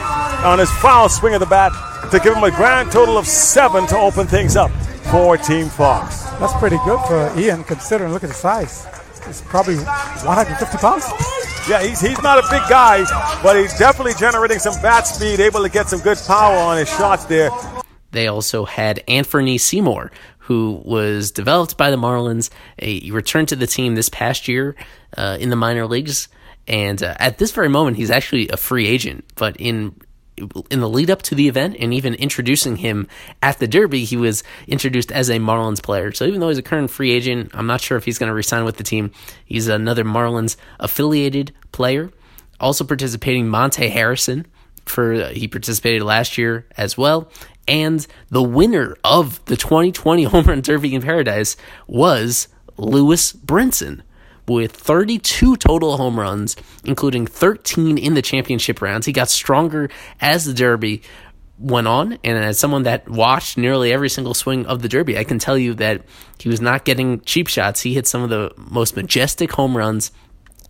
on 0.45 0.59
his 0.59 0.71
foul 0.79 1.09
swing 1.09 1.35
of 1.35 1.41
the 1.41 1.47
bat 1.47 1.73
to 2.11 2.19
give 2.21 2.35
him 2.35 2.45
a 2.45 2.51
grand 2.51 2.91
total 2.91 3.19
of 3.19 3.27
seven 3.27 3.87
to 3.87 3.97
open 3.97 4.27
things 4.27 4.57
up 4.57 4.71
for 5.11 5.37
Team 5.37 5.69
Fox. 5.69 6.23
That's 6.39 6.55
pretty 6.55 6.79
good 6.85 7.01
for 7.07 7.33
Ian, 7.39 7.65
considering 7.65 8.13
look 8.13 8.25
at 8.25 8.29
the 8.29 8.35
size. 8.35 8.87
He's 9.27 9.43
probably 9.43 9.77
150 9.77 10.79
pounds. 10.79 11.05
Yeah, 11.69 11.83
he's, 11.83 12.01
he's 12.01 12.21
not 12.23 12.39
a 12.39 12.43
big 12.51 12.63
guy, 12.71 13.05
but 13.43 13.57
he's 13.57 13.79
definitely 13.79 14.15
generating 14.15 14.59
some 14.59 14.81
bat 14.81 15.07
speed, 15.07 15.41
able 15.41 15.63
to 15.63 15.69
get 15.69 15.89
some 15.89 16.01
good 16.01 16.19
power 16.27 16.57
on 16.57 16.79
his 16.79 16.89
shots 16.89 17.27
there. 17.27 17.51
They 18.13 18.27
also 18.27 18.65
had 18.65 19.03
Anthony 19.09 19.59
Seymour, 19.59 20.11
who 20.39 20.83
was 20.85 21.31
developed 21.31 21.77
by 21.77 21.91
the 21.91 21.97
Marlins. 21.97 22.51
He 22.79 23.11
returned 23.13 23.49
to 23.49 23.57
the 23.57 23.67
team 23.67 23.95
this 23.95 24.09
past 24.09 24.49
year 24.49 24.75
uh, 25.17 25.37
in 25.41 25.51
the 25.51 25.57
minor 25.57 25.87
leagues, 25.87 26.29
and 26.67 27.03
uh, 27.03 27.15
at 27.19 27.39
this 27.39 27.53
very 27.53 27.69
moment, 27.69 27.97
he's 27.97 28.11
actually 28.11 28.49
a 28.49 28.57
free 28.57 28.87
agent. 28.87 29.25
But 29.37 29.57
in 29.59 29.95
in 30.71 30.81
the 30.81 30.89
lead 30.89 31.11
up 31.11 31.21
to 31.21 31.35
the 31.35 31.49
event 31.49 31.77
and 31.79 31.93
even 31.93 32.15
introducing 32.15 32.77
him 32.77 33.07
at 33.43 33.59
the 33.59 33.69
Derby, 33.69 34.05
he 34.05 34.17
was 34.17 34.43
introduced 34.67 35.13
as 35.13 35.29
a 35.29 35.39
Marlins 35.39 35.83
player. 35.83 36.13
So 36.13 36.25
even 36.25 36.41
though 36.41 36.49
he's 36.49 36.57
a 36.57 36.63
current 36.63 36.91
free 36.91 37.11
agent, 37.13 37.51
I'm 37.53 37.67
not 37.67 37.83
sure 37.83 37.99
if 37.99 38.07
he's 38.07 38.19
going 38.19 38.29
to 38.29 38.35
resign 38.35 38.65
with 38.65 38.79
the 38.79 38.83
team. 38.83 39.11
He's 39.45 39.69
another 39.69 40.03
Marlins 40.03 40.57
affiliated 40.79 41.53
player. 41.73 42.11
Also 42.59 42.85
participating, 42.85 43.49
Monte 43.49 43.89
Harrison. 43.89 44.47
For 44.87 45.29
he 45.29 45.47
participated 45.47 46.03
last 46.03 46.39
year 46.39 46.67
as 46.77 46.97
well, 46.97 47.31
and 47.71 48.05
the 48.29 48.43
winner 48.43 48.97
of 49.05 49.43
the 49.47 49.57
2020 49.57 50.25
Home 50.25 50.45
Run 50.45 50.61
Derby 50.61 50.95
in 50.95 51.01
Paradise 51.01 51.57
was 51.87 52.49
Lewis 52.77 53.33
Brinson 53.33 54.03
with 54.49 54.73
32 54.73 55.57
total 55.57 55.97
home 55.97 56.19
runs, 56.19 56.57
including 56.85 57.27
13 57.27 57.97
in 57.97 58.15
the 58.15 58.23
championship 58.23 58.83
rounds. 58.83 59.07
He 59.07 59.13
got 59.13 59.29
stronger 59.29 59.89
as 60.21 60.45
the 60.45 60.53
Derby 60.53 61.03
went 61.57 61.87
on, 61.87 62.19
and 62.25 62.39
as 62.39 62.59
someone 62.59 62.83
that 62.83 63.09
watched 63.09 63.57
nearly 63.57 63.93
every 63.93 64.09
single 64.09 64.35
swing 64.35 64.67
of 64.67 64.83
the 64.83 64.89
Derby, 64.89 65.17
I 65.17 65.23
can 65.23 65.39
tell 65.39 65.57
you 65.57 65.75
that 65.75 66.03
he 66.41 66.49
was 66.49 66.61
not 66.61 66.85
getting 66.85 67.21
cheap 67.21 67.47
shots. 67.47 67.83
He 67.83 67.95
hit 67.95 68.09
some 68.09 68.23
of 68.23 68.31
the 68.31 68.53
most 68.57 68.97
majestic 68.97 69.53
home 69.53 69.77
runs 69.77 70.11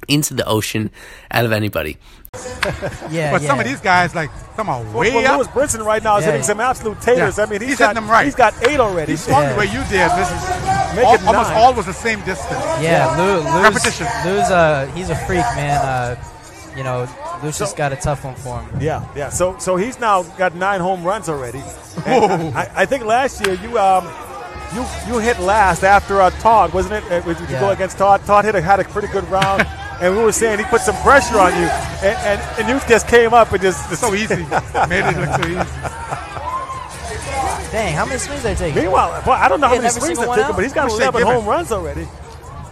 into 0.08 0.34
the 0.34 0.46
ocean 0.46 0.90
out 1.30 1.46
of 1.46 1.52
anybody. 1.52 1.96
yeah, 3.10 3.32
but 3.32 3.42
yeah. 3.42 3.48
some 3.48 3.58
of 3.58 3.66
these 3.66 3.80
guys, 3.80 4.14
like, 4.14 4.30
some 4.54 4.68
are 4.68 4.82
way 4.92 5.12
well, 5.12 5.40
up. 5.40 5.54
Lewis 5.54 5.72
Brinson 5.72 5.84
right 5.84 6.02
now 6.02 6.18
is 6.18 6.24
yeah, 6.24 6.32
hitting 6.32 6.44
some 6.44 6.60
absolute 6.60 7.00
taters. 7.00 7.38
Yeah. 7.38 7.44
I 7.44 7.46
mean, 7.46 7.60
he's, 7.60 7.70
he's 7.70 7.78
got, 7.78 7.88
hitting 7.88 8.02
them 8.02 8.10
right. 8.10 8.24
He's 8.24 8.34
got 8.34 8.54
eight 8.68 8.78
already. 8.78 9.12
He's 9.12 9.24
swung 9.24 9.48
the 9.48 9.56
way 9.56 9.64
you 9.64 9.82
did. 9.90 10.08
This 10.12 10.30
is 10.30 11.04
all, 11.04 11.18
almost 11.26 11.50
all 11.50 11.74
was 11.74 11.86
the 11.86 11.92
same 11.92 12.20
distance. 12.24 12.60
Yeah, 12.80 13.16
Lou, 13.18 13.38
Lou's, 13.38 13.62
repetition. 13.62 14.06
Lou's 14.24 14.50
uh, 14.50 14.90
he's 14.94 15.10
a 15.10 15.16
freak, 15.16 15.44
man. 15.56 15.76
Uh, 15.78 16.22
you 16.76 16.84
know, 16.84 17.08
Lucius 17.42 17.70
so, 17.70 17.76
got 17.76 17.92
a 17.92 17.96
tough 17.96 18.24
one 18.24 18.36
for 18.36 18.62
him. 18.62 18.80
Yeah, 18.80 19.06
yeah. 19.16 19.28
So, 19.28 19.58
so 19.58 19.76
he's 19.76 19.98
now 19.98 20.22
got 20.22 20.54
nine 20.54 20.80
home 20.80 21.02
runs 21.02 21.28
already. 21.28 21.62
I, 22.06 22.70
I, 22.74 22.86
think 22.86 23.04
last 23.04 23.44
year 23.44 23.56
you 23.56 23.76
um, 23.76 24.06
you 24.72 24.86
you 25.08 25.18
hit 25.18 25.40
last 25.40 25.82
after 25.82 26.20
uh, 26.20 26.30
Todd, 26.30 26.72
wasn't 26.72 26.94
it? 26.94 27.10
Uh, 27.10 27.20
did 27.22 27.40
you 27.40 27.46
yeah. 27.48 27.60
go 27.60 27.70
against 27.70 27.98
Todd? 27.98 28.24
Todd 28.24 28.44
hit 28.44 28.54
a, 28.54 28.60
had 28.60 28.78
a 28.78 28.84
pretty 28.84 29.08
good 29.08 29.28
round. 29.28 29.66
and 30.00 30.16
we 30.16 30.22
were 30.22 30.32
saying 30.32 30.58
he 30.58 30.64
put 30.64 30.80
some 30.80 30.96
pressure 30.96 31.38
on 31.38 31.52
you, 31.52 31.68
and, 32.02 32.18
and, 32.26 32.58
and 32.58 32.68
you 32.68 32.88
just 32.88 33.06
came 33.06 33.34
up 33.34 33.52
and 33.52 33.62
just, 33.62 33.88
just 33.88 34.00
so 34.00 34.14
easy, 34.14 34.36
made 34.88 35.04
it 35.04 35.16
look 35.16 35.28
so 35.36 35.48
easy. 35.48 35.70
Dang, 37.70 37.94
how 37.94 38.04
many 38.04 38.18
swings 38.18 38.42
they 38.42 38.54
taking? 38.54 38.82
Meanwhile, 38.82 39.22
well, 39.26 39.36
I 39.40 39.48
don't 39.48 39.60
know 39.60 39.68
how 39.68 39.76
many 39.76 39.88
swings 39.90 40.18
they're 40.18 40.34
taking, 40.34 40.56
but 40.56 40.64
he's 40.64 40.72
got 40.72 40.90
11 40.90 41.22
home 41.22 41.46
runs 41.46 41.70
already. 41.70 42.06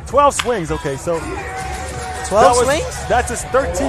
12 0.07 0.35
swings, 0.35 0.72
okay, 0.72 0.97
so. 0.97 1.18
12 1.18 2.31
that 2.31 2.51
was, 2.51 2.64
swings? 2.64 3.09
That's 3.09 3.31
his 3.31 3.45
13. 3.45 3.87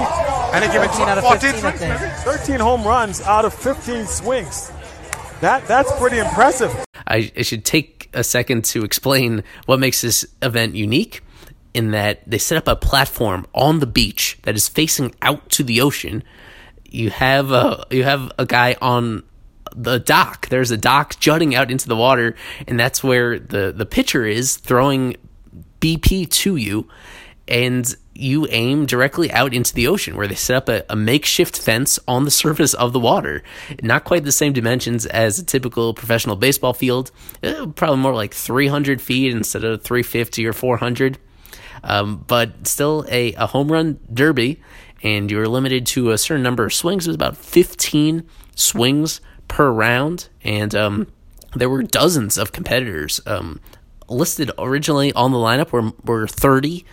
And 0.52 0.64
they 0.64 0.72
give 0.72 0.82
it 0.82 0.90
14 0.90 1.52
15, 1.52 1.96
swings, 1.96 2.22
13 2.22 2.60
home 2.60 2.84
runs 2.84 3.20
out 3.22 3.44
of 3.44 3.54
15 3.54 4.06
swings. 4.06 4.70
That 5.40 5.66
That's 5.66 5.90
pretty 5.98 6.18
impressive. 6.18 6.72
I, 7.06 7.32
I 7.36 7.42
should 7.42 7.64
take 7.64 8.08
a 8.12 8.22
second 8.22 8.64
to 8.66 8.84
explain 8.84 9.42
what 9.66 9.80
makes 9.80 10.02
this 10.02 10.26
event 10.42 10.74
unique 10.74 11.22
in 11.74 11.92
that 11.92 12.28
they 12.28 12.38
set 12.38 12.58
up 12.58 12.68
a 12.68 12.76
platform 12.76 13.46
on 13.54 13.80
the 13.80 13.86
beach 13.86 14.38
that 14.42 14.56
is 14.56 14.68
facing 14.68 15.14
out 15.22 15.48
to 15.50 15.62
the 15.62 15.80
ocean. 15.80 16.22
You 16.84 17.10
have 17.10 17.52
a 17.52 17.86
you 17.90 18.04
have 18.04 18.32
a 18.38 18.46
guy 18.46 18.76
on 18.80 19.22
the 19.74 19.98
dock. 19.98 20.48
There's 20.48 20.70
a 20.70 20.76
dock 20.76 21.18
jutting 21.20 21.54
out 21.54 21.70
into 21.70 21.88
the 21.88 21.96
water, 21.96 22.34
and 22.66 22.78
that's 22.78 23.04
where 23.04 23.38
the 23.38 23.72
the 23.72 23.86
pitcher 23.86 24.26
is 24.26 24.56
throwing 24.56 25.16
BP 25.80 26.30
to 26.30 26.56
you, 26.56 26.88
and 27.46 27.94
you 28.14 28.46
aim 28.50 28.84
directly 28.84 29.32
out 29.32 29.54
into 29.54 29.72
the 29.72 29.86
ocean 29.86 30.14
where 30.14 30.28
they 30.28 30.34
set 30.34 30.56
up 30.56 30.68
a, 30.68 30.84
a, 30.90 30.96
makeshift 30.96 31.58
fence 31.58 31.98
on 32.06 32.26
the 32.26 32.30
surface 32.30 32.74
of 32.74 32.92
the 32.92 33.00
water. 33.00 33.42
Not 33.82 34.04
quite 34.04 34.24
the 34.24 34.32
same 34.32 34.52
dimensions 34.52 35.06
as 35.06 35.38
a 35.38 35.44
typical 35.44 35.94
professional 35.94 36.36
baseball 36.36 36.74
field, 36.74 37.10
uh, 37.42 37.66
probably 37.68 37.96
more 37.96 38.12
like 38.12 38.34
300 38.34 39.00
feet 39.00 39.32
instead 39.32 39.64
of 39.64 39.82
350 39.82 40.46
or 40.46 40.52
400 40.52 41.18
um, 41.82 42.24
but 42.26 42.66
still 42.66 43.04
a, 43.08 43.32
a 43.34 43.46
home 43.46 43.70
run 43.70 44.00
derby, 44.12 44.60
and 45.02 45.30
you 45.30 45.38
were 45.38 45.48
limited 45.48 45.86
to 45.86 46.10
a 46.10 46.18
certain 46.18 46.42
number 46.42 46.64
of 46.64 46.74
swings. 46.74 47.06
It 47.06 47.10
was 47.10 47.14
about 47.14 47.36
15 47.36 48.26
swings 48.54 49.20
per 49.48 49.70
round, 49.70 50.28
and 50.42 50.74
um, 50.74 51.06
there 51.54 51.70
were 51.70 51.82
dozens 51.82 52.38
of 52.38 52.52
competitors. 52.52 53.20
Um, 53.26 53.60
listed 54.08 54.50
originally 54.58 55.12
on 55.12 55.30
the 55.30 55.38
lineup 55.38 55.70
were, 55.70 55.92
were 56.04 56.26
30 56.26 56.84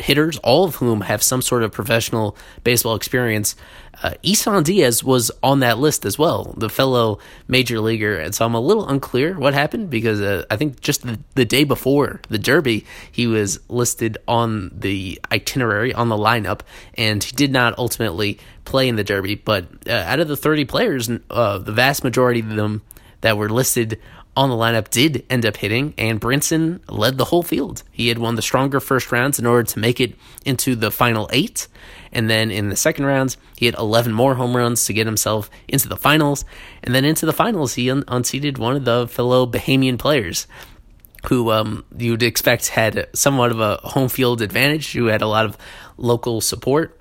hitters, 0.00 0.38
all 0.38 0.64
of 0.64 0.76
whom 0.76 1.02
have 1.02 1.22
some 1.22 1.42
sort 1.42 1.62
of 1.62 1.72
professional 1.72 2.36
baseball 2.64 2.94
experience. 2.94 3.56
Uh, 4.02 4.14
Isan 4.22 4.62
Diaz 4.62 5.04
was 5.04 5.30
on 5.42 5.60
that 5.60 5.78
list 5.78 6.04
as 6.04 6.18
well, 6.18 6.54
the 6.56 6.70
fellow 6.70 7.18
major 7.48 7.80
leaguer. 7.80 8.18
And 8.18 8.34
so 8.34 8.46
I'm 8.46 8.54
a 8.54 8.60
little 8.60 8.88
unclear 8.88 9.38
what 9.38 9.52
happened 9.52 9.90
because 9.90 10.20
uh, 10.20 10.44
I 10.50 10.56
think 10.56 10.80
just 10.80 11.06
the, 11.06 11.18
the 11.34 11.44
day 11.44 11.64
before 11.64 12.20
the 12.28 12.38
Derby, 12.38 12.86
he 13.12 13.26
was 13.26 13.60
listed 13.68 14.16
on 14.26 14.70
the 14.74 15.20
itinerary, 15.30 15.92
on 15.92 16.08
the 16.08 16.16
lineup, 16.16 16.60
and 16.94 17.22
he 17.22 17.32
did 17.36 17.52
not 17.52 17.78
ultimately 17.78 18.38
play 18.64 18.88
in 18.88 18.96
the 18.96 19.04
Derby. 19.04 19.34
But 19.34 19.66
uh, 19.86 19.92
out 19.92 20.20
of 20.20 20.28
the 20.28 20.36
30 20.36 20.64
players, 20.64 21.10
uh, 21.30 21.58
the 21.58 21.72
vast 21.72 22.02
majority 22.02 22.40
of 22.40 22.48
them 22.48 22.82
that 23.20 23.36
were 23.36 23.50
listed 23.50 24.00
on 24.36 24.48
the 24.48 24.54
lineup 24.54 24.88
did 24.90 25.24
end 25.28 25.44
up 25.44 25.56
hitting, 25.56 25.92
and 25.98 26.20
Brinson 26.20 26.80
led 26.88 27.18
the 27.18 27.26
whole 27.26 27.42
field. 27.42 27.82
He 27.90 28.08
had 28.08 28.18
won 28.18 28.36
the 28.36 28.42
stronger 28.42 28.80
first 28.80 29.10
rounds 29.12 29.38
in 29.38 29.46
order 29.46 29.64
to 29.64 29.78
make 29.78 30.00
it 30.00 30.14
into 30.44 30.76
the 30.76 30.90
final 30.90 31.28
eight. 31.32 31.66
And 32.12 32.28
then 32.28 32.50
in 32.50 32.68
the 32.68 32.76
second 32.76 33.06
rounds, 33.06 33.36
he 33.56 33.66
had 33.66 33.76
11 33.76 34.12
more 34.12 34.34
home 34.34 34.56
runs 34.56 34.84
to 34.86 34.92
get 34.92 35.06
himself 35.06 35.50
into 35.68 35.88
the 35.88 35.96
finals. 35.96 36.44
And 36.82 36.94
then 36.94 37.04
into 37.04 37.26
the 37.26 37.32
finals, 37.32 37.74
he 37.74 37.90
un- 37.90 38.04
unseated 38.08 38.58
one 38.58 38.76
of 38.76 38.84
the 38.84 39.06
fellow 39.06 39.46
Bahamian 39.46 39.98
players 39.98 40.46
who 41.26 41.50
um, 41.50 41.84
you'd 41.96 42.22
expect 42.22 42.68
had 42.68 43.08
somewhat 43.14 43.50
of 43.50 43.60
a 43.60 43.76
home 43.76 44.08
field 44.08 44.40
advantage, 44.40 44.92
who 44.92 45.06
had 45.06 45.22
a 45.22 45.26
lot 45.26 45.44
of 45.44 45.56
local 45.96 46.40
support. 46.40 46.98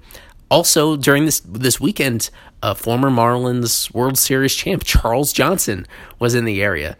Also, 0.51 0.97
during 0.97 1.25
this 1.25 1.39
this 1.41 1.79
weekend, 1.79 2.29
a 2.61 2.75
former 2.75 3.09
Marlins 3.09 3.93
World 3.93 4.17
Series 4.17 4.55
champ 4.55 4.83
Charles 4.83 5.31
Johnson 5.31 5.85
was 6.17 6.35
in 6.35 6.45
the 6.45 6.61
area. 6.61 6.97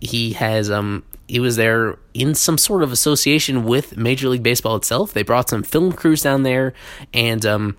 He 0.00 0.32
has 0.34 0.70
um 0.70 1.02
he 1.28 1.40
was 1.40 1.56
there 1.56 1.98
in 2.12 2.34
some 2.34 2.58
sort 2.58 2.82
of 2.82 2.92
association 2.92 3.64
with 3.64 3.96
Major 3.96 4.28
League 4.28 4.42
Baseball 4.42 4.76
itself. 4.76 5.12
They 5.12 5.22
brought 5.22 5.48
some 5.48 5.62
film 5.62 5.92
crews 5.92 6.22
down 6.22 6.42
there, 6.42 6.74
and 7.12 7.44
um, 7.46 7.76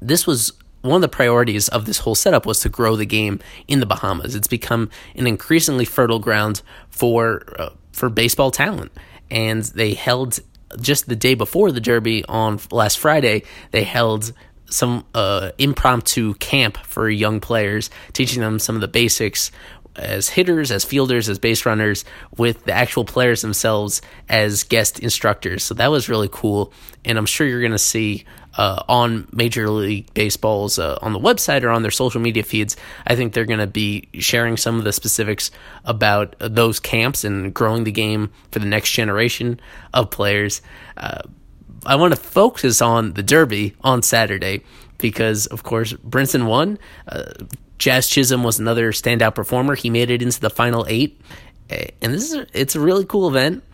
this 0.00 0.26
was 0.26 0.52
one 0.82 0.96
of 0.96 1.02
the 1.02 1.08
priorities 1.08 1.68
of 1.68 1.84
this 1.86 1.98
whole 1.98 2.14
setup 2.14 2.44
was 2.44 2.60
to 2.60 2.68
grow 2.68 2.96
the 2.96 3.06
game 3.06 3.40
in 3.68 3.80
the 3.80 3.86
Bahamas. 3.86 4.34
It's 4.34 4.48
become 4.48 4.90
an 5.14 5.26
increasingly 5.26 5.84
fertile 5.84 6.18
ground 6.18 6.62
for 6.90 7.42
uh, 7.58 7.70
for 7.92 8.08
baseball 8.08 8.50
talent, 8.50 8.92
and 9.30 9.62
they 9.62 9.94
held 9.94 10.40
just 10.80 11.08
the 11.08 11.16
day 11.16 11.34
before 11.34 11.70
the 11.70 11.80
Derby 11.80 12.24
on 12.26 12.60
last 12.70 12.98
Friday. 12.98 13.42
They 13.70 13.84
held 13.84 14.32
some 14.70 15.04
uh, 15.14 15.52
impromptu 15.58 16.34
camp 16.34 16.78
for 16.78 17.08
young 17.08 17.40
players, 17.40 17.90
teaching 18.12 18.40
them 18.40 18.58
some 18.58 18.74
of 18.74 18.80
the 18.80 18.88
basics 18.88 19.50
as 19.96 20.30
hitters, 20.30 20.70
as 20.70 20.84
fielders, 20.84 21.28
as 21.28 21.38
base 21.38 21.66
runners, 21.66 22.04
with 22.36 22.64
the 22.64 22.72
actual 22.72 23.04
players 23.04 23.42
themselves 23.42 24.00
as 24.28 24.62
guest 24.62 24.98
instructors. 24.98 25.62
So 25.62 25.74
that 25.74 25.90
was 25.90 26.08
really 26.08 26.28
cool, 26.30 26.72
and 27.04 27.18
I'm 27.18 27.26
sure 27.26 27.46
you're 27.46 27.60
going 27.60 27.72
to 27.72 27.78
see 27.78 28.24
uh, 28.56 28.82
on 28.88 29.26
Major 29.32 29.68
League 29.70 30.12
Baseball's 30.14 30.78
uh, 30.78 30.98
on 31.00 31.12
the 31.12 31.18
website 31.18 31.62
or 31.62 31.70
on 31.70 31.82
their 31.82 31.90
social 31.90 32.20
media 32.20 32.42
feeds. 32.42 32.76
I 33.06 33.16
think 33.16 33.32
they're 33.32 33.44
going 33.44 33.60
to 33.60 33.66
be 33.66 34.08
sharing 34.14 34.56
some 34.56 34.78
of 34.78 34.84
the 34.84 34.92
specifics 34.92 35.50
about 35.84 36.36
those 36.38 36.78
camps 36.78 37.24
and 37.24 37.54
growing 37.54 37.84
the 37.84 37.92
game 37.92 38.30
for 38.50 38.58
the 38.58 38.66
next 38.66 38.90
generation 38.92 39.60
of 39.94 40.10
players. 40.10 40.62
Uh, 40.96 41.22
I 41.84 41.96
want 41.96 42.14
to 42.14 42.20
focus 42.20 42.80
on 42.80 43.14
the 43.14 43.22
Derby 43.22 43.74
on 43.80 44.02
Saturday 44.02 44.62
because, 44.98 45.46
of 45.46 45.62
course, 45.64 45.92
Brinson 45.94 46.46
won. 46.46 46.78
Uh, 47.08 47.32
Jazz 47.82 48.06
Chisholm 48.06 48.44
was 48.44 48.60
another 48.60 48.92
standout 48.92 49.34
performer. 49.34 49.74
He 49.74 49.90
made 49.90 50.08
it 50.08 50.22
into 50.22 50.38
the 50.38 50.50
final 50.50 50.86
eight, 50.88 51.20
and 51.68 52.14
this 52.14 52.30
is 52.30 52.34
a, 52.34 52.46
it's 52.52 52.76
a 52.76 52.80
really 52.80 53.04
cool 53.04 53.26
event. 53.26 53.64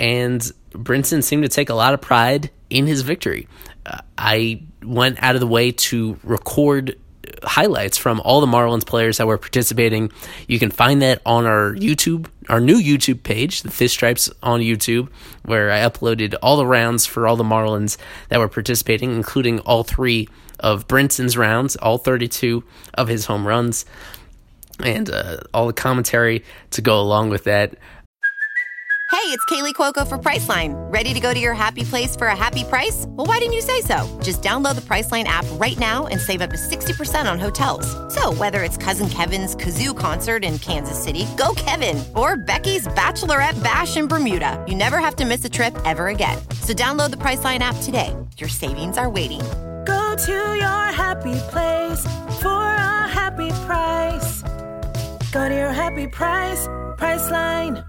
And 0.00 0.40
Brinson 0.72 1.22
seemed 1.22 1.44
to 1.44 1.48
take 1.48 1.70
a 1.70 1.74
lot 1.74 1.94
of 1.94 2.00
pride 2.00 2.50
in 2.70 2.88
his 2.88 3.02
victory. 3.02 3.46
Uh, 3.86 3.98
I 4.18 4.64
went 4.82 5.22
out 5.22 5.36
of 5.36 5.40
the 5.40 5.46
way 5.46 5.70
to 5.70 6.18
record 6.24 6.98
highlights 7.44 7.96
from 7.96 8.20
all 8.24 8.40
the 8.40 8.48
Marlins 8.48 8.84
players 8.84 9.18
that 9.18 9.28
were 9.28 9.38
participating. 9.38 10.10
You 10.48 10.58
can 10.58 10.72
find 10.72 11.00
that 11.02 11.22
on 11.24 11.46
our 11.46 11.72
YouTube, 11.72 12.26
our 12.48 12.60
new 12.60 12.80
YouTube 12.80 13.22
page, 13.22 13.62
the 13.62 13.70
Fish 13.70 13.92
Stripes 13.92 14.28
on 14.42 14.58
YouTube, 14.58 15.08
where 15.44 15.70
I 15.70 15.78
uploaded 15.88 16.34
all 16.42 16.56
the 16.56 16.66
rounds 16.66 17.06
for 17.06 17.28
all 17.28 17.36
the 17.36 17.44
Marlins 17.44 17.96
that 18.28 18.40
were 18.40 18.48
participating, 18.48 19.12
including 19.14 19.60
all 19.60 19.84
three 19.84 20.28
of 20.62 20.88
Brinson's 20.88 21.36
rounds, 21.36 21.76
all 21.76 21.98
32 21.98 22.64
of 22.94 23.08
his 23.08 23.26
home 23.26 23.46
runs, 23.46 23.84
and 24.80 25.10
uh, 25.10 25.38
all 25.52 25.66
the 25.66 25.72
commentary 25.72 26.44
to 26.70 26.80
go 26.80 27.00
along 27.00 27.30
with 27.30 27.44
that. 27.44 27.74
Hey, 29.12 29.28
it's 29.28 29.44
Kaley 29.44 29.74
Cuoco 29.74 30.08
for 30.08 30.16
Priceline. 30.16 30.72
Ready 30.90 31.12
to 31.12 31.20
go 31.20 31.34
to 31.34 31.38
your 31.38 31.52
happy 31.52 31.84
place 31.84 32.16
for 32.16 32.28
a 32.28 32.34
happy 32.34 32.64
price? 32.64 33.04
Well, 33.08 33.26
why 33.26 33.38
didn't 33.38 33.52
you 33.52 33.60
say 33.60 33.82
so? 33.82 34.08
Just 34.22 34.40
download 34.40 34.74
the 34.74 34.80
Priceline 34.80 35.24
app 35.24 35.44
right 35.60 35.78
now 35.78 36.06
and 36.06 36.18
save 36.18 36.40
up 36.40 36.48
to 36.48 36.56
60% 36.56 37.30
on 37.30 37.38
hotels. 37.38 37.86
So, 38.14 38.32
whether 38.32 38.62
it's 38.62 38.78
Cousin 38.78 39.10
Kevin's 39.10 39.54
Kazoo 39.54 39.96
concert 39.96 40.44
in 40.44 40.58
Kansas 40.58 41.00
City, 41.00 41.26
go 41.36 41.52
Kevin, 41.56 42.02
or 42.16 42.38
Becky's 42.38 42.88
Bachelorette 42.88 43.62
Bash 43.62 43.98
in 43.98 44.08
Bermuda, 44.08 44.64
you 44.66 44.74
never 44.74 44.98
have 44.98 45.16
to 45.16 45.26
miss 45.26 45.44
a 45.44 45.50
trip 45.50 45.76
ever 45.84 46.08
again. 46.08 46.38
So, 46.62 46.72
download 46.72 47.10
the 47.10 47.18
Priceline 47.18 47.58
app 47.58 47.76
today. 47.82 48.16
Your 48.38 48.48
savings 48.48 48.96
are 48.96 49.10
waiting. 49.10 49.42
Go 49.84 50.14
to 50.16 50.32
your 50.32 50.92
happy 50.92 51.34
place 51.50 52.04
for 52.40 52.62
a 52.62 53.08
happy 53.08 53.50
price. 53.66 54.42
Go 55.32 55.48
to 55.48 55.54
your 55.54 55.72
happy 55.72 56.06
price, 56.06 56.66
Priceline. 56.98 57.84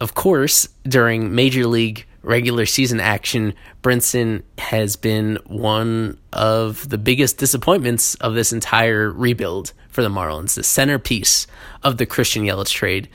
Of 0.00 0.14
course, 0.14 0.68
during 0.84 1.34
Major 1.34 1.66
League 1.66 2.06
regular 2.22 2.66
season 2.66 3.00
action, 3.00 3.54
Brinson 3.82 4.42
has 4.58 4.96
been 4.96 5.38
one 5.46 6.18
of 6.32 6.88
the 6.88 6.98
biggest 6.98 7.38
disappointments 7.38 8.14
of 8.16 8.34
this 8.34 8.52
entire 8.52 9.10
rebuild 9.10 9.72
for 9.88 10.02
the 10.02 10.08
Marlins, 10.08 10.54
the 10.54 10.62
centerpiece 10.62 11.46
of 11.82 11.96
the 11.98 12.06
Christian 12.06 12.44
Yelich 12.44 12.70
trade. 12.70 13.08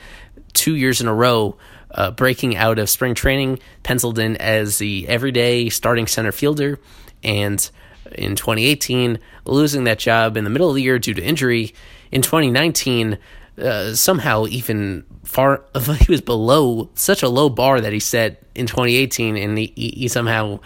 Two 0.52 0.74
years 0.74 1.00
in 1.00 1.06
a 1.06 1.14
row, 1.14 1.56
uh, 1.90 2.10
breaking 2.12 2.56
out 2.56 2.78
of 2.78 2.88
spring 2.88 3.14
training, 3.14 3.58
penciled 3.82 4.18
in 4.18 4.36
as 4.36 4.78
the 4.78 5.06
everyday 5.08 5.68
starting 5.68 6.06
center 6.06 6.32
fielder, 6.32 6.78
and 7.22 7.70
in 8.12 8.36
2018, 8.36 9.18
losing 9.44 9.84
that 9.84 9.98
job 9.98 10.36
in 10.36 10.44
the 10.44 10.50
middle 10.50 10.68
of 10.68 10.74
the 10.74 10.82
year 10.82 10.98
due 10.98 11.14
to 11.14 11.22
injury. 11.22 11.74
In 12.10 12.22
2019, 12.22 13.18
uh, 13.58 13.94
somehow 13.94 14.46
even 14.46 15.04
far 15.24 15.64
he 16.00 16.10
was 16.10 16.20
below 16.20 16.90
such 16.94 17.22
a 17.22 17.28
low 17.28 17.48
bar 17.48 17.80
that 17.80 17.92
he 17.92 18.00
set 18.00 18.42
in 18.54 18.66
2018 18.66 19.36
and 19.36 19.58
he, 19.58 19.72
he 19.76 20.08
somehow 20.08 20.60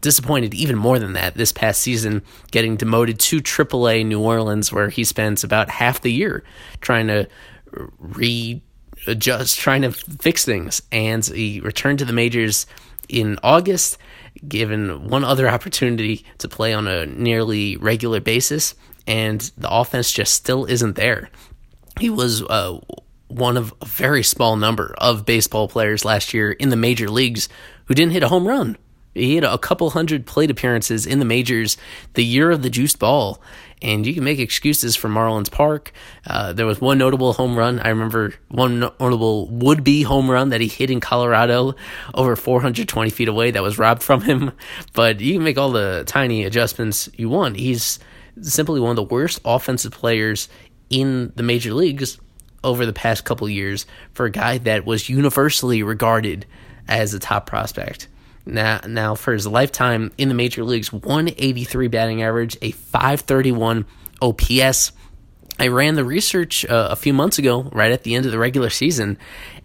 disappointed 0.00 0.54
even 0.54 0.76
more 0.76 1.00
than 1.00 1.14
that 1.14 1.34
this 1.34 1.50
past 1.50 1.80
season 1.80 2.22
getting 2.52 2.76
demoted 2.76 3.18
to 3.18 3.40
AAA 3.40 4.06
New 4.06 4.20
Orleans 4.20 4.72
where 4.72 4.88
he 4.88 5.02
spends 5.02 5.42
about 5.42 5.68
half 5.68 6.00
the 6.00 6.12
year 6.12 6.44
trying 6.80 7.08
to 7.08 7.28
readjust 7.98 9.58
trying 9.58 9.82
to 9.82 9.90
fix 9.90 10.44
things 10.44 10.80
and 10.92 11.26
he 11.26 11.58
returned 11.60 11.98
to 11.98 12.04
the 12.04 12.12
majors 12.12 12.66
in 13.08 13.36
August 13.42 13.98
given 14.46 15.08
one 15.08 15.24
other 15.24 15.48
opportunity 15.48 16.24
to 16.38 16.48
play 16.48 16.72
on 16.72 16.86
a 16.86 17.06
nearly 17.06 17.76
regular 17.76 18.20
basis 18.20 18.74
and 19.06 19.52
the 19.56 19.70
offense 19.70 20.10
just 20.12 20.34
still 20.34 20.64
isn't 20.64 20.96
there 20.96 21.30
he 22.00 22.10
was 22.10 22.42
uh, 22.42 22.78
one 23.28 23.56
of 23.56 23.74
a 23.80 23.86
very 23.86 24.22
small 24.22 24.56
number 24.56 24.94
of 24.98 25.26
baseball 25.26 25.68
players 25.68 26.04
last 26.04 26.34
year 26.34 26.52
in 26.52 26.68
the 26.68 26.76
major 26.76 27.08
leagues 27.08 27.48
who 27.86 27.94
didn't 27.94 28.12
hit 28.12 28.22
a 28.22 28.28
home 28.28 28.46
run. 28.46 28.76
He 29.14 29.36
had 29.36 29.44
a 29.44 29.58
couple 29.58 29.90
hundred 29.90 30.26
plate 30.26 30.50
appearances 30.50 31.06
in 31.06 31.20
the 31.20 31.24
majors 31.24 31.76
the 32.14 32.24
year 32.24 32.50
of 32.50 32.62
the 32.62 32.70
juiced 32.70 32.98
ball, 32.98 33.40
and 33.82 34.06
you 34.06 34.14
can 34.14 34.24
make 34.24 34.38
excuses 34.38 34.96
for 34.96 35.08
Marlins 35.08 35.50
Park. 35.50 35.92
Uh, 36.26 36.52
there 36.52 36.66
was 36.66 36.80
one 36.80 36.98
notable 36.98 37.32
home 37.32 37.56
run. 37.56 37.80
I 37.80 37.88
remember 37.88 38.34
one 38.48 38.80
notable 38.80 39.48
would 39.48 39.84
be 39.84 40.02
home 40.02 40.30
run 40.30 40.50
that 40.50 40.60
he 40.60 40.68
hit 40.68 40.90
in 40.90 41.00
Colorado 41.00 41.74
over 42.14 42.36
420 42.36 43.10
feet 43.10 43.28
away 43.28 43.50
that 43.50 43.62
was 43.62 43.78
robbed 43.78 44.02
from 44.02 44.22
him. 44.22 44.52
But 44.92 45.20
you 45.20 45.34
can 45.34 45.44
make 45.44 45.58
all 45.58 45.72
the 45.72 46.04
tiny 46.06 46.44
adjustments 46.44 47.08
you 47.16 47.28
want. 47.28 47.56
He's 47.56 47.98
simply 48.40 48.80
one 48.80 48.90
of 48.90 48.96
the 48.96 49.02
worst 49.02 49.40
offensive 49.44 49.92
players 49.92 50.48
in 50.90 51.32
the 51.36 51.42
major 51.42 51.72
leagues 51.72 52.18
over 52.62 52.86
the 52.86 52.92
past 52.92 53.24
couple 53.24 53.48
years 53.48 53.86
for 54.12 54.26
a 54.26 54.30
guy 54.30 54.58
that 54.58 54.86
was 54.86 55.08
universally 55.08 55.82
regarded 55.82 56.46
as 56.88 57.14
a 57.14 57.18
top 57.18 57.46
prospect. 57.46 58.08
Now, 58.46 58.80
now 58.86 59.14
for 59.14 59.32
his 59.32 59.46
lifetime 59.46 60.12
in 60.18 60.28
the 60.28 60.34
major 60.34 60.64
leagues, 60.64 60.92
183 60.92 61.88
batting 61.88 62.22
average, 62.22 62.56
a 62.60 62.72
531 62.72 63.86
OPS. 64.20 64.92
I 65.58 65.68
ran 65.68 65.94
the 65.94 66.04
research 66.04 66.64
uh, 66.64 66.88
a 66.90 66.96
few 66.96 67.12
months 67.12 67.38
ago, 67.38 67.62
right 67.72 67.92
at 67.92 68.02
the 68.02 68.14
end 68.14 68.26
of 68.26 68.32
the 68.32 68.38
regular 68.38 68.70
season, 68.70 69.18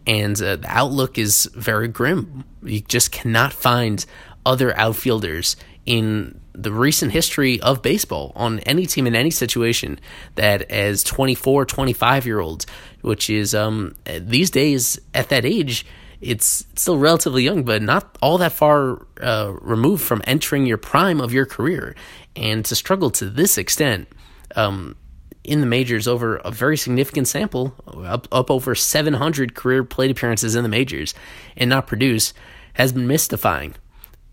and 0.05 0.41
uh, 0.41 0.57
the 0.57 0.67
outlook 0.69 1.17
is 1.17 1.49
very 1.55 1.87
grim. 1.87 2.45
You 2.63 2.81
just 2.81 3.11
cannot 3.11 3.53
find 3.53 4.05
other 4.45 4.75
outfielders 4.77 5.55
in 5.85 6.39
the 6.53 6.71
recent 6.71 7.11
history 7.11 7.59
of 7.61 7.81
baseball 7.81 8.31
on 8.35 8.59
any 8.59 8.85
team 8.85 9.07
in 9.07 9.15
any 9.15 9.31
situation 9.31 9.99
that 10.35 10.69
as 10.69 11.03
24 11.03 11.65
25 11.65 12.25
year 12.25 12.39
olds 12.39 12.65
which 13.01 13.29
is 13.29 13.55
um 13.55 13.95
these 14.19 14.51
days 14.51 14.99
at 15.13 15.29
that 15.29 15.45
age 15.45 15.85
it's 16.21 16.65
still 16.75 16.97
relatively 16.97 17.43
young 17.43 17.63
but 17.63 17.81
not 17.81 18.17
all 18.21 18.37
that 18.37 18.51
far 18.51 19.05
uh, 19.21 19.53
removed 19.61 20.03
from 20.03 20.21
entering 20.25 20.65
your 20.65 20.77
prime 20.77 21.21
of 21.21 21.33
your 21.33 21.45
career 21.45 21.95
and 22.35 22.65
to 22.65 22.75
struggle 22.75 23.09
to 23.09 23.29
this 23.29 23.57
extent 23.57 24.07
um, 24.55 24.95
in 25.43 25.61
the 25.61 25.65
majors 25.65 26.07
over 26.07 26.37
a 26.37 26.51
very 26.51 26.77
significant 26.77 27.27
sample 27.27 27.73
up, 28.03 28.27
up 28.31 28.51
over 28.51 28.75
700 28.75 29.55
career 29.55 29.83
plate 29.83 30.11
appearances 30.11 30.55
in 30.55 30.63
the 30.63 30.69
majors 30.69 31.13
and 31.55 31.69
not 31.69 31.87
produce 31.87 32.33
has 32.73 32.91
been 32.91 33.07
mystifying 33.07 33.75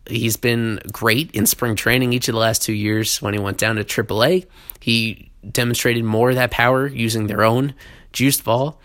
He's 0.09 0.37
been 0.37 0.81
great 0.93 1.33
in 1.33 1.47
spring 1.47 1.75
training 1.75 2.13
each 2.13 2.29
of 2.29 2.35
the 2.35 2.39
last 2.39 2.63
two 2.63 2.73
years. 2.73 3.21
When 3.21 3.35
he 3.35 3.41
went 3.41 3.59
down 3.59 3.77
to 3.77 3.85
AAA, 3.85 4.47
he 4.81 5.31
demonstrated 5.51 6.05
more 6.05 6.31
of 6.31 6.37
that 6.37 6.51
power 6.51 6.87
using 6.87 7.27
their 7.27 7.43
own 7.43 7.75
juiced 8.13 8.45
ball. 8.45 8.81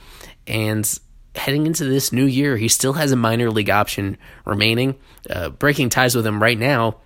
And 0.47 0.91
heading 1.35 1.65
into 1.65 1.85
this 1.85 2.11
new 2.11 2.25
year, 2.25 2.57
he 2.57 2.67
still 2.67 2.93
has 2.93 3.11
a 3.11 3.15
minor 3.15 3.49
league 3.49 3.69
option 3.69 4.17
remaining. 4.45 4.95
Uh, 5.29 5.49
breaking 5.49 5.89
ties 5.89 6.15
with 6.15 6.25
him 6.25 6.41
right 6.41 6.57
now 6.57 6.97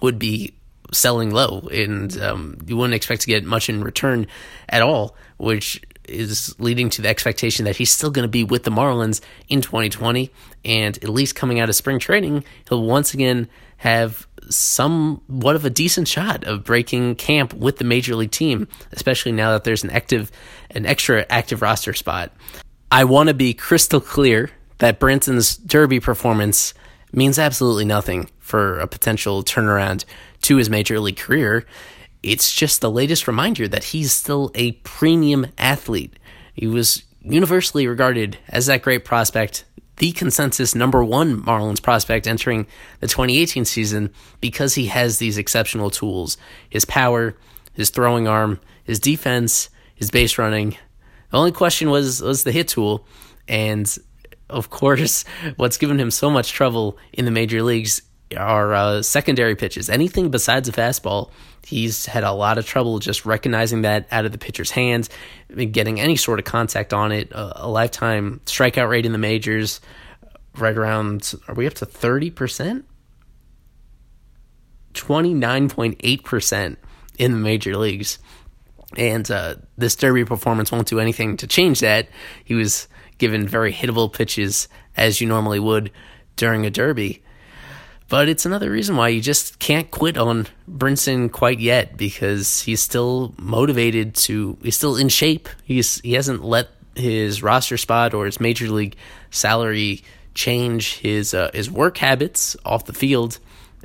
would 0.00 0.18
be 0.18 0.54
selling 0.92 1.30
low, 1.30 1.68
and 1.70 2.18
um, 2.20 2.58
you 2.66 2.76
wouldn't 2.76 2.94
expect 2.94 3.22
to 3.22 3.26
get 3.26 3.44
much 3.44 3.68
in 3.68 3.82
return 3.82 4.26
at 4.68 4.82
all, 4.82 5.16
which 5.36 5.80
is 6.04 6.58
leading 6.58 6.88
to 6.88 7.02
the 7.02 7.08
expectation 7.08 7.66
that 7.66 7.76
he's 7.76 7.92
still 7.92 8.10
going 8.10 8.24
to 8.24 8.30
be 8.30 8.42
with 8.42 8.64
the 8.64 8.70
Marlins 8.70 9.20
in 9.48 9.60
2020. 9.60 10.30
And 10.64 10.96
at 10.96 11.08
least 11.08 11.34
coming 11.34 11.60
out 11.60 11.68
of 11.68 11.74
spring 11.74 11.98
training, 11.98 12.44
he'll 12.68 12.82
once 12.82 13.12
again 13.12 13.48
have 13.78 14.26
somewhat 14.48 15.54
of 15.54 15.64
a 15.64 15.70
decent 15.70 16.08
shot 16.08 16.44
of 16.44 16.64
breaking 16.64 17.16
camp 17.16 17.52
with 17.52 17.76
the 17.76 17.84
major 17.84 18.16
league 18.16 18.30
team, 18.30 18.66
especially 18.92 19.32
now 19.32 19.52
that 19.52 19.64
there's 19.64 19.84
an 19.84 19.90
active, 19.90 20.32
an 20.70 20.86
extra 20.86 21.26
active 21.28 21.60
roster 21.60 21.92
spot. 21.92 22.32
I 22.90 23.04
want 23.04 23.28
to 23.28 23.34
be 23.34 23.54
crystal 23.54 24.00
clear 24.00 24.50
that 24.78 24.98
Brinson's 24.98 25.56
Derby 25.56 26.00
performance 26.00 26.74
means 27.12 27.38
absolutely 27.38 27.84
nothing 27.84 28.30
for 28.38 28.78
a 28.78 28.86
potential 28.86 29.42
turnaround 29.42 30.04
to 30.42 30.56
his 30.56 30.70
major 30.70 31.00
league 31.00 31.16
career 31.16 31.66
it's 32.22 32.52
just 32.52 32.80
the 32.80 32.90
latest 32.90 33.26
reminder 33.26 33.68
that 33.68 33.84
he's 33.84 34.12
still 34.12 34.50
a 34.54 34.72
premium 34.72 35.46
athlete. 35.56 36.18
He 36.54 36.66
was 36.66 37.04
universally 37.22 37.86
regarded 37.86 38.38
as 38.48 38.66
that 38.66 38.82
great 38.82 39.04
prospect, 39.04 39.64
the 39.96 40.12
consensus 40.12 40.74
number 40.74 41.04
one 41.04 41.42
Marlins 41.42 41.82
prospect 41.82 42.26
entering 42.26 42.66
the 43.00 43.08
2018 43.08 43.64
season 43.64 44.12
because 44.40 44.74
he 44.74 44.86
has 44.86 45.18
these 45.18 45.38
exceptional 45.38 45.90
tools 45.90 46.36
his 46.68 46.84
power, 46.84 47.36
his 47.72 47.90
throwing 47.90 48.26
arm, 48.26 48.60
his 48.84 48.98
defense, 48.98 49.70
his 49.94 50.10
base 50.10 50.38
running. 50.38 50.76
The 51.30 51.38
only 51.38 51.52
question 51.52 51.90
was, 51.90 52.22
was 52.22 52.44
the 52.44 52.52
hit 52.52 52.68
tool. 52.68 53.06
And 53.46 53.94
of 54.50 54.70
course, 54.70 55.24
what's 55.56 55.76
given 55.76 55.98
him 55.98 56.10
so 56.10 56.30
much 56.30 56.52
trouble 56.52 56.98
in 57.12 57.24
the 57.24 57.30
major 57.30 57.62
leagues 57.62 58.02
are 58.36 58.74
uh, 58.74 59.02
secondary 59.02 59.56
pitches. 59.56 59.88
Anything 59.88 60.30
besides 60.30 60.68
a 60.68 60.72
fastball, 60.72 61.30
he's 61.64 62.06
had 62.06 62.24
a 62.24 62.32
lot 62.32 62.58
of 62.58 62.66
trouble 62.66 62.98
just 62.98 63.24
recognizing 63.24 63.82
that 63.82 64.06
out 64.10 64.26
of 64.26 64.32
the 64.32 64.38
pitcher's 64.38 64.70
hands, 64.70 65.08
getting 65.70 65.98
any 65.98 66.16
sort 66.16 66.38
of 66.38 66.44
contact 66.44 66.92
on 66.92 67.12
it. 67.12 67.30
A, 67.32 67.64
a 67.64 67.68
lifetime 67.68 68.40
strikeout 68.44 68.88
rate 68.88 69.06
in 69.06 69.12
the 69.12 69.18
majors, 69.18 69.80
right 70.56 70.76
around, 70.76 71.34
are 71.48 71.54
we 71.54 71.66
up 71.66 71.74
to 71.74 71.86
30%? 71.86 72.84
29.8% 74.94 76.76
in 77.18 77.32
the 77.32 77.38
major 77.38 77.76
leagues. 77.76 78.18
And 78.96 79.30
uh, 79.30 79.56
this 79.76 79.96
Derby 79.96 80.24
performance 80.24 80.72
won't 80.72 80.88
do 80.88 81.00
anything 81.00 81.36
to 81.38 81.46
change 81.46 81.80
that. 81.80 82.08
He 82.44 82.54
was 82.54 82.88
given 83.18 83.46
very 83.46 83.72
hittable 83.72 84.12
pitches 84.12 84.68
as 84.96 85.20
you 85.20 85.26
normally 85.26 85.60
would 85.60 85.90
during 86.36 86.64
a 86.64 86.70
Derby. 86.70 87.22
But 88.08 88.30
it's 88.30 88.46
another 88.46 88.70
reason 88.70 88.96
why 88.96 89.08
you 89.08 89.20
just 89.20 89.58
can't 89.58 89.90
quit 89.90 90.16
on 90.16 90.46
Brinson 90.70 91.30
quite 91.30 91.60
yet 91.60 91.98
because 91.98 92.62
he's 92.62 92.80
still 92.80 93.34
motivated 93.38 94.14
to, 94.14 94.56
he's 94.62 94.76
still 94.76 94.96
in 94.96 95.10
shape. 95.10 95.48
He's 95.64 96.00
he 96.00 96.14
hasn't 96.14 96.42
let 96.42 96.68
his 96.94 97.42
roster 97.42 97.76
spot 97.76 98.14
or 98.14 98.24
his 98.24 98.40
major 98.40 98.68
league 98.70 98.96
salary 99.30 100.02
change 100.34 100.98
his 100.98 101.34
uh, 101.34 101.50
his 101.52 101.70
work 101.70 101.98
habits 101.98 102.56
off 102.64 102.86
the 102.86 102.94
field. 102.94 103.38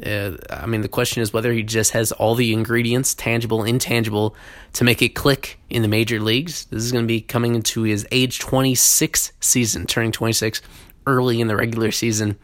Uh, 0.04 0.38
I 0.50 0.66
mean, 0.66 0.82
the 0.82 0.88
question 0.88 1.22
is 1.22 1.34
whether 1.34 1.54
he 1.54 1.62
just 1.62 1.91
has 1.91 2.12
all 2.12 2.36
the 2.36 2.54
ingredients, 2.54 3.14
tangible, 3.14 3.64
intangible, 3.64 4.36
to 4.74 4.84
make 4.84 5.02
it 5.02 5.10
click 5.10 5.60
in 5.70 5.82
the 5.82 5.88
major 5.88 6.20
leagues. 6.20 6.66
This 6.66 6.84
is 6.84 6.91
going 6.91 7.04
to 7.04 7.08
be 7.08 7.22
coming 7.22 7.56
into 7.56 7.84
his 7.84 8.08
age 8.12 8.39
26 8.39 9.34
season, 9.39 9.86
turning 9.86 10.12
26 10.12 10.62
early 11.06 11.41
in 11.41 11.48
the 11.48 11.56
regular 11.56 11.91
season. 11.91 12.38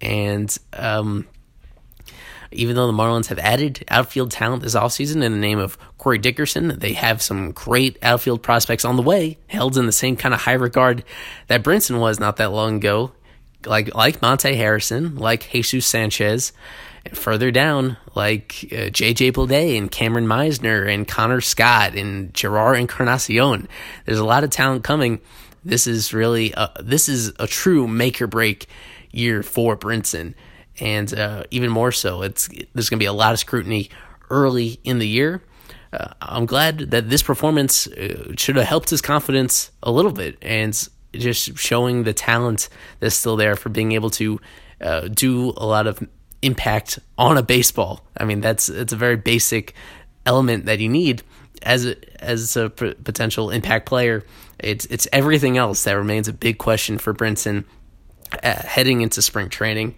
And 0.00 0.56
um, 0.72 1.28
even 2.50 2.74
though 2.74 2.86
the 2.86 2.92
Marlins 2.92 3.26
have 3.26 3.38
added 3.38 3.84
outfield 3.88 4.30
talent 4.30 4.62
this 4.62 4.74
offseason 4.74 5.22
in 5.22 5.32
the 5.32 5.38
name 5.38 5.58
of 5.58 5.78
Corey 5.98 6.18
Dickerson, 6.18 6.78
they 6.78 6.94
have 6.94 7.22
some 7.22 7.52
great 7.52 7.98
outfield 8.02 8.42
prospects 8.42 8.84
on 8.84 8.96
the 8.96 9.02
way, 9.02 9.38
held 9.46 9.76
in 9.76 9.86
the 9.86 9.92
same 9.92 10.16
kind 10.16 10.34
of 10.34 10.40
high 10.40 10.54
regard 10.54 11.04
that 11.46 11.62
Brinson 11.62 12.00
was 12.00 12.18
not 12.18 12.36
that 12.38 12.50
long 12.50 12.76
ago, 12.76 13.12
like 13.66 13.94
like 13.94 14.22
Monte 14.22 14.54
Harrison, 14.54 15.16
like 15.16 15.48
Jesus 15.50 15.86
Sanchez, 15.86 16.52
and 17.04 17.16
further 17.16 17.50
down, 17.50 17.96
like 18.14 18.66
uh, 18.72 18.90
J.J. 18.90 19.32
Bleday 19.32 19.76
and 19.76 19.90
Kameron 19.90 20.26
Misner 20.26 20.92
and 20.92 21.06
Connor 21.06 21.40
Scott 21.40 21.94
and 21.94 22.32
Jerar 22.32 22.78
Encarnacion. 22.78 23.68
There's 24.04 24.18
a 24.18 24.24
lot 24.24 24.44
of 24.44 24.50
talent 24.50 24.84
coming. 24.84 25.20
This 25.64 25.86
is 25.86 26.14
really 26.14 26.52
a, 26.56 26.70
this 26.80 27.08
is 27.08 27.32
a 27.38 27.46
true 27.46 27.86
make 27.86 28.20
or 28.22 28.26
break 28.26 28.66
year 29.12 29.42
for 29.42 29.76
Brinson, 29.76 30.34
and 30.78 31.12
uh, 31.12 31.44
even 31.50 31.70
more 31.70 31.92
so, 31.92 32.22
it's 32.22 32.48
there's 32.74 32.88
going 32.88 32.98
to 32.98 33.02
be 33.02 33.06
a 33.06 33.12
lot 33.12 33.32
of 33.32 33.38
scrutiny 33.38 33.90
early 34.30 34.80
in 34.84 34.98
the 34.98 35.08
year. 35.08 35.42
Uh, 35.92 36.12
I'm 36.22 36.46
glad 36.46 36.92
that 36.92 37.10
this 37.10 37.22
performance 37.22 37.88
uh, 37.88 38.32
should 38.36 38.56
have 38.56 38.66
helped 38.66 38.90
his 38.90 39.00
confidence 39.00 39.70
a 39.82 39.90
little 39.90 40.12
bit, 40.12 40.38
and 40.40 40.88
just 41.12 41.58
showing 41.58 42.04
the 42.04 42.12
talent 42.12 42.68
that's 43.00 43.14
still 43.14 43.36
there 43.36 43.56
for 43.56 43.68
being 43.68 43.92
able 43.92 44.10
to 44.10 44.40
uh, 44.80 45.08
do 45.08 45.52
a 45.56 45.66
lot 45.66 45.86
of 45.86 46.06
impact 46.42 46.98
on 47.18 47.36
a 47.36 47.42
baseball. 47.42 48.04
I 48.16 48.24
mean, 48.24 48.40
that's 48.40 48.68
it's 48.68 48.92
a 48.92 48.96
very 48.96 49.16
basic 49.16 49.74
element 50.26 50.66
that 50.66 50.78
you 50.78 50.88
need 50.88 51.22
as 51.62 51.86
a, 51.86 52.24
as 52.24 52.56
a 52.56 52.70
p- 52.70 52.94
potential 52.94 53.50
impact 53.50 53.86
player. 53.86 54.24
It's 54.58 54.86
it's 54.86 55.08
everything 55.12 55.58
else 55.58 55.84
that 55.84 55.92
remains 55.92 56.28
a 56.28 56.32
big 56.32 56.58
question 56.58 56.98
for 56.98 57.12
Brinson 57.14 57.64
uh, 58.42 58.54
heading 58.54 59.00
into 59.00 59.22
spring 59.22 59.48
training. 59.48 59.96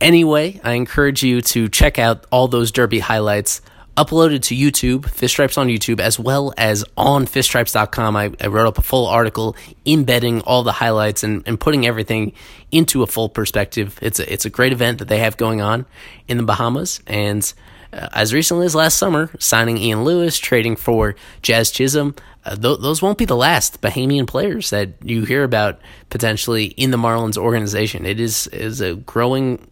Anyway, 0.00 0.60
I 0.64 0.72
encourage 0.72 1.22
you 1.22 1.40
to 1.42 1.68
check 1.68 1.98
out 1.98 2.26
all 2.32 2.48
those 2.48 2.72
Derby 2.72 2.98
highlights 2.98 3.60
uploaded 3.96 4.42
to 4.42 4.56
YouTube, 4.56 5.08
Fish 5.08 5.32
Stripes 5.32 5.58
on 5.58 5.68
YouTube, 5.68 6.00
as 6.00 6.18
well 6.18 6.52
as 6.56 6.84
on 6.96 7.26
fishstripes.com. 7.26 8.16
I, 8.16 8.32
I 8.40 8.46
wrote 8.46 8.66
up 8.66 8.78
a 8.78 8.82
full 8.82 9.06
article 9.06 9.56
embedding 9.84 10.40
all 10.42 10.62
the 10.62 10.72
highlights 10.72 11.22
and, 11.22 11.42
and 11.46 11.60
putting 11.60 11.86
everything 11.86 12.32
into 12.70 13.02
a 13.02 13.06
full 13.06 13.28
perspective. 13.28 13.98
It's 14.00 14.18
a, 14.18 14.32
it's 14.32 14.44
a 14.44 14.50
great 14.50 14.72
event 14.72 14.98
that 14.98 15.08
they 15.08 15.18
have 15.18 15.36
going 15.36 15.60
on 15.60 15.86
in 16.26 16.38
the 16.38 16.42
Bahamas. 16.42 17.00
And 17.06 17.52
uh, 17.92 18.08
as 18.12 18.32
recently 18.32 18.64
as 18.66 18.74
last 18.74 18.96
summer, 18.96 19.30
signing 19.38 19.76
Ian 19.76 20.04
Lewis, 20.04 20.38
trading 20.38 20.76
for 20.76 21.14
Jazz 21.42 21.70
Chisholm, 21.70 22.14
uh, 22.44 22.56
th- 22.56 22.80
those 22.80 23.02
won't 23.02 23.18
be 23.18 23.24
the 23.26 23.36
last 23.36 23.80
Bahamian 23.82 24.26
players 24.26 24.70
that 24.70 24.90
you 25.02 25.24
hear 25.24 25.44
about 25.44 25.80
potentially 26.08 26.66
in 26.66 26.90
the 26.90 26.96
Marlins 26.96 27.36
organization. 27.36 28.06
It 28.06 28.18
is 28.18 28.46
is 28.48 28.80
a 28.80 28.96
growing 28.96 29.66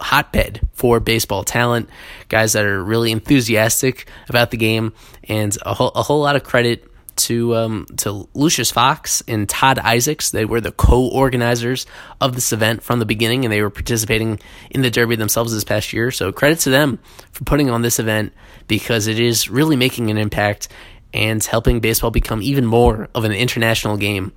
hotbed 0.00 0.66
for 0.72 1.00
baseball 1.00 1.44
talent, 1.44 1.88
guys 2.28 2.52
that 2.54 2.64
are 2.64 2.82
really 2.82 3.12
enthusiastic 3.12 4.08
about 4.28 4.50
the 4.50 4.56
game, 4.56 4.92
and 5.24 5.56
a 5.62 5.74
whole, 5.74 5.92
a 5.94 6.02
whole 6.02 6.20
lot 6.20 6.36
of 6.36 6.44
credit 6.44 6.86
to 7.16 7.54
um, 7.54 7.86
to 7.98 8.28
Lucius 8.34 8.70
Fox 8.70 9.22
and 9.28 9.48
Todd 9.48 9.78
Isaacs. 9.78 10.30
They 10.30 10.44
were 10.44 10.60
the 10.60 10.72
co-organizers 10.72 11.86
of 12.20 12.34
this 12.34 12.52
event 12.52 12.82
from 12.82 12.98
the 12.98 13.06
beginning, 13.06 13.44
and 13.44 13.52
they 13.52 13.62
were 13.62 13.70
participating 13.70 14.40
in 14.70 14.82
the 14.82 14.90
Derby 14.90 15.16
themselves 15.16 15.52
this 15.52 15.64
past 15.64 15.92
year. 15.92 16.10
So 16.10 16.32
credit 16.32 16.60
to 16.60 16.70
them 16.70 16.98
for 17.32 17.44
putting 17.44 17.70
on 17.70 17.82
this 17.82 17.98
event 17.98 18.32
because 18.68 19.06
it 19.06 19.20
is 19.20 19.50
really 19.50 19.76
making 19.76 20.10
an 20.10 20.18
impact 20.18 20.68
and 21.12 21.42
helping 21.42 21.80
baseball 21.80 22.10
become 22.10 22.42
even 22.42 22.64
more 22.64 23.08
of 23.14 23.24
an 23.24 23.32
international 23.32 23.96
game. 23.96 24.32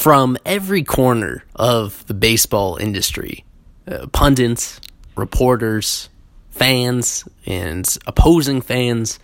From 0.00 0.38
every 0.46 0.82
corner 0.82 1.44
of 1.54 2.06
the 2.06 2.14
baseball 2.14 2.78
industry, 2.78 3.44
uh, 3.86 4.06
pundits, 4.06 4.80
reporters, 5.14 6.08
fans, 6.48 7.28
and 7.44 7.86
opposing 8.06 8.62
fans, 8.62 9.18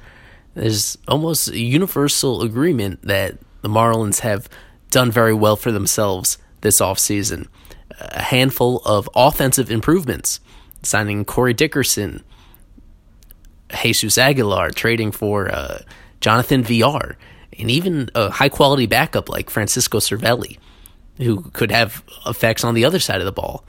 there's 0.52 0.98
almost 1.08 1.50
universal 1.54 2.42
agreement 2.42 3.00
that 3.06 3.38
the 3.62 3.70
Marlins 3.70 4.20
have 4.20 4.50
done 4.90 5.10
very 5.10 5.32
well 5.32 5.56
for 5.56 5.72
themselves 5.72 6.36
this 6.60 6.82
offseason. 6.82 7.48
A 7.98 8.20
handful 8.20 8.82
of 8.84 9.08
offensive 9.16 9.70
improvements, 9.70 10.40
signing 10.82 11.24
Corey 11.24 11.54
Dickerson, 11.54 12.22
Jesus 13.82 14.18
Aguilar, 14.18 14.72
trading 14.72 15.10
for 15.10 15.50
uh, 15.50 15.78
Jonathan 16.20 16.62
Villar, 16.62 17.16
and 17.58 17.70
even 17.70 18.10
a 18.14 18.28
high 18.28 18.50
quality 18.50 18.84
backup 18.84 19.30
like 19.30 19.48
Francisco 19.48 20.00
Cervelli, 20.00 20.58
who 21.18 21.42
could 21.50 21.70
have 21.70 22.02
effects 22.26 22.64
on 22.64 22.74
the 22.74 22.84
other 22.84 22.98
side 22.98 23.20
of 23.20 23.26
the 23.26 23.32
ball. 23.32 23.64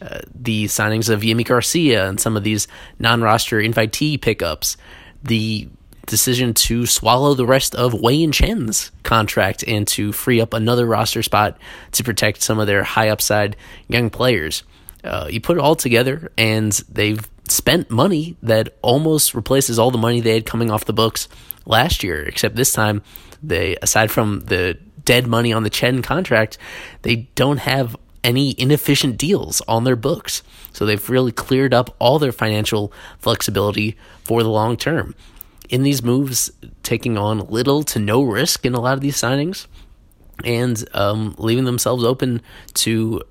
Uh, 0.00 0.20
the 0.34 0.64
signings 0.66 1.08
of 1.08 1.22
Yimi 1.22 1.44
Garcia 1.44 2.06
and 2.06 2.20
some 2.20 2.36
of 2.36 2.44
these 2.44 2.68
non 2.98 3.22
roster 3.22 3.58
invitee 3.58 4.20
pickups, 4.20 4.76
the 5.22 5.68
decision 6.06 6.54
to 6.54 6.86
swallow 6.86 7.34
the 7.34 7.46
rest 7.46 7.74
of 7.74 7.94
Wei-Yin 7.94 8.32
Chen's 8.32 8.92
contract 9.02 9.64
and 9.66 9.86
to 9.88 10.12
free 10.12 10.40
up 10.40 10.54
another 10.54 10.86
roster 10.86 11.22
spot 11.22 11.58
to 11.92 12.04
protect 12.04 12.42
some 12.42 12.58
of 12.58 12.66
their 12.66 12.84
high 12.84 13.08
upside 13.08 13.56
young 13.88 14.10
players. 14.10 14.62
Uh, 15.02 15.28
you 15.30 15.40
put 15.40 15.56
it 15.56 15.60
all 15.60 15.76
together, 15.76 16.30
and 16.36 16.72
they've 16.90 17.28
spent 17.48 17.90
money 17.90 18.36
that 18.42 18.76
almost 18.82 19.34
replaces 19.34 19.78
all 19.78 19.90
the 19.90 19.98
money 19.98 20.20
they 20.20 20.34
had 20.34 20.46
coming 20.46 20.70
off 20.70 20.84
the 20.84 20.92
books 20.92 21.28
last 21.64 22.02
year, 22.02 22.22
except 22.22 22.56
this 22.56 22.72
time 22.72 23.02
they 23.42 23.76
aside 23.82 24.10
from 24.10 24.40
the 24.40 24.78
dead 25.06 25.26
money 25.26 25.54
on 25.54 25.62
the 25.62 25.70
Chen 25.70 26.02
contract, 26.02 26.58
they 27.00 27.28
don't 27.34 27.58
have 27.58 27.96
any 28.22 28.54
inefficient 28.58 29.16
deals 29.16 29.62
on 29.66 29.84
their 29.84 29.96
books. 29.96 30.42
So 30.74 30.84
they've 30.84 31.08
really 31.08 31.32
cleared 31.32 31.72
up 31.72 31.94
all 31.98 32.18
their 32.18 32.32
financial 32.32 32.92
flexibility 33.18 33.96
for 34.24 34.42
the 34.42 34.50
long 34.50 34.76
term. 34.76 35.14
In 35.70 35.82
these 35.82 36.02
moves, 36.02 36.50
taking 36.82 37.16
on 37.16 37.38
little 37.38 37.82
to 37.84 37.98
no 37.98 38.22
risk 38.22 38.66
in 38.66 38.74
a 38.74 38.80
lot 38.80 38.94
of 38.94 39.00
these 39.00 39.16
signings 39.16 39.66
and 40.44 40.86
um, 40.92 41.34
leaving 41.38 41.64
themselves 41.64 42.04
open 42.04 42.42
to 42.74 43.22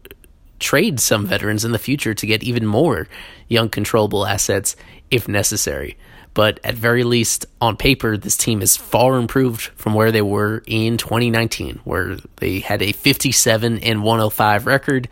trade 0.59 0.99
some 0.99 1.27
veterans 1.27 1.65
in 1.65 1.71
the 1.71 1.77
future 1.77 2.13
to 2.13 2.25
get 2.25 2.43
even 2.43 2.65
more 2.65 3.07
young 3.47 3.69
controllable 3.69 4.25
assets 4.25 4.75
if 5.11 5.27
necessary. 5.27 5.97
But 6.35 6.59
at 6.65 6.75
very 6.75 7.03
least, 7.05 7.45
on 7.61 7.77
paper, 7.77 8.17
this 8.17 8.35
team 8.37 8.61
is 8.61 8.75
far 8.75 9.17
improved 9.17 9.61
from 9.77 9.93
where 9.93 10.11
they 10.11 10.21
were 10.21 10.63
in 10.67 10.97
2019, 10.97 11.79
where 11.85 12.17
they 12.37 12.59
had 12.59 12.81
a 12.81 12.91
57 12.91 13.79
and 13.79 14.03
105 14.03 14.67
record. 14.67 15.07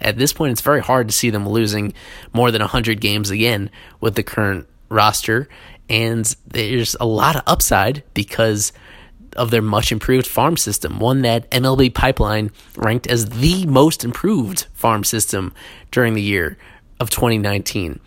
At 0.00 0.16
this 0.16 0.32
point, 0.32 0.52
it's 0.52 0.60
very 0.60 0.80
hard 0.80 1.08
to 1.08 1.12
see 1.12 1.30
them 1.30 1.48
losing 1.48 1.92
more 2.32 2.52
than 2.52 2.60
100 2.60 3.00
games 3.00 3.30
again 3.30 3.70
with 4.00 4.14
the 4.14 4.22
current 4.22 4.68
roster. 4.88 5.48
And 5.90 6.32
there's 6.46 6.94
a 7.00 7.06
lot 7.06 7.34
of 7.34 7.42
upside 7.46 8.04
because 8.14 8.72
of 9.36 9.50
their 9.50 9.62
much 9.62 9.90
improved 9.90 10.28
farm 10.28 10.56
system, 10.56 11.00
one 11.00 11.22
that 11.22 11.50
MLB 11.50 11.92
Pipeline 11.92 12.52
ranked 12.76 13.08
as 13.08 13.26
the 13.26 13.66
most 13.66 14.04
improved 14.04 14.66
farm 14.74 15.02
system 15.02 15.52
during 15.90 16.14
the 16.14 16.22
year 16.22 16.56
of 17.00 17.10
2019 17.10 17.98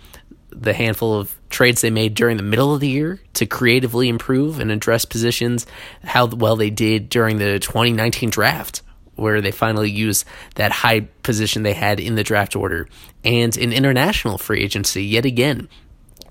the 0.53 0.73
handful 0.73 1.17
of 1.17 1.40
trades 1.51 1.81
they 1.81 1.91
made 1.91 2.15
during 2.15 2.37
the 2.37 2.43
middle 2.43 2.73
of 2.73 2.79
the 2.79 2.87
year 2.87 3.19
to 3.33 3.45
creatively 3.45 4.09
improve 4.09 4.59
and 4.59 4.71
address 4.71 5.05
positions, 5.05 5.67
how 6.03 6.25
well 6.27 6.55
they 6.55 6.69
did 6.69 7.09
during 7.09 7.37
the 7.37 7.59
2019 7.59 8.29
draft 8.29 8.81
where 9.15 9.41
they 9.41 9.51
finally 9.51 9.91
used 9.91 10.25
that 10.55 10.71
high 10.71 11.01
position 11.21 11.63
they 11.63 11.73
had 11.73 11.99
in 11.99 12.15
the 12.15 12.23
draft 12.23 12.55
order, 12.55 12.87
and 13.23 13.55
in 13.55 13.71
international 13.71 14.37
free 14.37 14.61
agency 14.63 15.03
yet 15.03 15.25
again, 15.25 15.69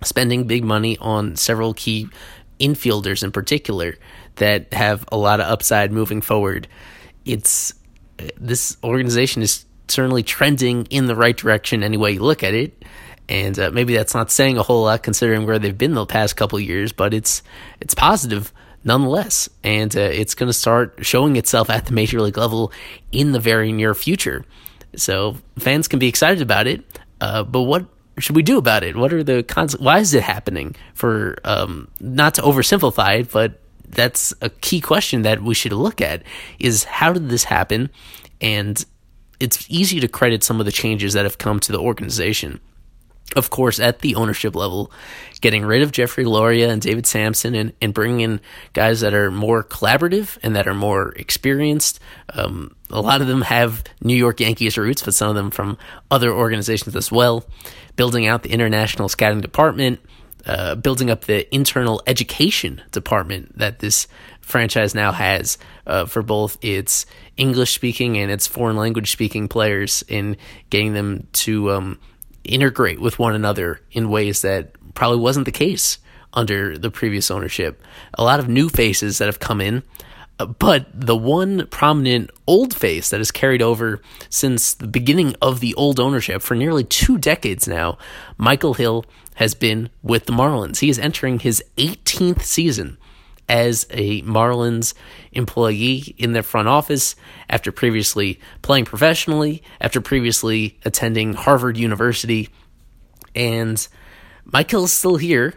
spending 0.03 0.47
big 0.47 0.64
money 0.64 0.99
on 0.99 1.37
several 1.37 1.73
key 1.75 2.09
infielders 2.59 3.23
in 3.23 3.31
particular 3.31 3.97
that 4.37 4.73
have 4.75 5.05
a 5.12 5.16
lot 5.16 5.41
of 5.41 5.47
upside 5.47 5.93
moving 5.93 6.21
forward. 6.21 6.66
It's 7.25 7.73
this 8.37 8.77
organization 8.83 9.43
is 9.43 9.64
certainly 9.89 10.23
trending 10.23 10.87
in 10.87 11.07
the 11.07 11.16
right 11.16 11.37
direction 11.37 11.83
any 11.83 11.97
way 11.97 12.12
you 12.12 12.21
look 12.21 12.43
at 12.43 12.55
it. 12.55 12.85
And 13.31 13.57
uh, 13.61 13.70
maybe 13.70 13.95
that's 13.95 14.12
not 14.12 14.33
saying 14.33 14.59
a 14.59 14.62
whole 14.62 14.83
lot 14.83 15.05
considering 15.05 15.47
where 15.47 15.61
they've 15.61 15.78
been 15.78 15.95
the 15.95 16.05
past 16.05 16.37
couple 16.37 16.59
years, 16.59 16.93
but 16.93 17.14
it's 17.14 17.45
it's 17.81 17.95
positive 17.95 18.53
nonetheless, 18.83 19.49
and 19.62 19.97
uh, 19.97 20.01
it's 20.01 20.35
going 20.35 20.49
to 20.49 20.53
start 20.53 20.99
showing 21.03 21.37
itself 21.37 21.70
at 21.70 21.87
the 21.87 21.93
major 21.93 22.20
league 22.20 22.37
level 22.37 22.72
in 23.12 23.31
the 23.31 23.39
very 23.39 23.70
near 23.70 23.95
future. 23.95 24.45
So 24.97 25.37
fans 25.59 25.87
can 25.87 26.01
be 26.01 26.09
excited 26.09 26.43
about 26.43 26.66
it, 26.66 26.83
uh, 27.20 27.45
but 27.45 27.62
what 27.62 27.87
should 28.18 28.35
we 28.35 28.43
do 28.43 28.59
about 28.59 28.83
it? 28.83 28.97
What 28.97 29.12
are 29.12 29.22
the 29.22 29.45
cons- 29.45 29.78
Why 29.78 30.01
is 30.01 30.12
it 30.12 30.24
happening? 30.24 30.74
For 30.95 31.39
um, 31.45 31.87
not 32.01 32.35
to 32.35 32.43
oversimplify 32.43 33.20
it, 33.20 33.31
but 33.31 33.61
that's 33.89 34.35
a 34.41 34.51
key 34.51 34.81
question 34.81 35.22
that 35.22 35.41
we 35.41 35.55
should 35.55 35.72
look 35.72 36.01
at: 36.01 36.24
is 36.59 36.83
how 36.83 37.12
did 37.12 37.28
this 37.28 37.45
happen? 37.45 37.91
And 38.41 38.85
it's 39.39 39.64
easy 39.70 40.01
to 40.01 40.09
credit 40.09 40.43
some 40.43 40.59
of 40.59 40.66
the 40.66 40.72
changes 40.72 41.12
that 41.12 41.24
have 41.24 41.39
come 41.39 41.61
to 41.61 41.70
the 41.70 41.78
organization 41.78 42.61
of 43.37 43.51
course, 43.51 43.81
at 43.81 44.01
the 44.01 44.14
ownership 44.14 44.55
level, 44.55 44.91
getting 45.41 45.64
rid 45.64 45.83
of 45.83 45.93
Jeffrey 45.93 46.24
Loria 46.24 46.70
and 46.70 46.83
David 46.83 47.07
Samson 47.07 47.55
and, 47.55 47.72
and 47.81 47.95
bringing 47.95 48.20
in 48.20 48.41
guys 48.72 49.01
that 49.01 49.14
are 49.14 49.31
more 49.31 49.64
collaborative 49.64 50.39
and 50.43 50.55
that 50.57 50.66
are 50.66 50.74
more 50.74 51.12
experienced. 51.12 52.01
Um, 52.35 52.74
a 52.91 53.01
lot 53.01 53.20
of 53.20 53.26
them 53.26 53.43
have 53.43 53.85
New 54.03 54.16
York 54.16 54.41
Yankees 54.41 54.76
roots, 54.76 55.03
but 55.03 55.14
some 55.14 55.28
of 55.28 55.35
them 55.35 55.51
from 55.51 55.78
other 56.11 56.33
organizations 56.33 56.95
as 56.97 57.11
well. 57.11 57.45
Building 57.97 58.26
out 58.26 58.43
the 58.43 58.51
international 58.51 59.09
scouting 59.09 59.41
department, 59.41 60.01
uh, 60.47 60.74
building 60.74 61.11
up 61.11 61.22
the 61.24 61.53
internal 61.55 62.03
education 62.07 62.83
department 62.93 63.57
that 63.59 63.78
this 63.78 64.09
franchise 64.41 64.95
now 64.95 65.12
has 65.12 65.59
uh, 65.87 66.07
for 66.07 66.22
both 66.22 66.59
its 66.62 67.07
English 67.37 67.74
speaking 67.74 68.18
and 68.18 68.31
its 68.31 68.47
foreign 68.47 68.76
language 68.76 69.12
speaking 69.12 69.49
players 69.49 70.03
in 70.09 70.37
getting 70.70 70.93
them 70.93 71.26
to. 71.33 71.70
Um, 71.70 71.99
integrate 72.51 73.01
with 73.01 73.18
one 73.18 73.34
another 73.34 73.80
in 73.92 74.11
ways 74.11 74.42
that 74.42 74.72
probably 74.94 75.18
wasn't 75.18 75.46
the 75.46 75.53
case 75.53 75.98
under 76.32 76.78
the 76.78 76.90
previous 76.90 77.30
ownership. 77.30 77.82
A 78.14 78.24
lot 78.24 78.40
of 78.40 78.48
new 78.48 78.68
faces 78.68 79.18
that 79.18 79.26
have 79.26 79.40
come 79.40 79.61
in, 79.61 79.82
uh, 80.38 80.46
but 80.46 80.86
the 80.94 81.16
one 81.16 81.66
prominent 81.68 82.30
old 82.46 82.74
face 82.74 83.11
that 83.11 83.20
has 83.20 83.30
carried 83.30 83.62
over 83.62 84.01
since 84.28 84.74
the 84.74 84.86
beginning 84.86 85.34
of 85.42 85.61
the 85.61 85.74
old 85.74 85.98
ownership 85.98 86.42
for 86.42 86.55
nearly 86.55 86.84
two 86.84 87.18
decades 87.18 87.66
now, 87.66 87.98
Michael 88.36 88.74
Hill 88.74 89.05
has 89.34 89.55
been 89.55 89.90
with 90.03 90.26
the 90.26 90.32
Marlins. 90.32 90.80
He 90.80 90.90
is 90.90 90.98
entering 90.98 91.38
his 91.38 91.64
18th 91.76 92.42
season 92.42 92.98
as 93.51 93.84
a 93.90 94.22
Marlins 94.22 94.94
employee 95.32 96.14
in 96.16 96.32
their 96.32 96.42
front 96.44 96.68
office 96.68 97.16
after 97.51 97.72
previously 97.72 98.38
playing 98.62 98.84
professionally, 98.84 99.61
after 99.80 100.01
previously 100.01 100.78
attending 100.84 101.34
Harvard 101.34 101.76
University. 101.76 102.48
And 103.34 103.86
Michael 104.44 104.84
is 104.84 104.92
still 104.92 105.16
here, 105.16 105.55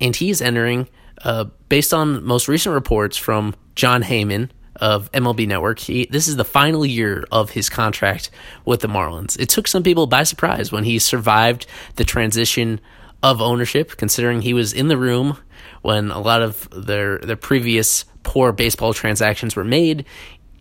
and 0.00 0.14
he 0.14 0.30
is 0.30 0.42
entering, 0.42 0.88
uh, 1.22 1.44
based 1.68 1.94
on 1.94 2.24
most 2.24 2.48
recent 2.48 2.74
reports 2.74 3.16
from 3.16 3.54
Jon 3.76 4.02
Heyman 4.02 4.50
of 4.74 5.10
MLB 5.12 5.46
Network. 5.46 5.78
He, 5.78 6.06
this 6.06 6.26
is 6.26 6.34
the 6.34 6.44
final 6.44 6.84
year 6.84 7.24
of 7.30 7.50
his 7.50 7.68
contract 7.68 8.30
with 8.64 8.80
the 8.80 8.88
Marlins. 8.88 9.38
It 9.38 9.48
took 9.48 9.68
some 9.68 9.84
people 9.84 10.08
by 10.08 10.24
surprise 10.24 10.72
when 10.72 10.82
he 10.82 10.98
survived 10.98 11.68
the 11.94 12.04
transition 12.04 12.80
of 13.22 13.40
ownership, 13.40 13.96
considering 13.96 14.42
he 14.42 14.54
was 14.54 14.72
in 14.72 14.88
the 14.88 14.96
room 14.96 15.36
when 15.82 16.10
a 16.10 16.20
lot 16.20 16.42
of 16.42 16.68
their 16.70 17.18
their 17.18 17.36
previous 17.36 18.04
poor 18.22 18.52
baseball 18.52 18.92
transactions 18.92 19.56
were 19.56 19.64
made, 19.64 20.04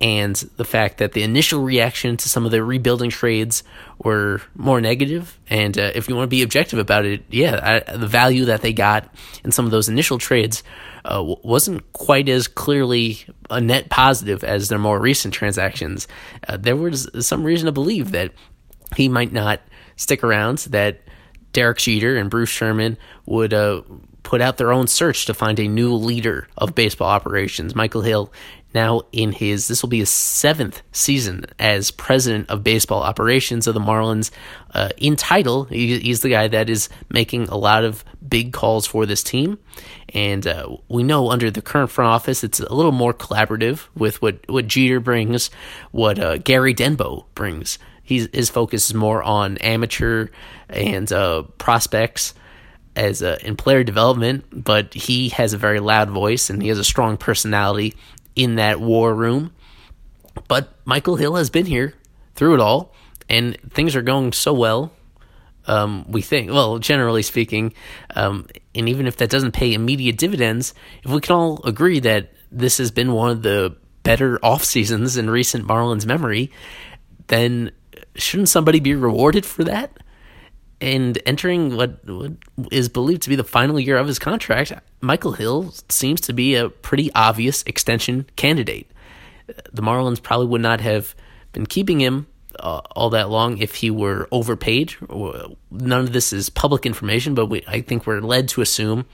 and 0.02 0.36
the 0.56 0.64
fact 0.64 0.98
that 1.00 1.12
the 1.12 1.24
initial 1.24 1.62
reaction 1.62 2.16
to 2.18 2.30
some 2.30 2.46
of 2.46 2.52
the 2.52 2.64
rebuilding 2.64 3.10
trades 3.10 3.64
were 4.04 4.42
more 4.56 4.80
negative. 4.80 5.38
And 5.50 5.78
uh, 5.78 5.92
if 5.94 6.08
you 6.08 6.16
want 6.16 6.26
to 6.26 6.36
be 6.36 6.42
objective 6.42 6.80
about 6.80 7.06
it, 7.06 7.24
yeah, 7.30 7.84
I, 7.88 7.98
the 7.98 8.08
value 8.08 8.46
that 8.46 8.62
they 8.62 8.72
got 8.72 9.14
in 9.44 9.52
some 9.52 9.66
of 9.66 9.72
those 9.72 9.90
initial 9.90 10.18
trades 10.18 10.64
uh, 11.04 11.22
wasn't 11.44 11.92
quite 11.94 12.30
as 12.30 12.48
clearly 12.48 13.26
a 13.50 13.60
net 13.60 13.90
positive 13.90 14.44
as 14.44 14.70
their 14.70 14.80
more 14.80 15.00
recent 15.00 15.34
transactions. 15.34 16.08
Uh, 16.48 16.56
there 16.56 16.76
was 16.76 17.10
some 17.20 17.44
reason 17.44 17.66
to 17.66 17.72
believe 17.72 18.12
that 18.12 18.32
he 18.96 19.10
might 19.10 19.34
not 19.34 19.60
stick 19.98 20.24
around. 20.24 20.60
That 20.60 21.02
Derek 21.52 21.80
Jeter 21.80 22.16
and 22.16 22.30
Bruce 22.30 22.50
Sherman 22.50 22.98
would 23.26 23.54
uh, 23.54 23.82
put 24.24 24.42
out 24.42 24.58
their 24.58 24.72
own 24.72 24.88
search 24.88 25.26
to 25.26 25.34
find 25.34 25.60
a 25.60 25.68
new 25.68 25.94
leader 25.94 26.48
of 26.58 26.76
baseball 26.76 27.10
operations. 27.10 27.76
Michael 27.76 28.02
Hill, 28.02 28.32
now 28.74 29.02
in 29.12 29.32
his, 29.32 29.68
this 29.68 29.82
will 29.82 29.90
be 29.90 30.00
his 30.00 30.10
seventh 30.10 30.82
season 30.92 31.46
as 31.58 31.90
president 31.90 32.50
of 32.50 32.64
baseball 32.64 33.02
operations 33.02 33.66
of 33.66 33.74
the 33.74 33.80
Marlins. 33.80 34.30
Uh, 34.74 34.90
in 34.98 35.16
title, 35.16 35.64
he, 35.66 36.00
he's 36.00 36.22
the 36.22 36.30
guy 36.30 36.48
that 36.48 36.70
is 36.70 36.90
making 37.10 37.48
a 37.50 37.58
lot 37.58 37.84
of 37.84 38.04
big 38.28 38.54
calls 38.54 38.86
for 38.86 39.06
this 39.06 39.24
team. 39.24 39.58
And 40.14 40.46
uh, 40.46 40.78
we 40.88 41.04
know 41.04 41.32
under 41.32 41.50
the 41.50 41.62
current 41.62 41.90
front 41.90 42.10
office, 42.10 42.44
it's 42.44 42.60
a 42.60 42.74
little 42.74 42.92
more 42.92 43.14
collaborative 43.14 43.88
with 43.96 44.22
what, 44.22 44.48
what 44.48 44.68
Jeter 44.68 45.00
brings, 45.00 45.50
what 45.92 46.20
uh, 46.20 46.38
Gary 46.38 46.76
Denbo 46.76 47.26
brings. 47.34 47.80
He's, 48.04 48.28
his 48.34 48.50
focus 48.50 48.90
is 48.90 48.94
more 48.96 49.24
on 49.24 49.58
amateur 49.58 50.28
and 50.68 51.12
uh, 51.12 51.44
prospects 51.58 52.34
as 53.00 53.22
in 53.22 53.56
player 53.56 53.82
development, 53.82 54.44
but 54.52 54.94
he 54.94 55.30
has 55.30 55.54
a 55.54 55.58
very 55.58 55.80
loud 55.80 56.10
voice 56.10 56.50
and 56.50 56.62
he 56.62 56.68
has 56.68 56.78
a 56.78 56.84
strong 56.84 57.16
personality 57.16 57.96
in 58.36 58.56
that 58.56 58.82
war 58.82 59.16
room. 59.16 59.54
But 60.50 60.74
Michael 60.84 61.16
Hill 61.16 61.36
has 61.36 61.50
been 61.50 61.66
here 61.66 61.94
through 62.36 62.56
it 62.56 62.60
all, 62.60 62.94
and 63.30 63.58
things 63.70 63.96
are 63.96 64.02
going 64.02 64.34
so 64.34 64.52
well. 64.52 64.92
Um, 65.66 66.06
we 66.10 66.22
think, 66.22 66.52
well, 66.52 66.78
generally 66.80 67.22
speaking, 67.22 67.74
um, 68.16 68.48
and 68.76 68.90
even 68.90 69.08
if 69.08 69.16
that 69.18 69.30
doesn't 69.30 69.54
pay 69.54 69.74
immediate 69.74 70.18
dividends, 70.18 70.74
if 71.04 71.10
we 71.10 71.22
can 71.22 71.36
all 71.36 71.62
agree 71.64 72.02
that 72.02 72.34
this 72.52 72.80
has 72.80 72.92
been 72.92 73.14
one 73.14 73.32
of 73.32 73.44
the 73.44 73.78
better 74.04 74.44
off 74.44 74.66
seasons 74.66 75.16
in 75.16 75.30
recent 75.30 75.66
Marlins 75.66 76.06
memory, 76.06 76.52
then 77.28 77.72
shouldn't 78.16 78.50
somebody 78.50 78.82
be 78.82 78.94
rewarded 78.94 79.46
for 79.46 79.64
that? 79.64 79.92
And 80.82 81.20
entering 81.26 81.76
what, 81.76 82.06
what 82.08 82.34
is 82.72 82.90
believed 82.90 83.22
to 83.24 83.30
be 83.30 83.36
the 83.36 83.44
final 83.44 83.80
year 83.80 83.98
of 83.98 84.08
his 84.08 84.20
contract, 84.20 84.72
Michael 85.02 85.34
Hill 85.34 85.74
seems 85.90 86.22
to 86.22 86.34
be 86.34 86.56
a 86.56 86.70
pretty 86.70 87.12
obvious 87.14 87.64
extension 87.64 88.26
candidate. 88.36 88.90
The 89.72 89.82
Marlins 89.82 90.22
probably 90.22 90.48
would 90.48 90.62
not 90.62 90.82
have 90.82 91.16
been 91.54 91.66
keeping 91.66 92.00
him 92.00 92.28
uh, 92.60 92.82
all 92.92 93.10
that 93.12 93.30
long 93.30 93.58
if 93.58 93.76
he 93.76 93.92
were 93.92 94.28
overpaid. 94.32 94.94
None 95.72 96.02
of 96.02 96.14
this 96.14 96.34
is 96.34 96.50
public 96.50 96.86
information, 96.86 97.36
but 97.36 97.48
we, 97.48 97.64
I 97.68 97.82
think 97.82 98.06
we're 98.06 98.22
led 98.22 98.48
to 98.50 98.62
assume 98.62 99.06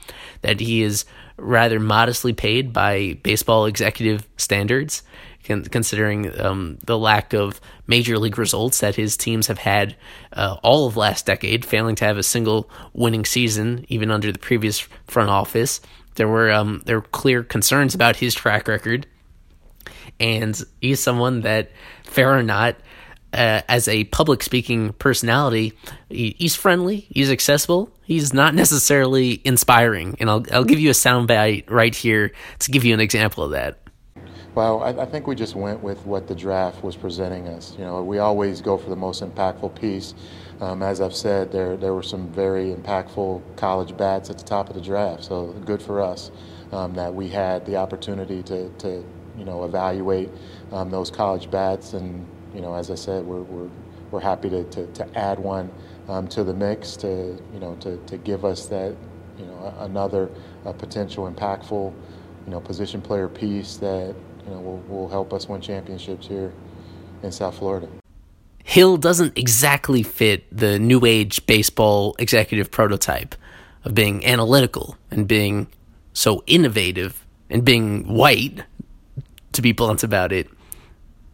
that 0.42 0.60
he 0.60 0.82
is 0.82 1.04
rather 1.36 1.78
modestly 1.78 2.32
paid 2.32 2.72
by 2.72 3.18
baseball 3.22 3.66
executive 3.66 4.26
standards 4.36 5.02
considering 5.46 6.38
um, 6.40 6.78
the 6.84 6.98
lack 6.98 7.32
of 7.32 7.60
major 7.86 8.18
league 8.18 8.38
results 8.38 8.80
that 8.80 8.96
his 8.96 9.16
teams 9.16 9.46
have 9.46 9.58
had 9.58 9.96
uh, 10.32 10.56
all 10.62 10.86
of 10.86 10.96
last 10.96 11.26
decade, 11.26 11.64
failing 11.64 11.94
to 11.96 12.04
have 12.04 12.18
a 12.18 12.22
single 12.22 12.70
winning 12.92 13.24
season, 13.24 13.84
even 13.88 14.10
under 14.10 14.32
the 14.32 14.38
previous 14.38 14.80
front 15.06 15.30
office. 15.30 15.80
There 16.16 16.28
were 16.28 16.50
um, 16.50 16.82
there 16.86 16.96
were 16.96 17.06
clear 17.06 17.42
concerns 17.42 17.94
about 17.94 18.16
his 18.16 18.34
track 18.34 18.68
record, 18.68 19.06
and 20.18 20.60
he's 20.80 21.02
someone 21.02 21.42
that, 21.42 21.70
fair 22.04 22.36
or 22.36 22.42
not, 22.42 22.76
uh, 23.32 23.60
as 23.68 23.86
a 23.86 24.04
public 24.04 24.42
speaking 24.42 24.92
personality, 24.94 25.74
he, 26.08 26.34
he's 26.38 26.56
friendly, 26.56 27.06
he's 27.10 27.30
accessible, 27.30 27.90
he's 28.02 28.32
not 28.32 28.54
necessarily 28.54 29.42
inspiring. 29.44 30.16
And 30.18 30.30
I'll 30.30 30.44
I'll 30.52 30.64
give 30.64 30.80
you 30.80 30.90
a 30.90 30.94
soundbite 30.94 31.70
right 31.70 31.94
here 31.94 32.32
to 32.60 32.70
give 32.70 32.84
you 32.84 32.94
an 32.94 33.00
example 33.00 33.44
of 33.44 33.50
that. 33.50 33.78
Well, 34.56 34.82
I, 34.82 35.02
I, 35.02 35.04
think 35.04 35.26
we 35.26 35.34
just 35.34 35.54
went 35.54 35.82
with 35.82 36.06
what 36.06 36.28
the 36.28 36.34
draft 36.34 36.82
was 36.82 36.96
presenting 36.96 37.46
us. 37.46 37.74
You 37.78 37.84
know, 37.84 38.02
we 38.02 38.20
always 38.20 38.62
go 38.62 38.78
for 38.78 38.88
the 38.88 38.96
most 38.96 39.22
impactful 39.22 39.78
piece. 39.78 40.14
Um, 40.62 40.82
as 40.82 41.02
I've 41.02 41.14
said, 41.14 41.52
there 41.52 41.76
there 41.76 41.92
were 41.92 42.02
some 42.02 42.28
very 42.32 42.74
impactful 42.74 43.42
college 43.56 43.94
bats 43.98 44.30
at 44.30 44.38
the 44.38 44.44
top 44.44 44.70
of 44.70 44.74
the 44.74 44.80
draft. 44.80 45.24
So 45.24 45.48
good 45.66 45.82
for 45.82 46.00
us 46.00 46.30
um, 46.72 46.94
that 46.94 47.14
we 47.14 47.28
had 47.28 47.66
the 47.66 47.76
opportunity 47.76 48.42
to, 48.44 48.70
to 48.78 49.04
you 49.36 49.44
know 49.44 49.64
evaluate 49.64 50.30
um, 50.72 50.88
those 50.88 51.10
college 51.10 51.50
bats. 51.50 51.92
And 51.92 52.26
you 52.54 52.62
know, 52.62 52.74
as 52.74 52.90
I 52.90 52.94
said, 52.94 53.26
we're 53.26 53.42
we're, 53.42 53.68
we're 54.10 54.20
happy 54.20 54.48
to, 54.48 54.64
to, 54.64 54.86
to 54.86 55.18
add 55.18 55.38
one 55.38 55.70
um, 56.08 56.26
to 56.28 56.42
the 56.42 56.54
mix 56.54 56.96
to 56.96 57.38
you 57.52 57.60
know 57.60 57.76
to, 57.80 57.98
to 58.06 58.16
give 58.16 58.46
us 58.46 58.64
that 58.68 58.96
you 59.38 59.44
know 59.44 59.74
another 59.80 60.30
uh, 60.64 60.72
potential 60.72 61.30
impactful 61.30 61.92
you 62.46 62.50
know 62.50 62.60
position 62.60 63.02
player 63.02 63.28
piece 63.28 63.76
that 63.76 64.14
you 64.46 64.54
know, 64.54 64.60
will, 64.60 64.78
will 64.88 65.08
help 65.08 65.32
us 65.32 65.48
win 65.48 65.60
championships 65.60 66.26
here 66.26 66.52
in 67.22 67.32
South 67.32 67.58
Florida. 67.58 67.88
Hill 68.64 68.96
doesn't 68.96 69.36
exactly 69.38 70.02
fit 70.02 70.44
the 70.56 70.78
new 70.78 71.04
age 71.04 71.44
baseball 71.46 72.16
executive 72.18 72.70
prototype 72.70 73.34
of 73.84 73.94
being 73.94 74.26
analytical 74.26 74.96
and 75.10 75.28
being 75.28 75.68
so 76.12 76.42
innovative 76.46 77.24
and 77.48 77.64
being 77.64 78.08
white, 78.08 78.64
to 79.52 79.62
be 79.62 79.72
blunt 79.72 80.02
about 80.02 80.32
it. 80.32 80.48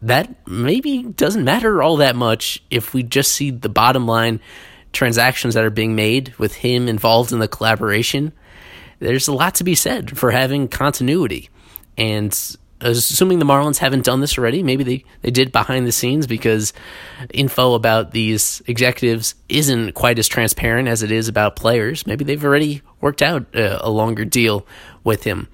That 0.01 0.47
maybe 0.47 1.03
doesn't 1.03 1.43
matter 1.43 1.81
all 1.81 1.97
that 1.97 2.15
much 2.15 2.63
if 2.69 2.93
we 2.93 3.03
just 3.03 3.33
see 3.33 3.51
the 3.51 3.69
bottom 3.69 4.05
line 4.05 4.39
transactions 4.91 5.55
that 5.55 5.63
are 5.63 5.69
being 5.69 5.95
made 5.95 6.35
with 6.37 6.53
him 6.53 6.87
involved 6.87 7.31
in 7.31 7.39
the 7.39 7.47
collaboration. 7.47 8.31
There's 8.99 9.27
a 9.27 9.33
lot 9.33 9.55
to 9.55 9.63
be 9.63 9.75
said 9.75 10.17
for 10.17 10.31
having 10.31 10.67
continuity. 10.67 11.49
And 11.97 12.57
assuming 12.83 13.39
the 13.39 13.45
Marlins 13.45 13.77
haven't 13.77 14.05
done 14.05 14.19
this 14.19 14.37
already, 14.37 14.61
maybe 14.63 14.83
they, 14.83 15.05
they 15.21 15.31
did 15.31 15.51
behind 15.51 15.87
the 15.87 15.91
scenes 15.91 16.27
because 16.27 16.73
info 17.33 17.73
about 17.73 18.11
these 18.11 18.61
executives 18.67 19.35
isn't 19.49 19.93
quite 19.93 20.19
as 20.19 20.27
transparent 20.27 20.87
as 20.87 21.03
it 21.03 21.11
is 21.11 21.27
about 21.27 21.55
players. 21.55 22.05
Maybe 22.05 22.25
they've 22.25 22.43
already 22.43 22.81
worked 23.01 23.21
out 23.21 23.45
a, 23.55 23.85
a 23.85 23.89
longer 23.89 24.25
deal 24.25 24.67
with 25.03 25.23
him. 25.23 25.47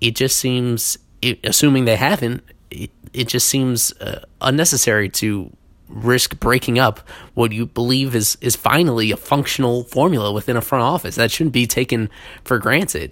It 0.00 0.16
just 0.16 0.38
seems, 0.38 0.98
it, 1.22 1.38
assuming 1.44 1.84
they 1.84 1.96
haven't, 1.96 2.42
it, 2.70 2.90
it 3.12 3.28
just 3.28 3.48
seems 3.48 3.92
uh, 4.00 4.24
unnecessary 4.40 5.08
to 5.10 5.54
risk 5.88 6.38
breaking 6.38 6.78
up 6.78 7.00
what 7.34 7.52
you 7.52 7.66
believe 7.66 8.14
is 8.14 8.38
is 8.40 8.54
finally 8.54 9.10
a 9.10 9.16
functional 9.16 9.82
formula 9.84 10.32
within 10.32 10.56
a 10.56 10.60
front 10.60 10.84
office 10.84 11.16
that 11.16 11.32
shouldn't 11.32 11.52
be 11.52 11.66
taken 11.66 12.08
for 12.44 12.60
granted 12.60 13.10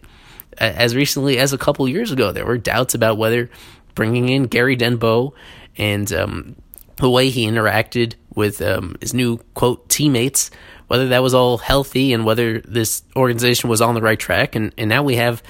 as 0.59 0.95
recently 0.97 1.39
as 1.39 1.53
a 1.53 1.59
couple 1.59 1.89
years 1.89 2.13
ago, 2.13 2.33
there 2.33 2.47
were 2.47 2.59
doubts 2.59 2.95
about 2.95 3.19
whether 3.19 3.51
bringing 3.95 4.29
in 4.29 4.45
Gary 4.45 4.77
Denbo 4.77 5.33
and 5.77 6.13
um, 6.13 6.57
the 6.97 7.11
way 7.11 7.31
he 7.31 7.47
interacted 7.47 8.15
with 8.35 8.61
um, 8.63 8.97
his 9.01 9.15
new 9.15 9.39
quote 9.55 9.89
teammates, 9.89 10.51
whether 10.89 11.09
that 11.09 11.23
was 11.23 11.35
all 11.35 11.59
healthy 11.59 12.13
and 12.13 12.25
whether 12.25 12.61
this 12.61 13.03
organization 13.17 13.69
was 13.69 13.81
on 13.81 13.95
the 13.95 14.03
right 14.03 14.19
track. 14.19 14.55
And, 14.55 14.73
and 14.79 14.89
now 14.89 15.03
we 15.03 15.17
have 15.17 15.43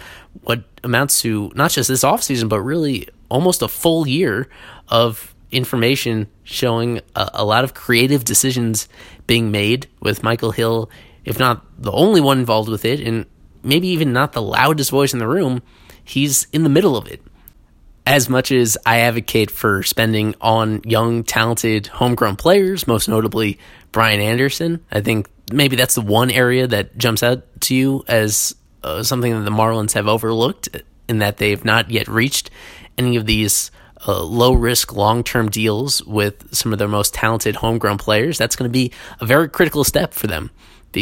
what 0.42 0.64
amounts 0.84 1.20
to 1.22 1.52
not 1.54 1.70
just 1.70 1.88
this 1.88 2.04
offseason, 2.04 2.48
but 2.48 2.60
really 2.60 3.08
almost 3.28 3.62
a 3.62 3.68
full 3.68 4.06
year 4.06 4.48
of 4.88 5.34
information 5.50 6.28
showing 6.44 7.00
a, 7.14 7.30
a 7.34 7.44
lot 7.44 7.64
of 7.64 7.74
creative 7.74 8.24
decisions 8.24 8.88
being 9.26 9.50
made 9.50 9.88
with 10.00 10.22
Michael 10.22 10.50
Hill, 10.50 10.90
if 11.24 11.38
not 11.38 11.64
the 11.78 11.92
only 11.92 12.20
one 12.20 12.38
involved 12.38 12.68
with 12.68 12.84
it, 12.84 13.00
and 13.00 13.26
maybe 13.62 13.88
even 13.88 14.12
not 14.12 14.32
the 14.32 14.42
loudest 14.42 14.90
voice 14.90 15.12
in 15.12 15.18
the 15.18 15.28
room, 15.28 15.62
he's 16.04 16.46
in 16.52 16.62
the 16.62 16.68
middle 16.68 16.96
of 16.96 17.06
it. 17.06 17.22
As 18.06 18.28
much 18.28 18.50
as 18.50 18.78
I 18.86 19.00
advocate 19.00 19.50
for 19.50 19.82
spending 19.82 20.34
on 20.40 20.80
young, 20.84 21.24
talented, 21.24 21.88
homegrown 21.88 22.36
players, 22.36 22.86
most 22.86 23.08
notably 23.08 23.58
Brian 23.92 24.20
Anderson, 24.20 24.84
I 24.90 25.02
think 25.02 25.28
maybe 25.52 25.76
that's 25.76 25.94
the 25.94 26.00
one 26.00 26.30
area 26.30 26.66
that 26.66 26.96
jumps 26.96 27.22
out 27.22 27.42
to 27.62 27.74
you 27.74 28.04
as 28.08 28.54
uh, 28.82 29.02
something 29.02 29.32
that 29.32 29.44
the 29.44 29.50
Marlins 29.50 29.92
have 29.92 30.08
overlooked 30.08 30.68
in 31.08 31.18
that 31.18 31.36
they've 31.36 31.64
not 31.64 31.90
yet 31.90 32.08
reached 32.08 32.50
any 32.96 33.16
of 33.16 33.26
these 33.26 33.70
uh, 34.06 34.22
low 34.22 34.52
risk, 34.52 34.94
long 34.94 35.22
term 35.22 35.50
deals 35.50 36.02
with 36.04 36.54
some 36.54 36.72
of 36.72 36.78
their 36.78 36.88
most 36.88 37.12
talented 37.12 37.56
homegrown 37.56 37.98
players. 37.98 38.38
That's 38.38 38.56
going 38.56 38.68
to 38.68 38.72
be 38.72 38.92
a 39.20 39.26
very 39.26 39.48
critical 39.48 39.84
step 39.84 40.14
for 40.14 40.26
them 40.26 40.50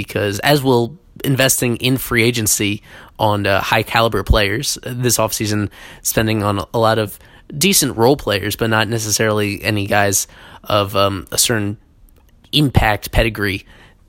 because, 0.03 0.39
as 0.41 0.63
will 0.63 0.99
investing 1.25 1.77
in 1.77 1.97
free 1.97 2.23
agency 2.23 2.83
on 3.19 3.47
uh, 3.47 3.61
high 3.61 3.83
caliber 3.83 4.23
players 4.23 4.79
this 4.83 5.17
offseason, 5.17 5.71
spending 6.03 6.43
on 6.43 6.65
a 6.75 6.79
lot 6.79 6.99
of 6.99 7.19
decent 7.57 7.97
role 7.97 8.17
players, 8.17 8.57
but 8.57 8.69
not 8.69 8.89
necessarily 8.89 9.63
any 9.63 9.87
guys 9.87 10.27
of 10.65 10.95
um, 10.95 11.27
a 11.33 11.39
certain 11.39 11.79
impact 12.53 13.13
pedigree 13.13 13.65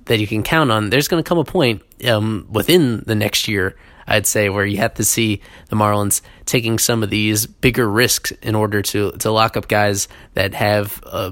that 0.05 0.19
you 0.19 0.27
can 0.27 0.43
count 0.43 0.71
on. 0.71 0.89
There's 0.89 1.07
going 1.07 1.23
to 1.23 1.27
come 1.27 1.37
a 1.37 1.45
point 1.45 1.81
um, 2.05 2.47
within 2.51 3.03
the 3.05 3.15
next 3.15 3.47
year, 3.47 3.75
I'd 4.05 4.27
say, 4.27 4.49
where 4.49 4.65
you 4.65 4.77
have 4.77 4.95
to 4.95 5.05
see 5.05 5.41
the 5.69 5.75
Marlins 5.75 6.21
taking 6.45 6.79
some 6.79 7.03
of 7.03 7.09
these 7.09 7.45
bigger 7.45 7.89
risks 7.89 8.31
in 8.41 8.55
order 8.55 8.81
to 8.81 9.11
to 9.11 9.31
lock 9.31 9.55
up 9.57 9.67
guys 9.67 10.07
that 10.33 10.53
have. 10.53 11.01
Uh, 11.05 11.31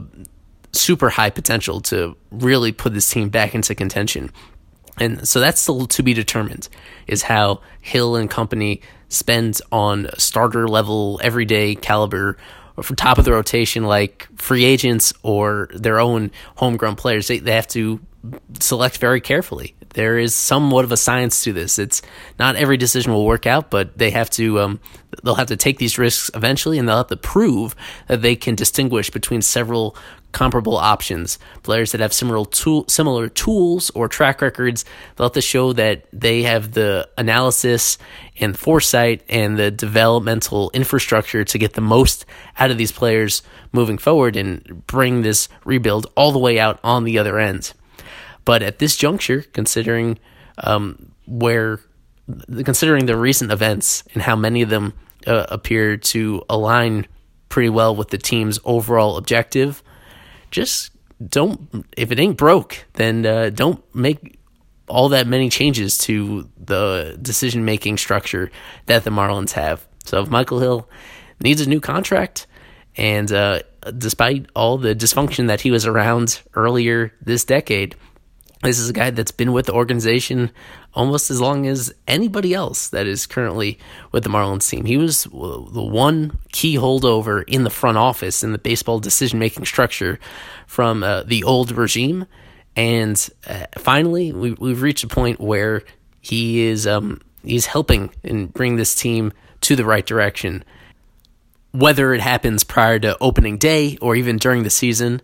super 0.76 1.10
high 1.10 1.30
potential 1.30 1.82
to 1.82 2.16
really 2.32 2.72
put 2.72 2.94
this 2.94 3.10
team 3.10 3.30
back 3.30 3.56
into 3.56 3.76
contention. 3.76 4.32
And 4.98 5.28
so 5.28 5.40
that's 5.40 5.60
still 5.62 5.88
to 5.88 6.04
be 6.04 6.14
determined 6.14 6.70
is 7.08 7.24
how 7.24 7.62
Hill 7.82 8.16
and 8.16 8.30
company 8.30 8.82
spend 9.10 9.62
on 9.72 10.08
starter 10.18 10.68
level, 10.68 11.20
everyday 11.24 11.76
caliber, 11.76 12.38
or 12.78 12.84
for 12.84 12.96
top 12.96 13.18
of 13.18 13.26
the 13.26 13.32
rotation, 13.32 13.84
like 13.84 14.28
free 14.38 14.66
agents 14.66 15.14
or 15.24 15.70
their 15.74 16.00
own 16.00 16.32
homegrown 16.58 16.96
players. 16.96 17.28
They, 17.28 17.40
they 17.40 17.54
have 17.54 17.68
to 17.70 18.00
select 18.60 18.98
very 18.98 19.22
carefully. 19.22 19.76
There 19.94 20.18
is 20.18 20.36
somewhat 20.36 20.84
of 20.84 20.92
a 20.92 20.98
science 20.98 21.44
to 21.44 21.54
this. 21.54 21.80
It's 21.80 22.02
not 22.38 22.56
every 22.58 22.76
decision 22.76 23.14
will 23.14 23.26
work 23.26 23.46
out, 23.46 23.70
but 23.70 23.98
they 23.98 24.12
have 24.12 24.30
to 24.32 24.60
um, 24.60 24.80
they'll 25.24 25.36
have 25.36 25.48
to 25.48 25.58
take 25.58 25.78
these 25.78 25.98
risks 25.98 26.30
eventually, 26.34 26.78
and 26.78 26.88
they'll 26.88 26.98
have 26.98 27.08
to 27.08 27.18
prove 27.18 27.76
that 28.08 28.22
they 28.22 28.36
can 28.36 28.56
distinguish 28.56 29.10
between 29.10 29.42
several 29.42 29.96
comparable 30.36 30.76
options. 30.76 31.40
Players 31.64 31.94
that 31.94 32.02
have 32.02 32.12
similar 32.12 32.46
tool, 32.46 32.86
similar 32.90 33.30
tools 33.30 33.90
or 33.92 34.10
track 34.10 34.42
records, 34.42 34.84
they'll 35.16 35.28
have 35.28 35.34
to 35.34 35.42
show 35.42 35.72
that 35.74 36.06
they 36.12 36.44
have 36.44 36.74
the 36.74 37.08
analysis 37.18 37.98
and 38.38 38.60
foresight 38.60 39.24
and 39.30 39.58
the 39.58 39.72
developmental 39.72 40.72
infrastructure 40.74 41.46
to 41.46 41.58
get 41.58 41.74
the 41.74 41.82
most 41.82 42.26
out 42.60 42.70
of 42.70 42.78
these 42.78 42.92
players 42.92 43.44
moving 43.72 43.98
forward 43.98 44.36
and 44.36 44.86
bring 44.88 45.22
this 45.22 45.48
rebuild 45.64 46.08
all 46.18 46.34
the 46.34 46.40
way 46.40 46.60
out 46.60 46.82
on 46.84 47.06
the 47.06 47.18
other 47.18 47.40
end. 47.40 47.72
But 48.44 48.62
at 48.62 48.80
this 48.80 48.98
juncture, 48.98 49.46
considering 49.54 50.20
um, 50.58 51.14
where, 51.26 51.80
considering 52.66 53.06
the 53.06 53.16
recent 53.16 53.54
events 53.54 54.04
and 54.14 54.22
how 54.22 54.36
many 54.36 54.62
of 54.62 54.70
them 54.70 54.94
uh, 55.26 55.46
appear 55.48 55.96
to 55.96 56.44
align 56.50 57.08
pretty 57.48 57.70
well 57.70 57.96
with 57.96 58.10
the 58.10 58.18
team's 58.18 58.60
overall 58.66 59.16
objective, 59.16 59.82
just 60.56 60.91
don't. 61.28 61.86
If 61.97 62.12
it 62.12 62.20
ain't 62.20 62.38
broke, 62.38 62.86
then 62.93 63.26
uh, 63.26 63.49
don't 63.49 63.84
make 63.93 64.39
all 64.88 65.10
that 65.10 65.28
many 65.28 65.49
changes 65.49 65.97
to 65.97 66.49
the 66.58 67.18
decision 67.22 67.66
making 67.66 67.97
structure 67.97 68.51
that 68.86 69.03
the 69.03 69.10
Marlins 69.10 69.51
have. 69.51 69.86
So 70.06 70.22
if 70.22 70.30
Michael 70.30 70.60
Hill 70.60 70.89
needs 71.41 71.60
a 71.60 71.70
new 71.70 71.82
contract, 71.82 72.47
and 72.95 73.30
uh, 73.32 73.64
despite 73.97 74.47
all 74.56 74.78
the 74.78 74.95
dysfunction 74.95 75.47
that 75.47 75.62
he 75.62 75.72
was 75.72 75.86
around 75.86 76.41
earlier 76.53 77.12
this 77.22 77.43
decade, 77.43 77.95
this 78.66 78.80
is 78.80 78.89
a 78.89 78.93
guy 78.93 79.09
that's 79.09 79.32
been 79.32 79.53
with 79.53 79.68
the 79.68 79.74
organization 79.74 80.51
almost 80.93 81.30
as 81.30 81.41
long 81.41 81.68
as 81.68 81.93
anybody 82.07 82.53
else 82.53 82.89
that 82.89 83.07
is 83.07 83.26
currently 83.26 83.78
with 84.11 84.24
the 84.24 84.30
Marlins 84.30 84.70
team. 84.70 84.86
He 84.86 84.97
was 84.97 85.24
the 85.24 85.84
one 85.84 86.38
key 86.51 86.76
holdover 86.76 87.43
in 87.47 87.63
the 87.63 87.70
front 87.70 87.97
office 87.97 88.43
in 88.43 88.51
the 88.51 88.57
baseball 88.57 88.99
decision 88.99 89.39
making 89.39 89.66
structure 89.66 90.20
from 90.68 91.03
uh, 91.03 91.24
the 91.24 91.43
old 91.43 91.72
regime. 91.72 92.26
And 92.76 93.30
uh, 93.47 93.66
finally, 93.78 94.32
we, 94.32 94.53
we've 94.53 94.82
reached 94.82 95.03
a 95.03 95.07
point 95.07 95.39
where 95.39 95.84
he 96.22 96.63
is 96.63 96.88
um, 96.88 97.22
he's 97.43 97.68
helping 97.68 98.11
and 98.24 98.51
bring 98.53 98.76
this 98.76 98.95
team 98.95 99.32
to 99.61 99.76
the 99.76 99.86
right 99.86 100.05
direction. 100.05 100.63
Whether 101.72 102.13
it 102.13 102.22
happens 102.22 102.63
prior 102.63 102.99
to 102.99 103.18
opening 103.20 103.57
day 103.57 103.97
or 104.01 104.16
even 104.16 104.38
during 104.38 104.63
the 104.63 104.70
season, 104.70 105.22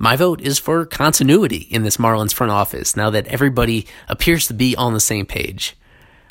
my 0.00 0.16
vote 0.16 0.40
is 0.40 0.58
for 0.58 0.86
continuity 0.86 1.68
in 1.70 1.82
this 1.82 1.98
Marlins 1.98 2.32
front 2.32 2.50
office 2.50 2.96
now 2.96 3.10
that 3.10 3.26
everybody 3.26 3.86
appears 4.08 4.46
to 4.46 4.54
be 4.54 4.74
on 4.74 4.94
the 4.94 4.98
same 4.98 5.26
page. 5.26 5.76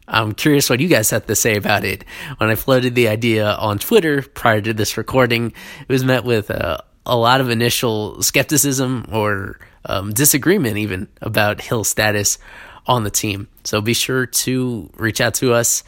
I'm 0.07 0.33
curious 0.33 0.71
what 0.71 0.79
you 0.79 0.87
guys 0.87 1.11
have 1.11 1.27
to 1.27 1.35
say 1.35 1.55
about 1.55 1.83
it. 1.83 2.03
When 2.37 2.49
I 2.49 2.55
floated 2.55 2.95
the 2.95 3.07
idea 3.07 3.53
on 3.53 3.77
Twitter 3.77 4.23
prior 4.23 4.59
to 4.59 4.73
this 4.73 4.97
recording, 4.97 5.53
it 5.81 5.87
was 5.87 6.03
met 6.03 6.23
with 6.23 6.49
uh, 6.49 6.79
a 7.05 7.15
lot 7.15 7.41
of 7.41 7.51
initial 7.51 8.23
skepticism 8.23 9.05
or 9.11 9.59
um, 9.85 10.13
disagreement, 10.13 10.77
even 10.77 11.07
about 11.21 11.61
Hill's 11.61 11.89
status 11.89 12.39
on 12.87 13.03
the 13.03 13.11
team. 13.11 13.49
So 13.65 13.81
be 13.81 13.93
sure 13.93 14.25
to 14.25 14.89
reach 14.95 15.21
out 15.21 15.35
to 15.35 15.53
us 15.53 15.83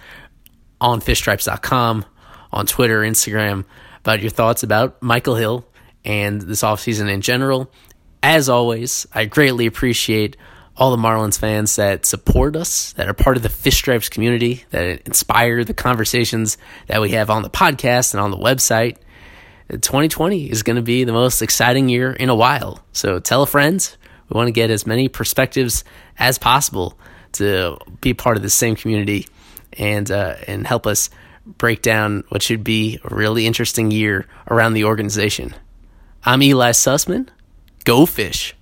on 0.79 1.01
fishstripes.com, 1.01 2.05
on 2.51 2.65
Twitter, 2.67 3.01
Instagram, 3.01 3.65
about 4.01 4.21
your 4.21 4.29
thoughts 4.29 4.61
about 4.61 5.01
Michael 5.01 5.35
Hill 5.35 5.65
and 6.05 6.41
this 6.41 6.61
offseason 6.61 7.11
in 7.11 7.21
general. 7.21 7.71
As 8.23 8.49
always, 8.49 9.07
I 9.13 9.25
greatly 9.25 9.65
appreciate 9.65 10.37
all 10.77 10.95
the 10.95 11.01
Marlins 11.01 11.37
fans 11.37 11.75
that 11.75 12.05
support 12.05 12.55
us, 12.55 12.93
that 12.93 13.07
are 13.07 13.13
part 13.13 13.37
of 13.37 13.43
the 13.43 13.49
Fish 13.49 13.77
Stripes 13.77 14.09
community, 14.09 14.63
that 14.69 15.01
inspire 15.05 15.63
the 15.63 15.73
conversations 15.73 16.57
that 16.87 17.01
we 17.01 17.11
have 17.11 17.29
on 17.29 17.43
the 17.43 17.49
podcast 17.49 18.13
and 18.13 18.21
on 18.21 18.31
the 18.31 18.37
website. 18.37 18.97
2020 19.69 20.49
is 20.49 20.63
going 20.63 20.75
to 20.75 20.81
be 20.81 21.03
the 21.03 21.13
most 21.13 21.41
exciting 21.41 21.87
year 21.87 22.11
in 22.11 22.29
a 22.29 22.35
while. 22.35 22.83
So 22.93 23.19
tell 23.19 23.43
a 23.43 23.47
friend. 23.47 23.95
We 24.29 24.37
want 24.37 24.47
to 24.47 24.53
get 24.53 24.69
as 24.69 24.85
many 24.85 25.07
perspectives 25.07 25.83
as 26.17 26.37
possible 26.37 26.97
to 27.33 27.77
be 28.01 28.13
part 28.13 28.37
of 28.37 28.43
the 28.43 28.49
same 28.49 28.75
community 28.75 29.27
and 29.73 30.09
uh, 30.11 30.35
and 30.47 30.67
help 30.67 30.85
us 30.85 31.09
break 31.45 31.81
down 31.81 32.23
what 32.29 32.41
should 32.41 32.63
be 32.63 32.99
a 33.03 33.13
really 33.13 33.45
interesting 33.45 33.91
year 33.91 34.27
around 34.49 34.73
the 34.73 34.85
organization. 34.85 35.53
I'm 36.23 36.43
Eli 36.43 36.69
Sussman. 36.71 37.29
Go 37.83 38.05
fish. 38.05 38.53